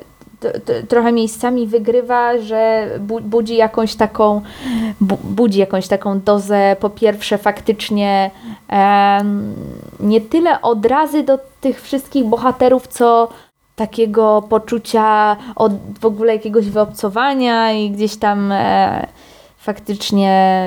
trochę 0.89 1.13
miejscami 1.13 1.67
wygrywa, 1.67 2.39
że 2.39 2.89
budzi 3.23 3.57
jakąś 3.57 3.95
taką 3.95 4.41
budzi 5.25 5.59
jakąś 5.59 5.89
taką 5.89 6.21
dozę 6.21 6.77
po 6.81 6.91
pierwsze 6.91 7.39
faktycznie 7.39 8.31
nie 10.01 10.21
tyle 10.21 10.63
odrazy 10.63 11.23
do 11.23 11.39
tych 11.61 11.83
wszystkich 11.83 12.25
bohaterów, 12.25 12.87
co 12.87 13.29
takiego 13.77 14.43
poczucia 14.49 15.37
od 15.57 15.73
w 16.01 16.07
ogóle 16.07 16.33
jakiegoś 16.33 16.71
wyobcowania 16.71 17.73
i 17.73 17.91
gdzieś 17.91 18.17
tam 18.17 18.53
e, 18.53 19.07
faktycznie 19.63 20.67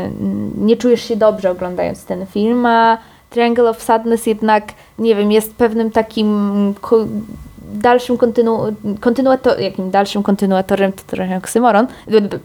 nie 0.57 0.77
czujesz 0.77 1.01
się 1.07 1.15
dobrze 1.15 1.51
oglądając 1.51 2.05
ten 2.05 2.25
film, 2.25 2.65
a 2.65 2.97
Triangle 3.29 3.69
of 3.69 3.83
Sadness 3.83 4.25
jednak, 4.25 4.63
nie 4.99 5.15
wiem, 5.15 5.31
jest 5.31 5.55
pewnym 5.55 5.91
takim 5.91 6.73
dalszym 7.57 8.17
kontynu, 8.17 8.59
kontynuatorem, 8.99 9.63
jakim 9.63 9.91
dalszym 9.91 10.23
kontynuatorem, 10.23 10.93
to 10.93 11.01
trochę 11.07 11.37
oksymoron, 11.37 11.87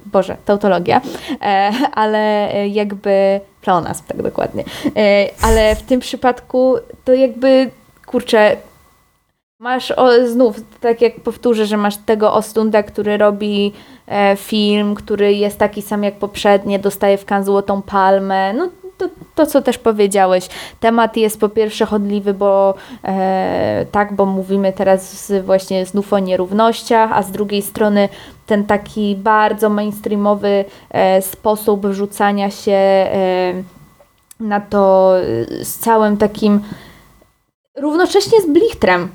boże, 0.07 0.37
tautologia, 0.45 1.01
e, 1.43 1.71
ale 1.95 2.49
jakby 2.69 3.41
pleonazm, 3.63 4.05
tak 4.09 4.23
dokładnie. 4.23 4.65
E, 4.97 5.31
ale 5.43 5.77
w 5.77 5.83
tym 5.83 6.01
przypadku 6.01 6.77
to 7.05 7.13
jakby, 7.13 7.71
kurczę, 8.07 8.57
Masz 9.61 9.91
o, 9.91 10.29
znów, 10.29 10.57
tak 10.81 11.01
jak 11.01 11.21
powtórzę, 11.21 11.67
że 11.67 11.77
masz 11.77 11.97
tego 11.97 12.35
Ostunda, 12.35 12.83
który 12.83 13.17
robi 13.17 13.73
film, 14.37 14.95
który 14.95 15.35
jest 15.35 15.59
taki 15.59 15.83
sam 15.83 16.05
jak 16.05 16.15
poprzednie, 16.15 16.79
dostaje 16.79 17.19
w 17.19 17.25
Cannes 17.25 17.47
złotą 17.47 17.83
palmę. 17.83 18.53
No 18.53 18.69
to, 19.01 19.09
to, 19.35 19.47
co 19.47 19.63
też 19.63 19.79
powiedziałeś. 19.79 20.49
Temat 20.81 21.17
jest 21.17 21.41
po 21.41 21.49
pierwsze 21.49 21.87
chodliwy, 21.87 22.35
bo 22.35 22.75
e, 23.05 23.87
tak, 23.93 24.13
bo 24.13 24.27
mówimy 24.27 24.73
teraz 24.73 25.33
właśnie 25.45 25.87
znów 25.87 26.13
o 26.13 26.19
nierównościach, 26.19 27.11
a 27.13 27.23
z 27.23 27.31
drugiej 27.31 27.63
strony 27.63 28.09
ten 28.47 28.65
taki 28.65 29.17
bardzo 29.17 29.69
mainstreamowy 29.69 30.65
e, 30.91 31.23
sposób 31.23 31.87
wrzucania 31.87 32.51
się 32.51 32.73
e, 32.73 33.55
na 34.41 34.61
to 34.61 35.15
e, 35.19 35.65
z 35.65 35.79
całym 35.79 36.17
takim 36.17 36.61
równocześnie 37.77 38.41
z 38.41 38.47
blichtrem 38.47 39.09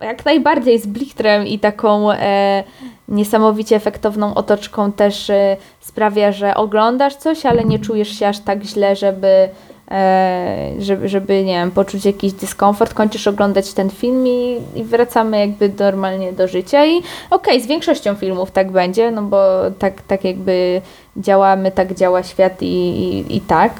jak 0.00 0.24
najbardziej 0.24 0.78
z 0.78 0.86
blichtrem 0.86 1.46
i 1.46 1.58
taką 1.58 2.12
e, 2.12 2.64
niesamowicie 3.08 3.76
efektowną 3.76 4.34
otoczką 4.34 4.92
też 4.92 5.30
e, 5.30 5.56
sprawia, 5.80 6.32
że 6.32 6.54
oglądasz 6.54 7.16
coś, 7.16 7.46
ale 7.46 7.64
nie 7.64 7.78
czujesz 7.78 8.18
się 8.18 8.28
aż 8.28 8.38
tak 8.38 8.62
źle, 8.62 8.96
żeby, 8.96 9.48
e, 9.90 10.72
żeby, 10.78 11.08
żeby 11.08 11.44
nie 11.44 11.54
wiem, 11.54 11.70
poczuć 11.70 12.04
jakiś 12.04 12.32
dyskomfort. 12.32 12.94
Kończysz 12.94 13.26
oglądać 13.26 13.72
ten 13.72 13.90
film 13.90 14.26
i, 14.26 14.60
i 14.74 14.84
wracamy 14.84 15.38
jakby 15.38 15.72
normalnie 15.78 16.32
do 16.32 16.48
życia. 16.48 16.86
I 16.86 16.98
okej, 16.98 17.06
okay, 17.30 17.60
z 17.60 17.66
większością 17.66 18.14
filmów 18.14 18.50
tak 18.50 18.70
będzie, 18.70 19.10
no 19.10 19.22
bo 19.22 19.46
tak, 19.78 20.02
tak 20.02 20.24
jakby 20.24 20.80
działamy, 21.16 21.70
tak 21.70 21.94
działa 21.94 22.22
świat 22.22 22.62
i, 22.62 22.66
i, 22.66 23.36
i 23.36 23.40
tak. 23.40 23.72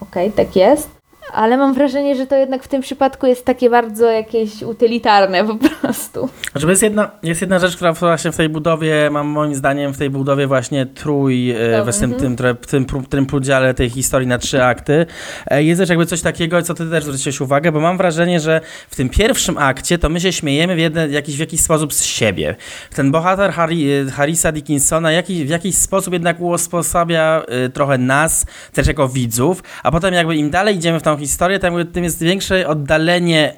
Okej, 0.00 0.28
okay, 0.28 0.44
tak 0.44 0.56
jest 0.56 0.93
ale 1.32 1.56
mam 1.56 1.74
wrażenie, 1.74 2.16
że 2.16 2.26
to 2.26 2.36
jednak 2.36 2.62
w 2.62 2.68
tym 2.68 2.82
przypadku 2.82 3.26
jest 3.26 3.44
takie 3.44 3.70
bardzo 3.70 4.10
jakieś 4.10 4.62
utylitarne 4.62 5.44
po 5.44 5.54
prostu. 5.56 6.28
Znaczy 6.52 6.66
jest 6.66 6.82
jedna, 6.82 7.10
jest 7.22 7.40
jedna 7.40 7.58
rzecz, 7.58 7.76
która 7.76 7.92
właśnie 7.92 8.32
w 8.32 8.36
tej 8.36 8.48
budowie, 8.48 9.10
mam 9.10 9.26
moim 9.26 9.54
zdaniem 9.54 9.92
w 9.92 9.98
tej 9.98 10.10
budowie 10.10 10.46
właśnie 10.46 10.86
trój, 10.86 11.50
e, 11.50 11.84
w 11.92 11.98
tym, 11.98 12.14
tym, 12.14 12.36
tym, 12.36 12.56
tym, 12.86 13.06
tym 13.06 13.26
podziale 13.26 13.74
tej 13.74 13.90
historii 13.90 14.28
na 14.28 14.38
trzy 14.38 14.64
akty, 14.64 15.06
e, 15.46 15.64
jest 15.64 15.80
też 15.80 15.88
jakby 15.88 16.06
coś 16.06 16.20
takiego, 16.20 16.62
co 16.62 16.74
ty 16.74 16.90
też 16.90 17.04
zwróciłeś 17.04 17.40
uwagę, 17.40 17.72
bo 17.72 17.80
mam 17.80 17.96
wrażenie, 17.96 18.40
że 18.40 18.60
w 18.90 18.96
tym 18.96 19.08
pierwszym 19.08 19.58
akcie 19.58 19.98
to 19.98 20.08
my 20.08 20.20
się 20.20 20.32
śmiejemy 20.32 20.74
w, 20.74 20.78
jeden, 20.78 21.12
jakiś, 21.12 21.36
w 21.36 21.40
jakiś 21.40 21.60
sposób 21.60 21.94
z 21.94 22.04
siebie. 22.04 22.56
Ten 22.94 23.10
bohater 23.10 23.52
Harry, 23.52 23.76
e, 24.08 24.10
Harrisa 24.10 24.52
Dickinsona 24.52 25.12
jakiś, 25.12 25.44
w 25.44 25.48
jakiś 25.48 25.74
sposób 25.74 26.12
jednak 26.12 26.40
usposobia 26.40 27.42
trochę 27.72 27.98
nas, 27.98 28.46
też 28.72 28.86
jako 28.86 29.08
widzów, 29.08 29.62
a 29.82 29.90
potem 29.90 30.14
jakby 30.14 30.36
im 30.36 30.50
dalej 30.50 30.76
idziemy 30.76 31.00
w 31.00 31.02
tą 31.02 31.13
historię, 31.16 31.58
tym, 31.58 31.86
tym 31.92 32.04
jest 32.04 32.22
większe 32.22 32.68
oddalenie 32.68 33.54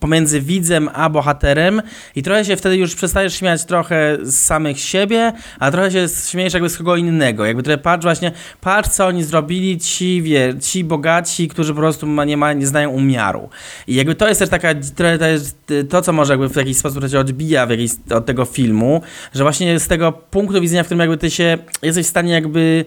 pomiędzy 0.00 0.40
widzem 0.40 0.90
a 0.92 1.10
bohaterem 1.10 1.82
i 2.16 2.22
trochę 2.22 2.44
się 2.44 2.56
wtedy 2.56 2.76
już 2.76 2.94
przestajesz 2.94 3.34
śmiać 3.34 3.64
trochę 3.64 4.18
z 4.22 4.34
samych 4.34 4.80
siebie, 4.80 5.32
a 5.58 5.70
trochę 5.70 5.90
się 5.90 6.06
śmiejesz 6.30 6.54
jakby 6.54 6.70
z 6.70 6.78
kogo 6.78 6.96
innego. 6.96 7.46
Jakby 7.46 7.62
trochę 7.62 7.78
patrz 7.78 8.04
właśnie, 8.04 8.32
patrz 8.60 8.88
co 8.88 9.06
oni 9.06 9.24
zrobili, 9.24 9.78
ci, 9.78 10.22
wie, 10.22 10.54
ci 10.60 10.84
bogaci, 10.84 11.48
którzy 11.48 11.74
po 11.74 11.80
prostu 11.80 12.06
ma, 12.06 12.24
nie, 12.24 12.36
ma, 12.36 12.52
nie 12.52 12.66
znają 12.66 12.90
umiaru. 12.90 13.48
I 13.86 13.94
jakby 13.94 14.14
to 14.14 14.28
jest 14.28 14.40
też 14.40 14.50
taka, 14.50 14.68
trochę 14.96 15.18
to, 15.18 15.26
jest 15.26 15.72
to 15.90 16.02
co 16.02 16.12
może 16.12 16.32
jakby 16.32 16.48
w 16.48 16.56
jakiś 16.56 16.76
sposób 16.76 17.08
cię 17.08 17.20
odbija 17.20 17.66
w 17.66 17.70
jakiś, 17.70 17.90
od 18.10 18.26
tego 18.26 18.44
filmu, 18.44 19.02
że 19.34 19.42
właśnie 19.42 19.80
z 19.80 19.88
tego 19.88 20.12
punktu 20.12 20.60
widzenia, 20.60 20.82
w 20.82 20.86
którym 20.86 21.00
jakby 21.00 21.16
ty 21.16 21.30
się 21.30 21.58
jesteś 21.82 22.06
w 22.06 22.10
stanie 22.10 22.32
jakby 22.32 22.84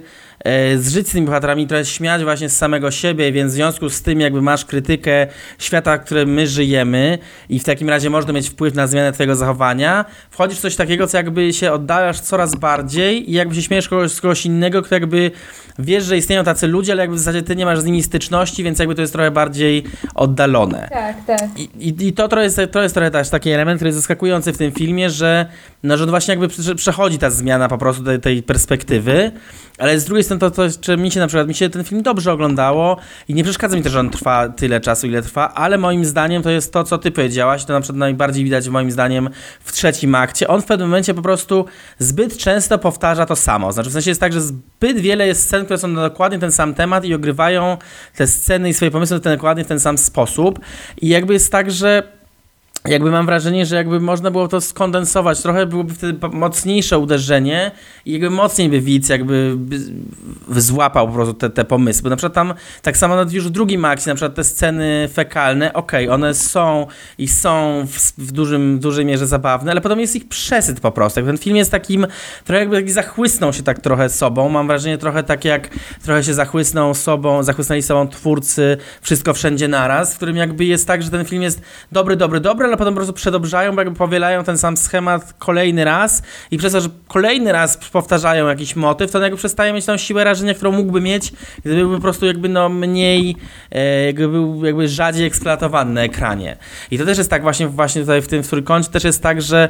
zżyć 0.77 1.07
z 1.07 1.11
tymi 1.11 1.25
bohaterami, 1.25 1.67
trochę 1.67 1.85
śmiać 1.85 2.23
właśnie 2.23 2.49
z 2.49 2.57
samego 2.57 2.91
siebie, 2.91 3.31
więc 3.31 3.51
w 3.51 3.55
związku 3.55 3.89
z 3.89 4.01
tym 4.01 4.19
jakby 4.19 4.41
masz 4.41 4.65
krytykę 4.65 5.27
świata, 5.59 5.97
w 5.97 6.01
którym 6.01 6.29
my 6.29 6.47
żyjemy 6.47 7.17
i 7.49 7.59
w 7.59 7.63
takim 7.63 7.89
razie 7.89 8.09
można 8.09 8.33
mieć 8.33 8.49
wpływ 8.49 8.75
na 8.75 8.87
zmianę 8.87 9.11
twojego 9.11 9.35
zachowania, 9.35 10.05
wchodzisz 10.29 10.57
w 10.57 10.61
coś 10.61 10.75
takiego, 10.75 11.07
co 11.07 11.17
jakby 11.17 11.53
się 11.53 11.71
oddalasz 11.71 12.19
coraz 12.19 12.55
bardziej 12.55 13.29
i 13.29 13.33
jakby 13.33 13.55
się 13.55 13.61
śmiejesz 13.61 13.89
kogoś, 13.89 14.11
z 14.11 14.21
kogoś 14.21 14.45
innego, 14.45 14.81
kto 14.81 14.95
jakby 14.95 15.31
wiesz, 15.79 16.03
że 16.03 16.17
istnieją 16.17 16.43
tacy 16.43 16.67
ludzie, 16.67 16.91
ale 16.91 17.01
jakby 17.01 17.15
w 17.15 17.19
zasadzie 17.19 17.41
ty 17.41 17.55
nie 17.55 17.65
masz 17.65 17.79
z 17.79 17.85
nimi 17.85 18.03
styczności, 18.03 18.63
więc 18.63 18.79
jakby 18.79 18.95
to 18.95 19.01
jest 19.01 19.13
trochę 19.13 19.31
bardziej 19.31 19.83
oddalone. 20.15 20.87
Tak, 20.91 21.15
tak. 21.25 21.59
I, 21.59 21.69
i, 21.87 22.07
i 22.07 22.13
to, 22.13 22.27
trochę 22.27 22.43
jest, 22.43 22.61
to 22.71 22.83
jest 22.83 22.95
trochę 22.95 23.11
też 23.11 23.29
taki 23.29 23.49
element, 23.49 23.77
który 23.77 23.87
jest 23.87 23.97
zaskakujący 23.97 24.53
w 24.53 24.57
tym 24.57 24.71
filmie, 24.71 25.09
że, 25.09 25.45
no, 25.83 25.97
że 25.97 26.05
właśnie 26.05 26.31
jakby 26.35 26.75
przechodzi 26.75 27.17
ta 27.17 27.29
zmiana 27.29 27.67
po 27.67 27.77
prostu 27.77 28.03
tej, 28.03 28.19
tej 28.19 28.43
perspektywy, 28.43 29.31
ale 29.79 29.99
z 29.99 30.05
drugiej 30.05 30.23
strony 30.23 30.39
to, 30.39 30.51
to, 30.51 30.63
czy 30.81 30.97
mi 30.97 31.11
się 31.11 31.19
na 31.19 31.27
przykład, 31.27 31.47
mi 31.47 31.53
się 31.53 31.69
ten 31.69 31.83
film 31.83 32.01
dobrze 32.01 32.33
oglądało 32.33 32.97
i 33.27 33.33
nie 33.33 33.43
przeszkadza 33.43 33.77
mi 33.77 33.83
też, 33.83 33.91
że 33.91 33.99
on 33.99 34.09
trwa 34.09 34.49
tyle 34.49 34.81
czasu, 34.81 35.07
ile 35.07 35.21
trwa, 35.21 35.53
ale 35.53 35.77
moim 35.77 36.05
zdaniem 36.05 36.43
to 36.43 36.49
jest 36.49 36.73
to, 36.73 36.83
co 36.83 36.97
ty 36.97 37.11
powiedziałaś, 37.11 37.65
to 37.65 37.73
na 37.73 37.81
przykład 37.81 37.97
najbardziej 37.97 38.43
widać 38.43 38.69
moim 38.69 38.91
zdaniem 38.91 39.29
w 39.63 39.71
trzecim 39.71 40.15
akcie. 40.15 40.47
On 40.47 40.61
w 40.61 40.65
pewnym 40.65 40.87
momencie 40.87 41.13
po 41.13 41.21
prostu 41.21 41.65
zbyt 41.99 42.37
często 42.37 42.77
powtarza 42.77 43.25
to 43.25 43.35
samo. 43.35 43.71
Znaczy 43.71 43.89
w 43.89 43.93
sensie 43.93 44.11
jest 44.11 44.21
tak, 44.21 44.33
że 44.33 44.41
zbyt 44.41 44.99
wiele 44.99 45.27
jest 45.27 45.43
scen, 45.43 45.65
które 45.65 45.79
są 45.79 45.87
na 45.87 46.01
dokładnie 46.01 46.39
ten 46.39 46.51
sam 46.51 46.73
temat 46.73 47.05
i 47.05 47.13
ogrywają 47.13 47.77
te 48.15 48.27
sceny 48.27 48.69
i 48.69 48.73
swoje 48.73 48.91
pomysły 48.91 49.19
ten, 49.19 49.35
dokładnie 49.35 49.63
w 49.63 49.67
ten 49.67 49.79
sam 49.79 49.97
sposób. 49.97 50.59
I 51.01 51.09
jakby 51.09 51.33
jest 51.33 51.51
tak, 51.51 51.71
że 51.71 52.18
jakby 52.85 53.11
mam 53.11 53.25
wrażenie, 53.25 53.65
że 53.65 53.75
jakby 53.75 53.99
można 53.99 54.31
było 54.31 54.47
to 54.47 54.61
skondensować, 54.61 55.41
trochę 55.41 55.65
byłoby 55.65 55.93
wtedy 55.93 56.27
mocniejsze 56.31 56.99
uderzenie 56.99 57.71
i 58.05 58.11
jakby 58.11 58.29
mocniej 58.29 58.69
by 58.69 58.81
widz 58.81 59.09
jakby 59.09 59.57
złapał 60.49 61.07
po 61.07 61.13
prostu 61.13 61.33
te, 61.33 61.49
te 61.49 61.65
pomysły. 61.65 62.03
Bo 62.03 62.09
na 62.09 62.15
przykład 62.15 62.33
tam, 62.33 62.53
tak 62.81 62.97
samo 62.97 63.15
już 63.31 63.47
w 63.47 63.49
drugim 63.49 63.81
na 63.81 63.95
przykład 63.95 64.35
te 64.35 64.43
sceny 64.43 65.09
fekalne, 65.13 65.73
okej, 65.73 66.05
okay, 66.05 66.15
one 66.15 66.33
są 66.33 66.87
i 67.17 67.27
są 67.27 67.83
w, 67.87 67.97
w, 68.17 68.31
dużym, 68.31 68.77
w 68.77 68.79
dużej 68.79 69.05
mierze 69.05 69.27
zabawne, 69.27 69.71
ale 69.71 69.81
potem 69.81 69.99
jest 69.99 70.15
ich 70.15 70.27
przesyt 70.27 70.79
po 70.79 70.91
prostu. 70.91 71.21
Ten 71.21 71.37
film 71.37 71.55
jest 71.55 71.71
takim, 71.71 72.07
trochę 72.45 72.59
jakby 72.59 72.91
zachłysnął 72.91 73.53
się 73.53 73.63
tak 73.63 73.79
trochę 73.79 74.09
sobą, 74.09 74.49
mam 74.49 74.67
wrażenie 74.67 74.97
trochę 74.97 75.23
tak 75.23 75.45
jak 75.45 75.69
trochę 76.03 76.23
się 76.23 76.33
zachłysnął 76.33 76.93
sobą, 76.93 77.43
zachłysnęli 77.43 77.81
sobą 77.81 78.07
twórcy 78.07 78.77
Wszystko 79.01 79.33
Wszędzie 79.33 79.67
Naraz, 79.67 80.13
w 80.13 80.15
którym 80.15 80.35
jakby 80.35 80.65
jest 80.65 80.87
tak, 80.87 81.03
że 81.03 81.09
ten 81.09 81.25
film 81.25 81.41
jest 81.41 81.61
dobry, 81.91 82.15
dobry, 82.15 82.39
dobry, 82.39 82.65
ale 82.65 82.77
potem 82.79 82.93
po 82.93 82.97
prostu 82.97 83.13
przedobrzają, 83.13 83.75
bo 83.75 83.81
jakby 83.81 83.97
powielają 83.97 84.43
ten 84.43 84.57
sam 84.57 84.77
schemat 84.77 85.33
kolejny 85.39 85.85
raz 85.85 86.21
i 86.51 86.57
przez 86.57 86.73
to, 86.73 86.81
że 86.81 86.89
kolejny 87.07 87.51
raz 87.51 87.77
powtarzają 87.77 88.47
jakiś 88.47 88.75
motyw, 88.75 89.11
to 89.11 89.19
jakby 89.19 89.37
przestaje 89.37 89.73
mieć 89.73 89.85
tą 89.85 89.97
siłę 89.97 90.23
rażenia, 90.23 90.53
którą 90.53 90.71
mógłby 90.71 91.01
mieć, 91.01 91.33
gdyby 91.65 91.75
był 91.75 91.95
po 91.95 92.01
prostu 92.01 92.25
jakby 92.25 92.49
no 92.49 92.69
mniej, 92.69 93.35
e, 93.71 94.05
jakby 94.05 94.27
był 94.27 94.65
jakby 94.65 94.87
rzadziej 94.87 95.27
eksploatowany 95.27 95.93
na 95.93 96.01
ekranie. 96.01 96.57
I 96.91 96.97
to 96.97 97.05
też 97.05 97.17
jest 97.17 97.29
tak 97.29 97.41
właśnie, 97.41 97.67
właśnie 97.67 98.01
tutaj 98.01 98.21
w 98.21 98.27
tym 98.27 98.43
w 98.43 98.47
trójkącie 98.47 98.89
też 98.89 99.03
jest 99.03 99.23
tak, 99.23 99.41
że 99.41 99.69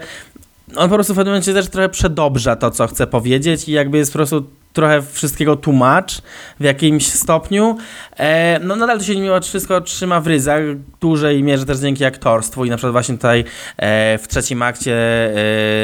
on 0.76 0.90
po 0.90 0.96
prostu 0.96 1.14
w 1.14 1.18
pewnym 1.18 1.34
momencie 1.34 1.54
też 1.54 1.70
trochę 1.70 1.90
przedobrza 1.90 2.56
to, 2.56 2.72
co 2.72 2.88
chce 2.88 3.08
powiedzieć 3.08 3.70
i 3.70 3.72
jakby 3.72 3.98
jest 3.98 4.14
po 4.14 4.20
prostu 4.20 4.46
trochę 4.74 5.02
wszystkiego 5.02 5.56
tłumacz 5.56 6.22
w 6.60 6.64
jakimś 6.64 7.08
stopniu. 7.08 7.78
E, 8.18 8.60
no 8.60 8.76
nadal 8.76 8.98
to 8.98 9.04
się 9.04 9.16
mimo 9.16 9.42
wszystko 9.42 9.82
trzyma 9.82 10.22
w 10.22 10.28
ryzach, 10.28 10.64
w 10.64 11.00
dużej 11.00 11.44
mierze 11.44 11.66
też 11.66 11.78
dzięki 11.78 12.06
aktorstwu 12.06 12.66
i 12.66 12.70
na 12.70 12.78
przykład 12.78 12.92
właśnie 12.92 13.16
tutaj 13.16 13.44
e, 13.78 14.18
w 14.18 14.28
trzecim 14.28 14.62
akcie 14.62 14.96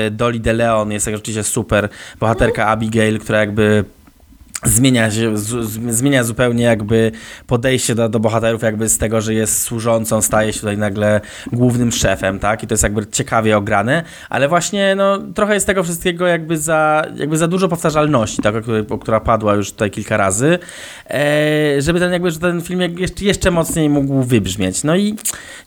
e, 0.07 0.11
Dolly 0.11 0.39
De 0.39 0.53
Leon 0.53 0.91
jest 0.91 1.07
jak 1.07 1.15
rzeczywiście 1.15 1.43
super 1.43 1.89
bohaterka 2.19 2.67
Abigail, 2.67 3.19
która 3.19 3.39
jakby 3.39 3.85
zmienia 4.63 5.11
się, 5.11 5.37
z, 5.37 5.47
zmienia 5.95 6.23
zupełnie 6.23 6.63
jakby 6.63 7.11
podejście 7.47 7.95
do, 7.95 8.09
do 8.09 8.19
bohaterów 8.19 8.61
jakby 8.61 8.89
z 8.89 8.97
tego, 8.97 9.21
że 9.21 9.33
jest 9.33 9.61
służącą, 9.61 10.21
staje 10.21 10.53
się 10.53 10.59
tutaj 10.59 10.77
nagle 10.77 11.21
głównym 11.51 11.91
szefem, 11.91 12.39
tak? 12.39 12.63
I 12.63 12.67
to 12.67 12.73
jest 12.73 12.83
jakby 12.83 13.07
ciekawie 13.07 13.57
ograne, 13.57 14.03
ale 14.29 14.47
właśnie 14.47 14.95
no 14.95 15.17
trochę 15.17 15.53
jest 15.53 15.67
tego 15.67 15.83
wszystkiego 15.83 16.27
jakby 16.27 16.57
za, 16.57 17.05
jakby 17.15 17.37
za 17.37 17.47
dużo 17.47 17.67
powtarzalności, 17.67 18.41
tak? 18.41 18.55
O, 18.89 18.97
która 18.97 19.19
padła 19.19 19.55
już 19.55 19.71
tutaj 19.71 19.91
kilka 19.91 20.17
razy, 20.17 20.59
e, 21.09 21.81
żeby 21.81 21.99
ten 21.99 22.13
jakby, 22.13 22.31
że 22.31 22.39
ten 22.39 22.61
film 22.61 22.81
jeszcze, 22.97 23.25
jeszcze 23.25 23.51
mocniej 23.51 23.89
mógł 23.89 24.23
wybrzmieć. 24.23 24.83
No 24.83 24.95
i 24.95 25.15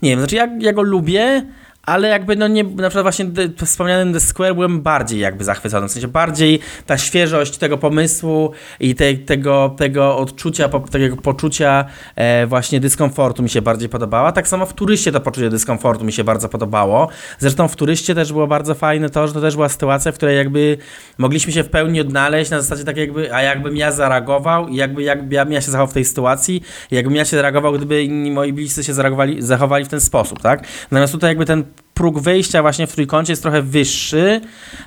nie 0.03 0.11
wiem, 0.11 0.19
znaczy 0.19 0.37
ja, 0.37 0.49
ja 0.61 0.73
go 0.73 0.83
lubię, 0.83 1.43
ale 1.89 2.09
jakby 2.09 2.37
no 2.37 2.49
nie, 2.49 2.65
na 2.65 2.89
przykład 2.89 3.05
właśnie 3.05 3.27
wspomnianym 3.65 4.13
The 4.13 4.21
Square 4.21 4.55
byłem 4.55 4.81
bardziej 4.81 5.21
jakby 5.21 5.45
zachwycony, 5.45 5.89
w 5.89 5.93
sensie 5.93 6.09
bardziej 6.09 6.61
ta 6.87 6.99
świeżość 6.99 7.57
tego 7.57 7.79
pomysłu 7.79 8.53
i 8.81 8.95
te, 8.95 9.15
tego, 9.15 9.75
tego 9.77 10.17
odczucia, 10.17 10.69
tego 10.91 11.17
poczucia 11.17 11.85
e, 12.17 12.47
właśnie 12.47 12.81
dyskomfortu 12.81 13.43
mi 13.43 13.51
się 13.51 13.63
bardziej 13.63 13.89
podobała. 13.89 14.33
Tak 14.33 14.49
samo 14.49 14.67
w 14.67 14.73
turyście 14.73 15.13
to 15.13 15.21
poczucie 15.21 15.51
dyskomfortu 15.51 16.05
mi 16.05 16.13
się 16.13 16.25
bardzo 16.25 16.49
podobało. 16.49 17.09
Zresztą 17.39 17.69
w 17.69 17.77
turyście 17.77 18.15
też 18.15 18.33
było 18.33 18.47
bardzo 18.47 18.75
fajne 18.75 19.11
to, 19.11 19.27
że 19.27 19.35
to 19.35 19.41
też 19.41 19.55
była 19.55 19.69
sytuacja, 19.69 20.13
w 20.13 20.15
której 20.15 20.37
jakby 20.37 20.79
mogliśmy 21.19 21.53
się 21.53 21.63
w 21.63 21.69
pełni 21.69 22.01
odnaleźć 22.01 22.51
na 22.51 22.61
zasadzie 22.61 22.85
tak 22.85 22.97
jakby, 22.97 23.35
a 23.35 23.43
jakbym 23.43 23.77
ja 23.77 23.93
zareagował 23.93 24.69
i 24.69 24.77
jakby, 24.77 25.03
jakby 25.03 25.35
ja, 25.35 25.47
ja 25.51 25.61
się 25.61 25.71
zachował 25.71 25.87
w 25.87 25.95
tej 25.95 26.05
sytuacji, 26.05 26.63
jakbym 26.91 27.17
ja 27.17 27.25
się 27.25 27.37
zareagował, 27.37 27.73
gdyby 27.73 28.03
inni 28.03 28.31
moi 28.31 28.53
bliscy 28.53 28.85
się 28.85 28.95
zachowali 29.39 29.85
w 29.85 29.89
ten 29.89 30.01
sposób, 30.01 30.43
tak? 30.43 30.63
Natomiast 30.91 31.13
tutaj 31.13 31.31
jakby 31.31 31.45
ten 31.45 31.65
próg 31.99 32.21
wejścia 32.21 32.63
właśnie 32.63 32.87
w 32.87 32.93
trójkącie 32.93 33.33
jest 33.33 33.43
trochę 33.43 33.63
wyższy 33.63 34.41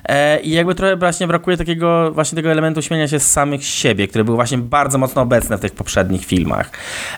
e, 0.04 0.40
i 0.40 0.50
jakby 0.50 0.74
trochę 0.74 0.96
właśnie 0.96 1.26
brakuje 1.26 1.56
takiego 1.56 2.12
właśnie 2.12 2.36
tego 2.36 2.50
elementu 2.50 2.82
śmienia 2.82 3.08
się 3.08 3.20
z 3.20 3.32
samych 3.32 3.64
siebie, 3.64 4.08
który 4.08 4.24
był 4.24 4.34
właśnie 4.34 4.58
bardzo 4.58 4.98
mocno 4.98 5.22
obecny 5.22 5.56
w 5.58 5.60
tych 5.60 5.72
poprzednich 5.72 6.24
filmach. 6.24 6.70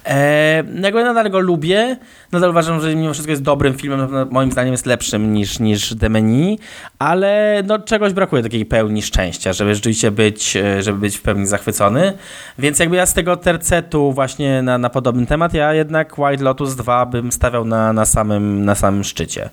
E, 0.07 0.57
jakby 0.83 1.05
nadal 1.05 1.31
go 1.31 1.41
lubię, 1.41 1.97
nadal 2.33 2.51
uważam, 2.51 2.81
że 2.81 2.95
mimo 2.95 3.13
wszystko 3.13 3.31
jest 3.31 3.43
dobrym 3.43 3.75
filmem, 3.75 4.09
moim 4.31 4.53
zdaniem 4.53 4.73
jest 4.73 4.87
lepszym 4.87 5.33
niż, 5.33 5.59
niż 5.59 5.95
Demeni, 5.95 6.59
ale 6.99 7.63
no 7.67 7.79
czegoś 7.79 8.13
brakuje 8.13 8.43
takiej 8.43 8.67
pełni 8.67 9.03
szczęścia, 9.03 9.53
żeby 9.53 9.75
rzeczywiście 9.75 10.11
być, 10.11 10.57
e, 10.57 10.83
żeby 10.83 10.99
być 10.99 11.17
w 11.17 11.23
pełni 11.23 11.47
zachwycony, 11.47 12.13
więc 12.59 12.79
jakby 12.79 12.97
ja 12.97 13.07
z 13.07 13.15
tego 13.15 13.37
tercetu 13.37 14.13
właśnie 14.13 14.63
na, 14.63 14.79
na 14.79 14.91
podobny 14.91 15.27
temat, 15.27 15.55
ja 15.55 15.75
jednak 15.75 16.19
White 16.19 16.45
Lotus 16.45 16.75
2 16.75 17.07
bym 17.07 17.33
stawiał 17.33 17.65
na, 17.65 17.93
na, 17.93 18.05
samym, 18.05 18.65
na 18.65 18.75
samym 18.75 19.05
szczycie. 19.05 19.51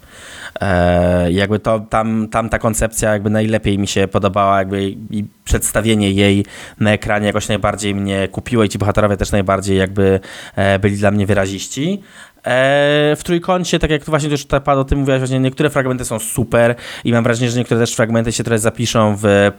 E, 0.62 1.32
jakby 1.32 1.60
to 1.60 1.80
tam, 1.80 2.28
tam 2.28 2.50
ta 2.50 2.60
koncepcja 2.60 3.14
jakby 3.14 3.30
najlepiej 3.30 3.80
mi 3.80 3.88
się 3.88 4.08
podobała, 4.08 4.58
jakby 4.58 4.90
i 4.90 5.26
przedstawienie 5.44 6.12
jej 6.12 6.46
na 6.80 6.92
ekranie 6.92 7.28
jakoś 7.28 7.48
najbardziej 7.48 7.96
mnie 7.96 8.28
kupiło 8.28 8.64
i 8.64 8.70
ci 8.70 8.78
bohaterowie 8.78 9.18
też 9.18 9.32
najbardziej 9.32 9.78
jakby 9.78 10.20
e, 10.56 10.80
byli 10.80 10.98
dla 10.98 11.12
mnie 11.12 11.26
wyraziści. 11.26 12.02
E, 12.44 13.16
w 13.16 13.22
trójkącie, 13.24 13.80
tak 13.80 13.92
jak 13.92 14.04
właśnie 14.04 14.30
już 14.30 14.46
padło 14.46 14.82
o 14.82 14.84
tym 14.84 15.00
mówiłaś, 15.00 15.20
właśnie 15.20 15.40
niektóre 15.40 15.70
fragmenty 15.70 16.06
są 16.06 16.20
super 16.20 16.76
i 17.04 17.12
mam 17.12 17.24
wrażenie, 17.24 17.52
że 17.52 17.60
niektóre 17.60 17.80
też 17.80 17.96
fragmenty 17.96 18.32
się 18.32 18.44
teraz 18.44 18.62
zapiszą 18.62 19.16
w 19.22 19.52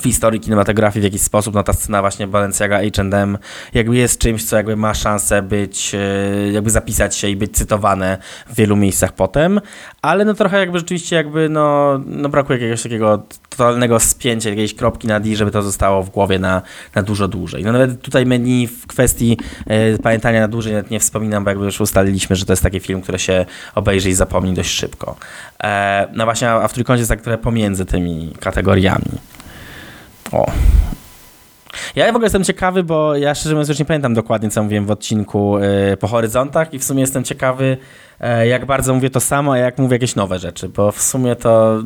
w 0.00 0.04
historii 0.04 0.40
kinematografii 0.40 1.00
w 1.00 1.04
jakiś 1.04 1.22
sposób, 1.22 1.54
no 1.54 1.62
ta 1.62 1.72
scena 1.72 2.00
właśnie 2.00 2.26
Balenciaga 2.26 2.78
H&M 2.78 3.38
jakby 3.74 3.96
jest 3.96 4.20
czymś, 4.20 4.44
co 4.44 4.56
jakby 4.56 4.76
ma 4.76 4.94
szansę 4.94 5.42
być, 5.42 5.94
e, 5.94 6.52
jakby 6.52 6.70
zapisać 6.70 7.16
się 7.16 7.28
i 7.28 7.36
być 7.36 7.56
cytowane 7.56 8.18
w 8.46 8.54
wielu 8.54 8.76
miejscach 8.76 9.12
potem, 9.12 9.60
ale 10.02 10.24
no 10.24 10.34
trochę 10.34 10.58
jakby 10.58 10.78
rzeczywiście 10.78 11.16
jakby 11.16 11.48
no, 11.48 11.98
no 12.06 12.28
brakuje 12.28 12.58
jakiegoś 12.58 12.82
takiego 12.82 13.22
totalnego 13.48 14.00
spięcia, 14.00 14.50
jakiejś 14.50 14.74
kropki 14.74 15.08
na 15.08 15.20
D, 15.20 15.36
żeby 15.36 15.50
to 15.50 15.62
zostało 15.62 16.02
w 16.02 16.10
głowie 16.10 16.38
na, 16.38 16.62
na 16.94 17.02
dużo 17.02 17.28
dłużej. 17.28 17.64
No 17.64 17.72
nawet 17.72 18.02
tutaj 18.02 18.26
menu 18.26 18.66
w 18.66 18.86
kwestii 18.86 19.38
e, 19.66 19.98
pamiętania 19.98 20.40
na 20.40 20.48
dłużej 20.48 20.72
nawet 20.72 20.90
nie 20.90 21.00
wspominam, 21.00 21.44
bo 21.44 21.50
jakby 21.50 21.64
już 21.64 21.80
ustaliliśmy, 21.80 22.36
że 22.36 22.44
to 22.44 22.52
jest 22.52 22.62
taki 22.62 22.80
film, 22.80 23.00
który 23.02 23.18
się 23.18 23.46
obejrzy 23.74 24.10
i 24.10 24.14
zapomni 24.14 24.54
dość 24.54 24.70
szybko. 24.70 25.16
E, 25.62 26.08
no 26.12 26.24
właśnie, 26.24 26.50
a 26.50 26.68
w 26.68 26.72
trójkącie 26.72 27.00
jest 27.00 27.10
tak 27.10 27.40
pomiędzy 27.40 27.84
tymi 27.84 28.32
kategoriami. 28.40 29.04
O. 30.32 30.46
Ja 31.96 32.06
w 32.06 32.08
ogóle 32.10 32.24
jestem 32.24 32.44
ciekawy, 32.44 32.82
bo 32.84 33.16
ja 33.16 33.34
szczerze 33.34 33.54
mówiąc 33.54 33.68
już 33.68 33.78
nie 33.78 33.84
pamiętam 33.84 34.14
dokładnie, 34.14 34.50
co 34.50 34.62
mówiłem 34.62 34.86
w 34.86 34.90
odcinku 34.90 35.58
yy, 35.90 35.96
po 35.96 36.06
horyzontach 36.08 36.74
i 36.74 36.78
w 36.78 36.84
sumie 36.84 37.00
jestem 37.00 37.24
ciekawy, 37.24 37.76
yy, 38.20 38.46
jak 38.46 38.66
bardzo 38.66 38.94
mówię 38.94 39.10
to 39.10 39.20
samo, 39.20 39.52
a 39.52 39.58
jak 39.58 39.78
mówię 39.78 39.94
jakieś 39.94 40.14
nowe 40.16 40.38
rzeczy, 40.38 40.68
bo 40.68 40.92
w 40.92 41.02
sumie 41.02 41.36
to 41.36 41.82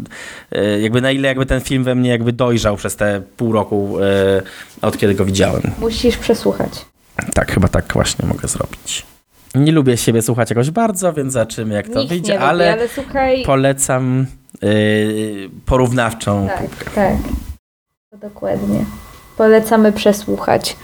yy, 0.51 0.81
jakby 0.81 1.01
na 1.01 1.11
ile 1.11 1.29
jakby 1.29 1.47
ten 1.47 1.61
film 1.61 1.85
we 1.85 1.95
mnie 1.95 2.11
jakby 2.11 2.33
dojrzał 2.33 2.77
przez 2.77 2.97
te 2.97 3.23
pół 3.37 3.53
roku, 3.53 3.97
od 4.83 4.99
kiedy 4.99 5.15
go 5.15 5.25
widziałem. 5.25 5.63
Musisz 5.79 6.17
przesłuchać. 6.17 6.85
Tak, 7.35 7.53
chyba 7.53 7.69
tak 7.69 7.93
właśnie 7.93 8.29
mogę 8.29 8.49
zrobić. 8.49 9.07
Nie 9.55 9.73
lubię 9.73 9.97
siebie 9.97 10.23
słuchać 10.23 10.51
jakoś 10.51 10.71
bardzo, 10.71 11.13
więc 11.13 11.33
zobaczymy 11.33 11.75
jak 11.75 11.89
to 11.89 11.99
Nikt 11.99 12.09
wyjdzie, 12.09 12.33
nie 12.33 12.41
ale, 12.41 12.71
lubi, 12.71 12.81
ale 12.81 12.89
słuchaj... 12.89 13.43
polecam 13.45 14.27
yy, 14.63 15.51
porównawczą 15.67 16.49
Tak, 16.49 16.59
próbkę. 16.59 16.91
tak. 16.95 17.17
Dokładnie. 18.21 18.85
Polecamy 19.37 19.93
przesłuchać. 19.93 20.77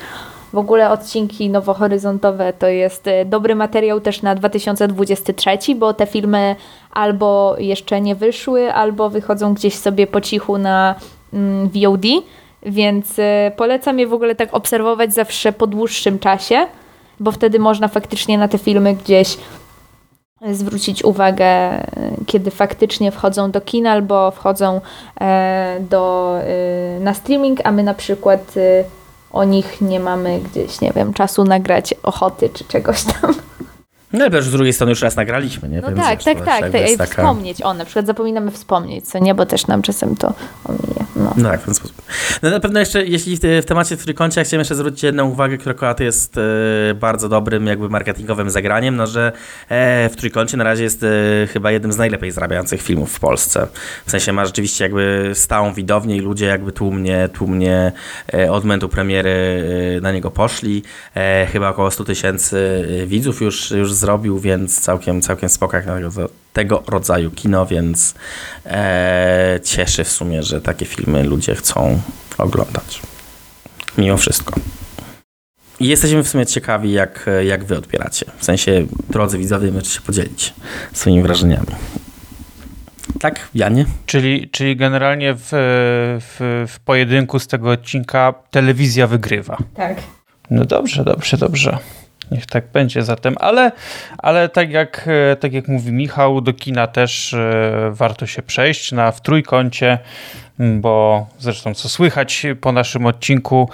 W 0.53 0.59
ogóle 0.59 0.91
odcinki 0.91 1.51
nowohoryzontowe 1.51 2.53
to 2.53 2.69
jest 2.69 3.07
e, 3.07 3.25
dobry 3.25 3.55
materiał 3.55 4.01
też 4.01 4.23
na 4.23 4.35
2023, 4.35 5.75
bo 5.77 5.95
te 5.95 6.07
filmy 6.07 6.57
albo 6.91 7.57
jeszcze 7.59 8.01
nie 8.01 8.15
wyszły, 8.15 8.73
albo 8.73 9.11
wychodzą 9.11 9.55
gdzieś 9.55 9.75
sobie 9.75 10.07
po 10.07 10.21
cichu 10.21 10.59
na 10.59 10.95
mm, 11.33 11.69
VOD, 11.69 12.05
więc 12.63 13.19
e, 13.19 13.53
polecam 13.57 13.99
je 13.99 14.07
w 14.07 14.13
ogóle 14.13 14.35
tak 14.35 14.55
obserwować 14.55 15.15
zawsze 15.15 15.53
po 15.53 15.67
dłuższym 15.67 16.19
czasie, 16.19 16.67
bo 17.21 17.33
wtedy 17.33 17.59
można 17.59 17.89
faktycznie 17.89 18.39
na 18.39 18.49
te 18.49 18.59
filmy 18.59 18.95
gdzieś 18.95 19.39
zwrócić 20.53 21.05
uwagę, 21.05 21.85
kiedy 22.27 22.51
faktycznie 22.51 23.13
wchodzą 23.13 23.51
do 23.51 23.61
kina 23.61 23.93
albo 23.93 24.31
wchodzą 24.31 24.81
e, 25.21 25.77
do, 25.81 26.35
e, 26.41 27.01
na 27.01 27.15
streaming, 27.15 27.61
a 27.65 27.73
my 27.73 27.83
na 27.83 27.95
przykład 27.95 28.55
e, 28.57 28.85
o 29.33 29.45
nich 29.45 29.81
nie 29.81 30.01
mamy 30.01 30.41
gdzieś, 30.41 30.81
nie 30.81 30.93
wiem, 30.93 31.13
czasu 31.13 31.45
nagrać 31.45 31.95
ochoty 32.03 32.49
czy 32.49 32.65
czegoś 32.65 33.05
tam. 33.05 33.35
No 34.13 34.21
ale 34.21 34.31
też 34.31 34.45
z 34.45 34.51
drugiej 34.51 34.73
strony 34.73 34.91
już 34.91 35.03
raz 35.03 35.17
nagraliśmy, 35.17 35.69
nie? 35.69 35.81
No 35.81 35.89
Więc 35.89 36.01
tak, 36.01 36.23
tak, 36.23 36.45
tak. 36.45 36.75
jest 36.75 36.99
taka- 36.99 37.13
Wspomnieć 37.13 37.63
o, 37.63 37.75
na 37.75 37.85
przykład 37.85 38.07
zapominamy 38.07 38.51
wspomnieć, 38.51 39.09
co 39.09 39.19
nie, 39.19 39.35
bo 39.35 39.47
też 39.47 39.67
nam 39.67 39.83
czasem 39.83 40.17
to 40.17 40.35
omija. 40.65 41.07
No. 41.17 41.35
No 41.37 41.51
tak, 41.51 41.61
w 41.61 41.65
ten 41.65 41.75
sposób. 41.75 42.03
No 42.43 42.51
na 42.51 42.61
pewno 42.61 42.81
jeszcze, 42.81 43.05
jeśli 43.05 43.37
w, 43.37 43.41
w 43.41 43.65
temacie 43.65 43.97
trójkącia 43.97 44.45
chciałem 44.45 44.61
jeszcze 44.61 44.75
zwrócić 44.75 45.03
jedną 45.03 45.29
uwagę, 45.29 45.59
która 45.59 45.75
akurat 45.75 46.01
jest 46.01 46.39
e, 46.39 46.95
bardzo 46.95 47.29
dobrym 47.29 47.67
jakby 47.67 47.89
marketingowym 47.89 48.51
zagraniem, 48.51 48.97
no 48.97 49.07
że 49.07 49.33
e, 49.69 50.09
w 50.09 50.17
trójkącie 50.17 50.57
na 50.57 50.65
razie 50.65 50.85
jest 50.85 51.03
e, 51.03 51.07
chyba 51.53 51.71
jednym 51.71 51.93
z 51.93 51.97
najlepiej 51.99 52.31
zarabiających 52.31 52.83
filmów 52.83 53.13
w 53.13 53.21
Polsce. 53.21 53.67
W 54.07 54.11
sensie 54.11 54.33
ma 54.33 54.47
rzeczywiście 54.47 54.85
jakby 54.85 55.31
stałą 55.35 55.73
widownię 55.73 56.17
i 56.17 56.21
ludzie 56.21 56.47
jakby 56.47 56.73
tłumnie, 56.73 57.29
tłumnie 57.33 57.93
e, 58.35 58.53
od 58.53 58.65
momentu 58.65 58.89
premiery 58.89 59.65
e, 59.97 60.01
na 60.01 60.13
niego 60.13 60.31
poszli. 60.31 60.83
E, 61.17 61.47
chyba 61.53 61.69
około 61.69 61.91
100 61.91 62.05
tysięcy 62.05 62.89
widzów 63.07 63.41
już, 63.41 63.71
już 63.71 63.93
zrobił, 63.99 64.39
więc 64.39 64.81
całkiem, 64.81 65.23
całkiem 65.23 65.49
spoko 65.49 65.77
jak 65.77 65.87
na 65.87 65.95
tego, 65.95 66.29
tego 66.53 66.83
rodzaju 66.87 67.31
kino, 67.31 67.67
więc 67.67 68.15
e, 68.67 69.61
cieszy 69.65 70.05
w 70.05 70.09
sumie, 70.09 70.43
że 70.43 70.61
takie 70.61 70.87
filmy 70.87 71.23
ludzie 71.23 71.55
chcą 71.55 72.01
oglądać. 72.39 73.01
Mimo 73.99 74.17
wszystko. 74.17 74.61
I 75.81 75.89
jesteśmy 75.89 76.23
w 76.23 76.29
sumie 76.29 76.47
ciekawi, 76.47 76.93
jak, 76.93 77.27
jak 77.45 77.65
wy 77.65 77.79
odbieracie. 77.79 78.27
W 78.39 78.45
sensie, 78.45 78.87
drodzy 79.11 79.39
widzowie, 79.39 79.71
możecie 79.73 79.91
się 79.91 80.01
podzielić 80.01 80.55
swoimi 80.93 81.23
wrażeniami. 81.23 81.67
Tak, 83.21 83.49
Janie? 83.55 83.87
Czyli, 84.07 84.49
czyli 84.51 84.77
generalnie 84.77 85.35
w, 85.35 85.49
w, 86.21 86.65
w 86.69 86.81
pojedynku 86.81 87.39
z 87.39 87.47
tego 87.47 87.71
odcinka 87.71 88.35
telewizja 88.51 89.07
wygrywa. 89.07 89.57
Tak. 89.75 89.97
No 90.51 90.65
dobrze, 90.65 91.05
dobrze, 91.05 91.37
dobrze. 91.37 91.79
Niech 92.31 92.47
tak 92.47 92.65
będzie 92.73 93.03
zatem, 93.03 93.35
ale, 93.41 93.73
ale 94.19 94.49
tak, 94.49 94.71
jak, 94.71 95.09
e, 95.33 95.37
tak 95.37 95.53
jak 95.53 95.69
mówi 95.69 95.93
Michał, 95.93 96.41
do 96.41 96.53
kina 96.53 96.87
też 96.87 97.35
e, 97.35 97.91
warto 97.93 98.27
się 98.27 98.43
przejść 98.43 98.93
na 98.93 99.13
w 99.13 99.21
trójkącie, 99.21 99.99
bo 100.59 101.27
zresztą 101.39 101.75
co 101.75 101.89
słychać 101.89 102.47
po 102.61 102.73
naszym 102.73 103.07
odcinku, 103.07 103.69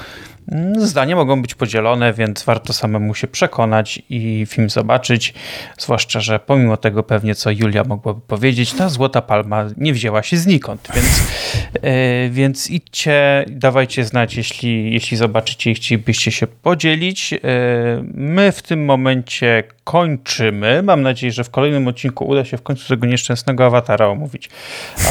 zdania 0.76 1.16
mogą 1.16 1.42
być 1.42 1.54
podzielone, 1.54 2.12
więc 2.12 2.42
warto 2.42 2.72
samemu 2.72 3.14
się 3.14 3.26
przekonać 3.26 4.02
i 4.10 4.46
film 4.48 4.70
zobaczyć. 4.70 5.34
Zwłaszcza, 5.78 6.20
że 6.20 6.38
pomimo 6.38 6.76
tego 6.76 7.02
pewnie, 7.02 7.34
co 7.34 7.50
Julia 7.50 7.84
mogłaby 7.84 8.20
powiedzieć, 8.20 8.72
ta 8.72 8.88
Złota 8.88 9.22
Palma 9.22 9.64
nie 9.76 9.92
wzięła 9.92 10.22
się 10.22 10.36
znikąd, 10.36 10.88
więc, 10.94 11.22
e, 11.82 12.28
więc 12.30 12.70
idźcie, 12.70 13.44
dawajcie 13.48 14.04
znać, 14.04 14.34
jeśli, 14.34 14.92
jeśli 14.92 15.16
zobaczycie 15.16 15.70
i 15.70 15.74
chcielibyście 15.74 16.32
się 16.32 16.46
podzielić. 16.46 17.32
E, 17.32 17.38
My 18.14 18.52
w 18.52 18.62
tym 18.62 18.84
momencie 18.84 19.62
kończymy. 19.84 20.82
Mam 20.82 21.02
nadzieję, 21.02 21.32
że 21.32 21.44
w 21.44 21.50
kolejnym 21.50 21.88
odcinku 21.88 22.24
uda 22.24 22.44
się 22.44 22.56
w 22.56 22.62
końcu 22.62 22.88
tego 22.88 23.06
nieszczęsnego 23.06 23.66
awatara 23.66 24.06
omówić. 24.06 24.50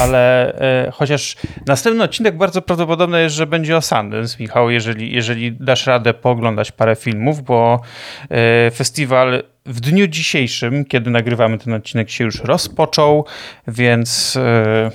Ale 0.00 0.52
e, 0.86 0.90
chociaż 0.90 1.36
następny 1.66 2.04
odcinek 2.04 2.36
bardzo 2.36 2.62
prawdopodobne 2.62 3.22
jest, 3.22 3.34
że 3.34 3.46
będzie 3.46 3.76
o 3.76 3.82
Sundance, 3.82 4.36
Michał, 4.40 4.70
jeżeli, 4.70 5.14
jeżeli 5.14 5.23
dasz 5.60 5.86
radę 5.86 6.14
pooglądać 6.14 6.72
parę 6.72 6.96
filmów, 6.96 7.42
bo 7.42 7.80
e, 8.30 8.70
festiwal 8.70 9.42
w 9.66 9.80
dniu 9.80 10.06
dzisiejszym, 10.06 10.84
kiedy 10.84 11.10
nagrywamy 11.10 11.58
ten 11.58 11.74
odcinek, 11.74 12.10
się 12.10 12.24
już 12.24 12.40
rozpoczął, 12.40 13.24
więc 13.68 14.36
e, 14.36 14.90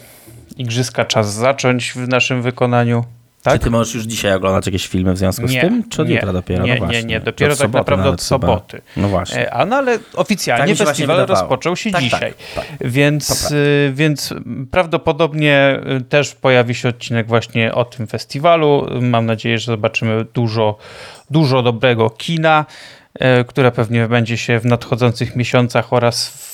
igrzyska 0.57 1.05
czas 1.05 1.33
zacząć 1.33 1.91
w 1.91 2.07
naszym 2.07 2.41
wykonaniu. 2.41 3.03
Tak? 3.43 3.53
Czy 3.53 3.59
ty 3.59 3.69
możesz 3.69 3.95
już 3.95 4.03
dzisiaj 4.03 4.33
oglądać 4.33 4.65
jakieś 4.65 4.87
filmy 4.87 5.13
w 5.13 5.17
związku 5.17 5.47
z 5.47 5.51
tym? 5.51 5.89
Czy 5.89 6.01
od 6.01 6.07
nie, 6.07 6.15
jutra 6.15 6.33
dopiero? 6.33 6.65
Nie, 6.65 6.73
no 6.73 6.79
właśnie. 6.79 6.97
nie, 6.99 7.05
nie, 7.07 7.19
dopiero 7.19 7.51
tak 7.51 7.57
soboty 7.59 7.77
naprawdę 7.77 8.09
od 8.09 8.21
chyba? 8.21 8.27
soboty. 8.27 8.81
No 8.97 9.07
właśnie. 9.07 9.39
E, 9.41 9.53
A 9.53 9.65
no 9.65 9.75
ale 9.75 9.99
oficjalnie 10.15 10.75
Tak 10.75 10.87
festiwal 10.87 11.25
rozpoczął 11.25 11.75
się 11.75 11.91
Tak, 11.91 12.01
dzisiaj. 12.01 12.33
tak, 12.55 12.65
tak. 12.65 12.77
Więc, 12.89 13.51
y, 13.51 13.91
więc 13.95 14.33
prawdopodobnie 14.71 15.79
y, 15.99 16.01
też 16.01 16.35
pojawi 16.35 16.75
się 16.75 16.89
odcinek 16.89 17.27
właśnie 17.27 17.73
o 17.73 17.85
tym 17.85 18.07
festiwalu. 18.07 18.87
Mam 19.01 19.25
nadzieję, 19.25 19.59
że 19.59 19.65
zobaczymy 19.65 20.25
dużo, 20.33 20.77
dużo 21.29 21.63
dobrego 21.63 22.09
kina, 22.09 22.65
y, 23.15 23.45
które 23.45 23.71
pewnie 23.71 24.07
będzie 24.07 24.37
się 24.37 24.59
w 24.59 24.65
nadchodzących 24.65 25.35
miesiącach 25.35 25.93
oraz 25.93 26.27
w, 26.29 26.48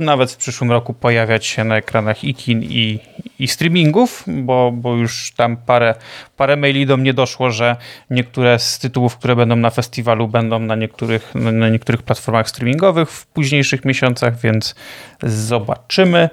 nawet 0.00 0.32
w 0.32 0.36
przyszłym 0.36 0.70
roku 0.70 0.94
pojawiać 0.94 1.46
się 1.46 1.64
na 1.64 1.76
ekranach 1.76 2.24
i 2.24 2.34
kin, 2.34 2.62
i, 2.62 2.98
i 3.38 3.48
streamingów, 3.48 4.24
bo, 4.26 4.72
bo 4.74 4.96
już 4.96 5.32
tam 5.36 5.56
parę, 5.56 5.94
parę 6.36 6.56
maili 6.56 6.86
do 6.86 6.96
mnie 6.96 7.14
doszło, 7.14 7.50
że 7.50 7.76
niektóre 8.10 8.58
z 8.58 8.78
tytułów, 8.78 9.16
które 9.16 9.36
będą 9.36 9.56
na 9.56 9.70
festiwalu, 9.70 10.28
będą 10.28 10.58
na 10.58 10.76
niektórych, 10.76 11.34
na 11.34 11.68
niektórych 11.68 12.02
platformach 12.02 12.48
streamingowych 12.48 13.10
w 13.10 13.26
późniejszych 13.26 13.84
miesiącach, 13.84 14.40
więc 14.40 14.74
zobaczymy. 15.22 16.28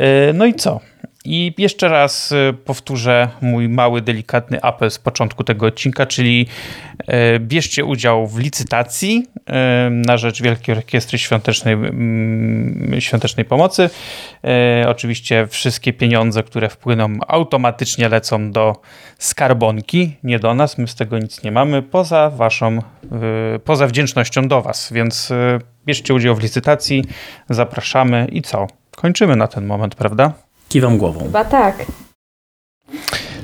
Yy, 0.00 0.06
No 0.34 0.46
i 0.46 0.54
co? 0.54 0.80
I 1.24 1.54
jeszcze 1.58 1.88
raz 1.88 2.30
yy, 2.30 2.52
powtórzę 2.52 3.28
mój 3.40 3.68
mały, 3.68 4.00
delikatny 4.00 4.62
apel 4.62 4.90
z 4.90 4.98
początku 4.98 5.44
tego 5.44 5.66
odcinka, 5.66 6.06
czyli 6.06 6.46
yy, 7.08 7.40
bierzcie 7.40 7.84
udział 7.84 8.26
w 8.26 8.38
licytacji 8.38 9.26
yy, 9.36 9.54
na 9.90 10.16
rzecz 10.16 10.42
Wielkiej 10.42 10.76
Orkiestry 10.76 11.18
Świątecznej, 11.18 11.74
mm, 11.74 13.00
Świątecznej 13.00 13.44
Pomocy. 13.44 13.90
Yy, 14.42 14.50
Oczywiście 14.88 15.46
wszystkie 15.46 15.92
pieniądze, 15.92 16.42
które 16.42 16.68
wpłyną, 16.68 17.08
automatycznie 17.28 18.08
lecą 18.08 18.50
do 18.50 18.76
skarbonki, 19.18 20.16
nie 20.22 20.38
do 20.38 20.54
nas, 20.54 20.78
my 20.78 20.88
z 20.88 20.94
tego 20.94 21.18
nic 21.18 21.42
nie 21.42 21.52
mamy, 21.52 21.82
poza 21.82 22.30
waszą, 22.30 22.78
poza 23.64 23.86
wdzięcznością 23.86 24.48
do 24.48 24.62
was, 24.62 24.92
więc 24.92 25.32
bierzcie 25.86 26.14
udział 26.14 26.34
w 26.34 26.42
licytacji, 26.42 27.04
zapraszamy 27.50 28.26
i 28.32 28.42
co? 28.42 28.66
Kończymy 28.96 29.36
na 29.36 29.48
ten 29.48 29.66
moment, 29.66 29.94
prawda? 29.94 30.32
Kiwam 30.72 30.98
głową. 30.98 31.20
Chyba 31.20 31.44
tak. 31.44 31.84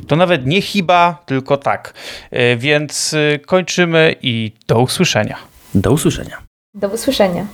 To 0.06 0.16
nawet 0.16 0.46
nie 0.46 0.62
chyba, 0.62 1.22
tylko 1.26 1.56
tak. 1.56 1.94
Yy, 2.32 2.56
Więc 2.56 3.12
yy, 3.12 3.38
kończymy 3.38 4.14
i 4.22 4.52
do 4.68 4.80
usłyszenia. 4.80 5.36
Do 5.74 5.92
usłyszenia. 5.92 6.42
Do 6.74 6.88
usłyszenia. 6.88 7.46